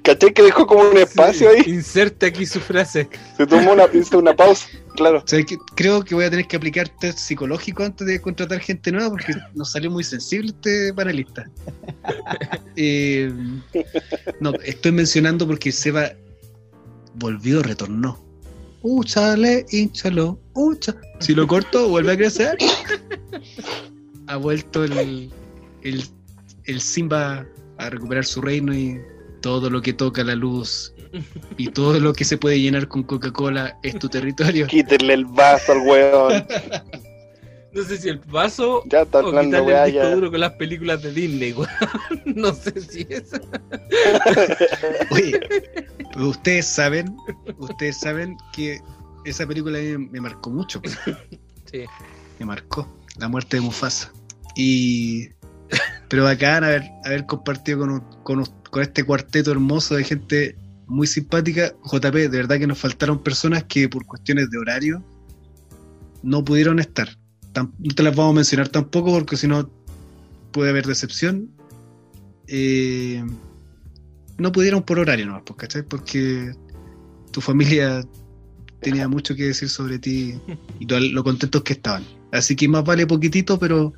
¿Cachai 0.04 0.34
que 0.34 0.42
dejó 0.42 0.66
como 0.66 0.90
un 0.90 0.98
espacio 0.98 1.50
ahí? 1.50 1.62
Inserte 1.68 2.26
aquí 2.28 2.46
su 2.46 2.60
frase. 2.60 3.08
Se 3.36 3.46
tomó 3.46 3.74
una, 3.74 3.84
hizo 3.94 4.18
una 4.18 4.34
pausa, 4.34 4.66
claro. 4.96 5.18
O 5.18 5.28
sea, 5.28 5.44
que 5.44 5.58
creo 5.76 6.02
que 6.02 6.16
voy 6.16 6.24
a 6.26 6.30
tener 6.30 6.48
que 6.48 6.56
aplicar 6.56 6.88
test 7.00 7.20
psicológico 7.20 7.84
antes 7.84 8.08
de 8.08 8.20
contratar 8.22 8.60
gente 8.62 8.92
nueva 8.92 9.10
porque 9.10 9.34
nos 9.54 9.72
salió 9.74 9.92
muy 9.92 10.04
sensible 10.04 10.48
este 10.56 10.94
panelista. 10.94 11.46
Eh, 12.80 13.32
no, 14.40 14.54
estoy 14.64 14.92
mencionando 14.92 15.46
porque 15.48 15.72
Seba 15.72 16.12
volvió, 17.16 17.62
retornó. 17.64 18.24
Úchale, 18.82 19.66
hinchalo, 19.72 20.40
ucha. 20.54 20.96
Si 21.20 21.34
lo 21.34 21.48
corto, 21.48 21.90
vuelve 21.90 22.14
a 22.14 22.18
crecer. 22.18 22.58
Ha 24.28 24.36
vuelto 24.38 24.84
el, 24.84 25.32
el, 25.84 26.04
el 26.66 26.82
Simba 26.82 27.46
a 27.78 27.90
recuperar 27.90 28.26
su 28.26 28.42
reino 28.42 28.74
y 28.74 29.00
todo 29.42 29.70
lo 29.70 29.82
que 29.82 29.94
toca 29.94 30.24
la 30.24 30.36
luz 30.36 30.94
y 31.58 31.70
todo 31.70 32.00
lo 32.00 32.14
que 32.14 32.26
se 32.26 32.38
puede 32.38 32.60
llenar 32.60 32.88
con 32.88 33.04
Coca-Cola 33.04 33.78
es 33.84 33.98
tu 33.98 34.10
territorio. 34.10 34.68
Quítenle 34.68 35.14
el 35.14 35.26
vaso 35.26 35.72
al 35.72 35.80
weón. 35.80 36.46
No 37.78 37.84
sé 37.84 37.98
si 37.98 38.10
el 38.10 38.18
vaso 38.20 38.82
Ya 38.88 39.02
está 39.04 39.20
o 39.20 39.28
hablando 39.28 39.58
quitarle 39.58 39.68
weá 39.68 39.86
el 39.86 39.92
disco 39.92 40.08
ya. 40.10 40.16
duro 40.16 40.32
con 40.32 40.40
las 40.40 40.54
películas 40.54 41.02
de 41.04 41.12
Disney, 41.14 41.54
weón. 41.54 41.70
No 42.36 42.54
sé 42.54 42.82
si 42.82 43.06
es. 43.10 43.32
Oye, 45.12 45.40
pero 46.14 46.28
ustedes 46.30 46.66
saben, 46.66 47.16
ustedes 47.58 48.00
saben 48.00 48.36
que 48.54 48.80
esa 49.26 49.46
película 49.46 49.78
a 49.78 49.82
mí 49.82 49.98
me 50.12 50.22
marcó 50.22 50.50
mucho, 50.50 50.82
pues, 50.82 50.98
Sí. 51.72 51.84
me 52.40 52.46
marcó 52.46 52.88
la 53.18 53.28
muerte 53.28 53.58
de 53.58 53.62
Mufasa. 53.62 54.12
Y 54.56 55.30
pero 56.08 56.24
bacán 56.24 56.64
haber, 56.64 56.84
haber 57.06 57.26
compartido 57.26 57.80
con, 57.80 58.00
con, 58.24 58.44
con 58.72 58.82
este 58.82 59.04
cuarteto 59.04 59.52
hermoso 59.52 59.96
de 59.96 60.04
gente 60.04 60.56
muy 60.88 61.06
simpática. 61.06 61.74
JP, 61.84 62.14
de 62.16 62.28
verdad 62.30 62.58
que 62.58 62.68
nos 62.68 62.80
faltaron 62.80 63.22
personas 63.22 63.66
que 63.66 63.88
por 63.90 64.06
cuestiones 64.06 64.50
de 64.50 64.58
horario 64.58 65.04
no 66.24 66.44
pudieron 66.44 66.80
estar. 66.80 67.10
Tam- 67.58 67.74
no 67.80 67.96
te 67.96 68.04
las 68.04 68.16
vamos 68.16 68.34
a 68.34 68.36
mencionar 68.36 68.68
tampoco 68.70 69.12
porque 69.12 69.36
si 69.36 69.48
no 69.48 69.68
puede 70.52 70.70
haber 70.70 70.86
decepción. 70.86 71.50
Eh, 72.48 73.24
no 74.38 74.52
pudieron 74.52 74.84
por 74.84 75.00
horario 75.00 75.26
nomás, 75.26 75.42
pues, 75.44 75.58
¿cachai? 75.58 75.82
Porque 75.82 76.52
tu 77.32 77.42
familia 77.42 78.06
tenía 78.80 79.08
mucho 79.08 79.36
que 79.36 79.46
decir 79.46 79.70
sobre 79.70 79.98
ti 79.98 80.40
y 80.80 80.86
lo, 80.86 81.00
lo 81.00 81.24
contentos 81.24 81.64
que 81.64 81.74
estaban. 81.74 82.04
Así 82.32 82.56
que 82.56 82.68
más 82.68 82.84
vale 82.84 83.08
poquitito, 83.08 83.58
pero, 83.58 83.92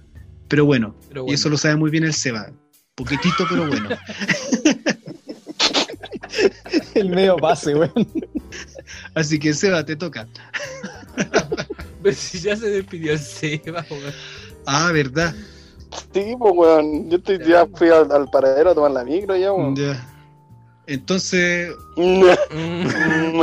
pero 0.48 0.64
bueno. 0.65 0.95
Pero 1.10 1.26
Y 1.27 1.34
eso 1.34 1.49
lo 1.49 1.57
sabe 1.57 1.76
muy 1.76 1.91
bien 1.91 2.06
el 2.06 2.14
Seba. 2.14 2.49
Poquitito, 2.95 3.45
pero 3.49 3.68
bueno. 3.68 3.90
El 6.94 7.10
medio 7.10 7.36
pase, 7.38 7.76
weón. 7.76 7.91
Así 9.15 9.38
que 9.40 9.53
Seba, 9.53 9.84
te 9.84 9.95
toca. 9.98 10.27
Pero 12.02 12.16
si 12.16 12.40
ya 12.40 12.56
se 12.56 12.70
despidió 12.70 13.14
el 13.14 13.20
Seba, 13.20 13.86
weón. 13.90 14.14
Ah, 14.66 14.92
¿verdad? 14.94 15.34
Sí, 16.14 16.36
pues 16.38 16.54
weón. 16.56 17.10
Yo 17.10 17.18
estoy, 17.18 17.40
ya 17.46 17.68
fui 17.76 17.90
al, 17.90 18.12
al 18.12 18.30
paradero 18.30 18.72
a 18.72 18.76
tomar 18.76 18.92
la 18.92 19.04
micro 19.04 19.36
ya, 19.36 19.52
weón. 19.54 19.76
Ya. 19.76 20.08
Entonces, 20.88 21.72
Mm. 21.98 22.24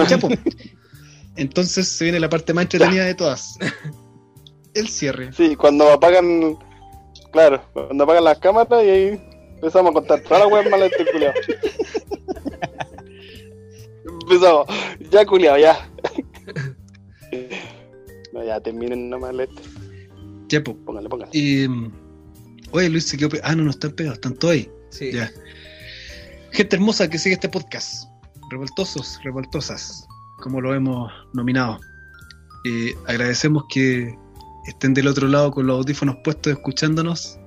ya, 0.09 0.19
po. 0.19 0.29
entonces 1.37 1.87
se 1.87 2.05
viene 2.05 2.19
la 2.21 2.29
parte 2.29 2.53
más 2.55 2.63
entretenida 2.65 3.05
de 3.05 3.15
todas. 3.15 3.59
El 4.75 4.89
cierre. 4.89 5.33
Sí, 5.33 5.57
cuando 5.57 5.91
apagan. 5.93 6.59
Claro, 7.33 7.63
cuando 7.73 8.05
apagan 8.05 8.25
las 8.25 8.39
cámaras 8.39 8.83
y 8.85 8.89
ahí 8.89 9.21
empezamos 9.57 9.91
a 9.91 9.95
contar 9.95 10.21
todas 10.21 10.45
las 10.45 10.53
weas 10.53 10.71
malas 10.71 10.91
de 10.91 10.97
este 10.97 11.13
culiao. 11.13 11.33
Empezamos, 14.23 14.67
ya 15.11 15.27
culiao, 15.27 15.59
ya. 15.59 15.89
No, 18.37 18.45
ya 18.45 18.61
terminen 18.61 19.09
nomás 19.09 19.31
el 19.31 19.41
este. 19.41 19.63
Ya, 20.49 20.63
po. 20.63 20.77
Póngale, 20.85 21.09
póngale. 21.09 21.31
Y, 21.33 21.67
oye, 22.71 22.91
Luis 22.91 23.07
se 23.07 23.17
quedó. 23.17 23.31
Ah, 23.43 23.55
no, 23.55 23.65
no 23.65 23.71
están 23.71 23.93
pegados, 23.93 24.19
están 24.19 24.35
todos 24.35 24.53
ahí. 24.53 24.71
Sí. 24.91 25.11
Ya. 25.11 25.31
Gente 26.53 26.77
hermosa 26.77 27.09
que 27.09 27.19
sigue 27.19 27.35
este 27.35 27.49
podcast. 27.49 28.05
Revoltosos, 28.51 29.19
revoltosas, 29.25 30.07
como 30.43 30.61
lo 30.61 30.75
hemos 30.75 31.11
nominado. 31.33 31.81
Eh, 32.67 32.95
agradecemos 33.07 33.65
que 33.71 34.15
estén 34.67 34.93
del 34.93 35.09
otro 35.09 35.29
lado 35.29 35.51
con 35.51 35.67
los 35.67 35.79
audífonos 35.79 36.17
puestos 36.23 36.53
escuchándonos. 36.53 37.39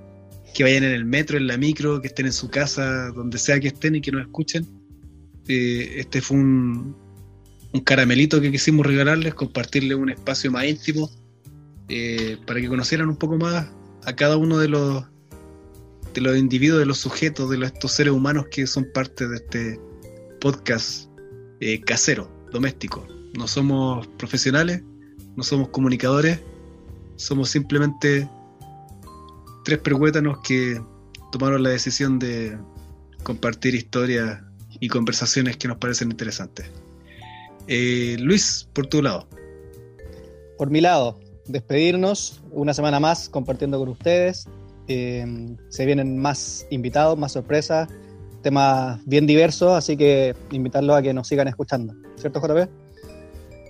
Que 0.55 0.63
vayan 0.63 0.83
en 0.83 0.93
el 0.93 1.05
metro, 1.05 1.37
en 1.37 1.45
la 1.45 1.57
micro, 1.57 2.01
que 2.01 2.07
estén 2.07 2.25
en 2.25 2.33
su 2.33 2.49
casa, 2.49 3.09
donde 3.11 3.37
sea 3.37 3.59
que 3.59 3.67
estén 3.67 3.93
y 3.93 4.01
que 4.01 4.11
nos 4.11 4.23
escuchen. 4.23 4.67
Eh, 5.47 5.99
este 5.99 6.19
fue 6.19 6.37
un, 6.37 6.95
un 7.73 7.81
caramelito 7.81 8.41
que 8.41 8.51
quisimos 8.51 8.85
regalarles, 8.85 9.33
compartirles 9.33 9.97
un 9.97 10.09
espacio 10.09 10.51
más 10.51 10.65
íntimo 10.65 11.09
eh, 11.87 12.37
para 12.45 12.61
que 12.61 12.67
conocieran 12.67 13.09
un 13.09 13.17
poco 13.17 13.37
más 13.37 13.67
a 14.05 14.15
cada 14.15 14.37
uno 14.37 14.57
de 14.57 14.69
los 14.69 15.05
de 16.13 16.21
los 16.21 16.37
individuos, 16.37 16.79
de 16.79 16.85
los 16.85 16.97
sujetos, 16.97 17.49
de 17.49 17.63
estos 17.63 17.91
seres 17.91 18.13
humanos 18.13 18.47
que 18.49 18.65
son 18.65 18.87
parte 18.93 19.27
de 19.27 19.35
este 19.35 19.79
podcast 20.41 21.09
eh, 21.59 21.79
casero, 21.81 22.31
doméstico. 22.51 23.05
No 23.37 23.47
somos 23.47 24.07
profesionales, 24.17 24.81
no 25.35 25.43
somos 25.43 25.69
comunicadores, 25.69 26.39
somos 27.15 27.49
simplemente 27.49 28.27
tres 29.63 29.77
percuétanos 29.79 30.39
que 30.39 30.81
tomaron 31.31 31.61
la 31.61 31.69
decisión 31.69 32.17
de 32.17 32.57
compartir 33.23 33.75
historias 33.75 34.41
y 34.79 34.87
conversaciones 34.87 35.57
que 35.57 35.67
nos 35.67 35.77
parecen 35.77 36.09
interesantes. 36.09 36.71
Eh, 37.68 38.18
Luis, 38.19 38.68
por 38.73 38.88
tu 38.88 39.02
lado. 39.02 39.27
Por 40.57 40.69
mi 40.69 40.81
lado, 40.81 41.19
despedirnos 41.45 42.41
una 42.52 42.73
semana 42.73 42.99
más 42.99 43.30
compartiendo 43.30 43.80
con 43.80 43.90
ustedes. 43.90 44.48
Eh, 44.88 45.26
se 45.69 45.86
vienen 45.86 46.18
más 46.18 46.65
invitados, 46.72 47.18
más 47.18 47.34
sorpresas, 47.34 47.88
temas 48.41 48.99
bien 49.06 49.27
diversos, 49.27 49.73
así 49.73 49.95
que 49.95 50.36
invitarlos 50.52 50.98
a 50.98 51.02
que 51.02 51.14
nos 51.14 51.27
sigan 51.27 51.48
escuchando. 51.48 51.94
¿Cierto, 52.15 52.41
JP? 52.41 52.69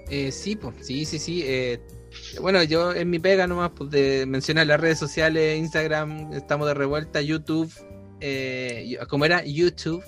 Eh, 0.10 0.32
sí, 0.32 0.56
pues, 0.56 0.76
sí, 0.82 1.06
sí, 1.06 1.20
sí. 1.20 1.44
eh, 1.46 1.80
bueno, 2.42 2.64
yo 2.64 2.94
en 2.94 3.10
mi 3.10 3.20
pega 3.20 3.48
nomás, 3.48 3.72
pues, 3.76 3.92
de 3.92 4.26
mencionar 4.26 4.68
las 4.68 4.80
redes 4.80 4.98
sociales, 4.98 5.60
Instagram, 5.60 6.34
estamos 6.34 6.68
de 6.68 6.74
revuelta, 6.74 7.22
YouTube, 7.22 7.72
eh, 8.20 8.98
como 9.08 9.26
era 9.26 9.44
YouTube. 9.46 10.04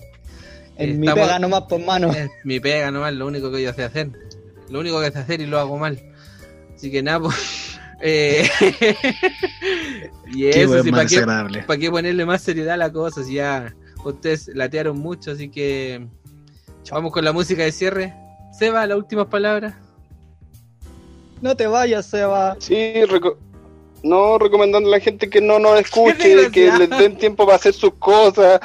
En 0.84 1.00
mi 1.00 1.08
pega 1.08 1.40
nomás 1.40 1.64
por 1.64 1.80
mano. 1.84 2.12
Es 2.12 2.30
mi 2.44 2.60
pega 2.60 2.92
nomás, 2.92 3.14
lo 3.14 3.28
único 3.28 3.52
que 3.52 3.62
yo 3.62 3.74
sé 3.74 3.84
hacer. 3.84 4.10
Lo 4.70 4.80
único 4.80 5.02
que 5.02 5.12
sé 5.12 5.20
hacer 5.20 5.42
y 5.42 5.46
lo 5.46 5.60
hago 5.60 5.78
mal. 5.78 6.02
Así 6.76 6.92
que 6.92 7.04
nada, 7.04 7.20
pues. 7.22 7.80
eh, 8.02 8.48
y 10.34 10.48
eso, 10.48 10.84
sí, 10.84 10.92
¿para 10.92 11.06
qué, 11.06 11.22
pa' 11.68 11.78
qué 11.78 11.92
ponerle 11.92 12.26
más 12.26 12.42
seriedad 12.42 12.76
a 12.76 12.78
la 12.78 12.92
cosa? 12.92 13.24
Si 13.24 13.36
ya 13.36 13.74
ustedes 14.04 14.50
latearon 14.54 14.98
mucho, 14.98 15.32
así 15.32 15.50
que. 15.50 16.06
Vamos 16.90 17.12
con 17.12 17.24
la 17.24 17.32
música 17.32 17.64
de 17.64 17.72
cierre. 17.72 18.14
Seba, 18.58 18.86
las 18.88 18.98
últimas 18.98 19.28
palabras. 19.28 19.76
No 21.42 21.56
te 21.56 21.68
vayas, 21.68 22.06
Seba. 22.06 22.56
Sí, 22.60 22.76
reco- 23.08 23.38
no 24.04 24.38
recomendando 24.38 24.90
a 24.90 24.94
la 24.94 25.00
gente 25.00 25.30
que 25.30 25.42
no 25.42 25.60
nos 25.60 25.80
escuche, 25.80 26.50
que 26.52 26.72
les 26.72 26.90
den 26.90 27.18
tiempo 27.18 27.46
para 27.46 27.58
hacer 27.58 27.74
sus 27.74 27.94
cosas, 27.96 28.60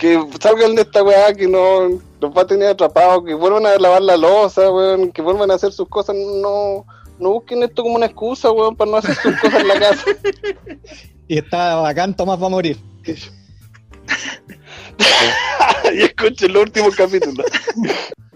que 0.00 0.18
salgan 0.40 0.74
de 0.74 0.82
esta 0.82 1.02
weá, 1.02 1.34
que 1.34 1.46
no 1.46 2.00
los 2.20 2.36
va 2.36 2.42
a 2.42 2.46
tener 2.46 2.68
atrapados, 2.68 3.22
que 3.26 3.34
vuelvan 3.34 3.66
a 3.66 3.76
lavar 3.76 4.00
la 4.00 4.16
losa, 4.16 4.72
weón, 4.72 5.12
que 5.12 5.20
vuelvan 5.20 5.50
a 5.50 5.54
hacer 5.54 5.72
sus 5.72 5.88
cosas, 5.88 6.16
no, 6.16 6.86
no 7.18 7.32
busquen 7.32 7.62
esto 7.62 7.82
como 7.82 7.96
una 7.96 8.06
excusa, 8.06 8.50
weón, 8.50 8.74
para 8.74 8.90
no 8.90 8.96
hacer 8.96 9.14
sus 9.14 9.36
cosas 9.36 9.60
en 9.60 9.68
la 9.68 9.78
casa. 9.78 10.04
Y 11.28 11.36
está 11.36 11.74
bacán, 11.76 12.16
Tomás 12.16 12.42
va 12.42 12.46
a 12.46 12.48
morir. 12.48 12.78
y 15.94 16.02
escuchen 16.02 16.54
los 16.54 16.62
últimos 16.62 16.96
capítulos. 16.96 17.44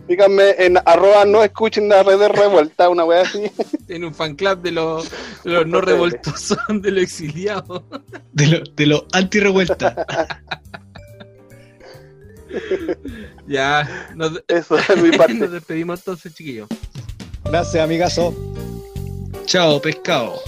Díganme 0.07 0.51
en 0.59 0.77
arroba 0.85 1.25
no 1.25 1.43
escuchen 1.43 1.89
la 1.89 2.03
red 2.03 2.19
de 2.19 2.29
revuelta, 2.29 2.91
una 2.91 3.07
weá 3.07 3.23
así. 3.23 3.51
Tiene 3.87 4.07
un 4.07 4.15
fan 4.15 4.35
club 4.37 4.61
de 4.61 4.71
los, 4.71 5.11
de 5.43 5.51
los 5.51 5.67
no 5.67 5.81
revoltosos, 5.81 6.59
de 6.69 6.91
los 6.91 7.03
exiliados. 7.03 7.85
De 8.33 8.49
lo, 8.49 8.59
de 8.77 8.87
lo 8.87 9.07
anti-revuelta. 9.13 10.07
Ya, 13.47 14.09
nos, 14.15 14.43
Eso 14.49 14.77
es 14.79 15.03
mi 15.03 15.11
parte. 15.17 15.35
nos 15.35 15.53
despedimos 15.53 16.01
entonces, 16.01 16.35
chiquillos. 16.35 16.69
Gracias, 17.45 17.83
amigazo. 17.83 18.35
Chao, 19.47 19.81
pescado. 19.81 20.41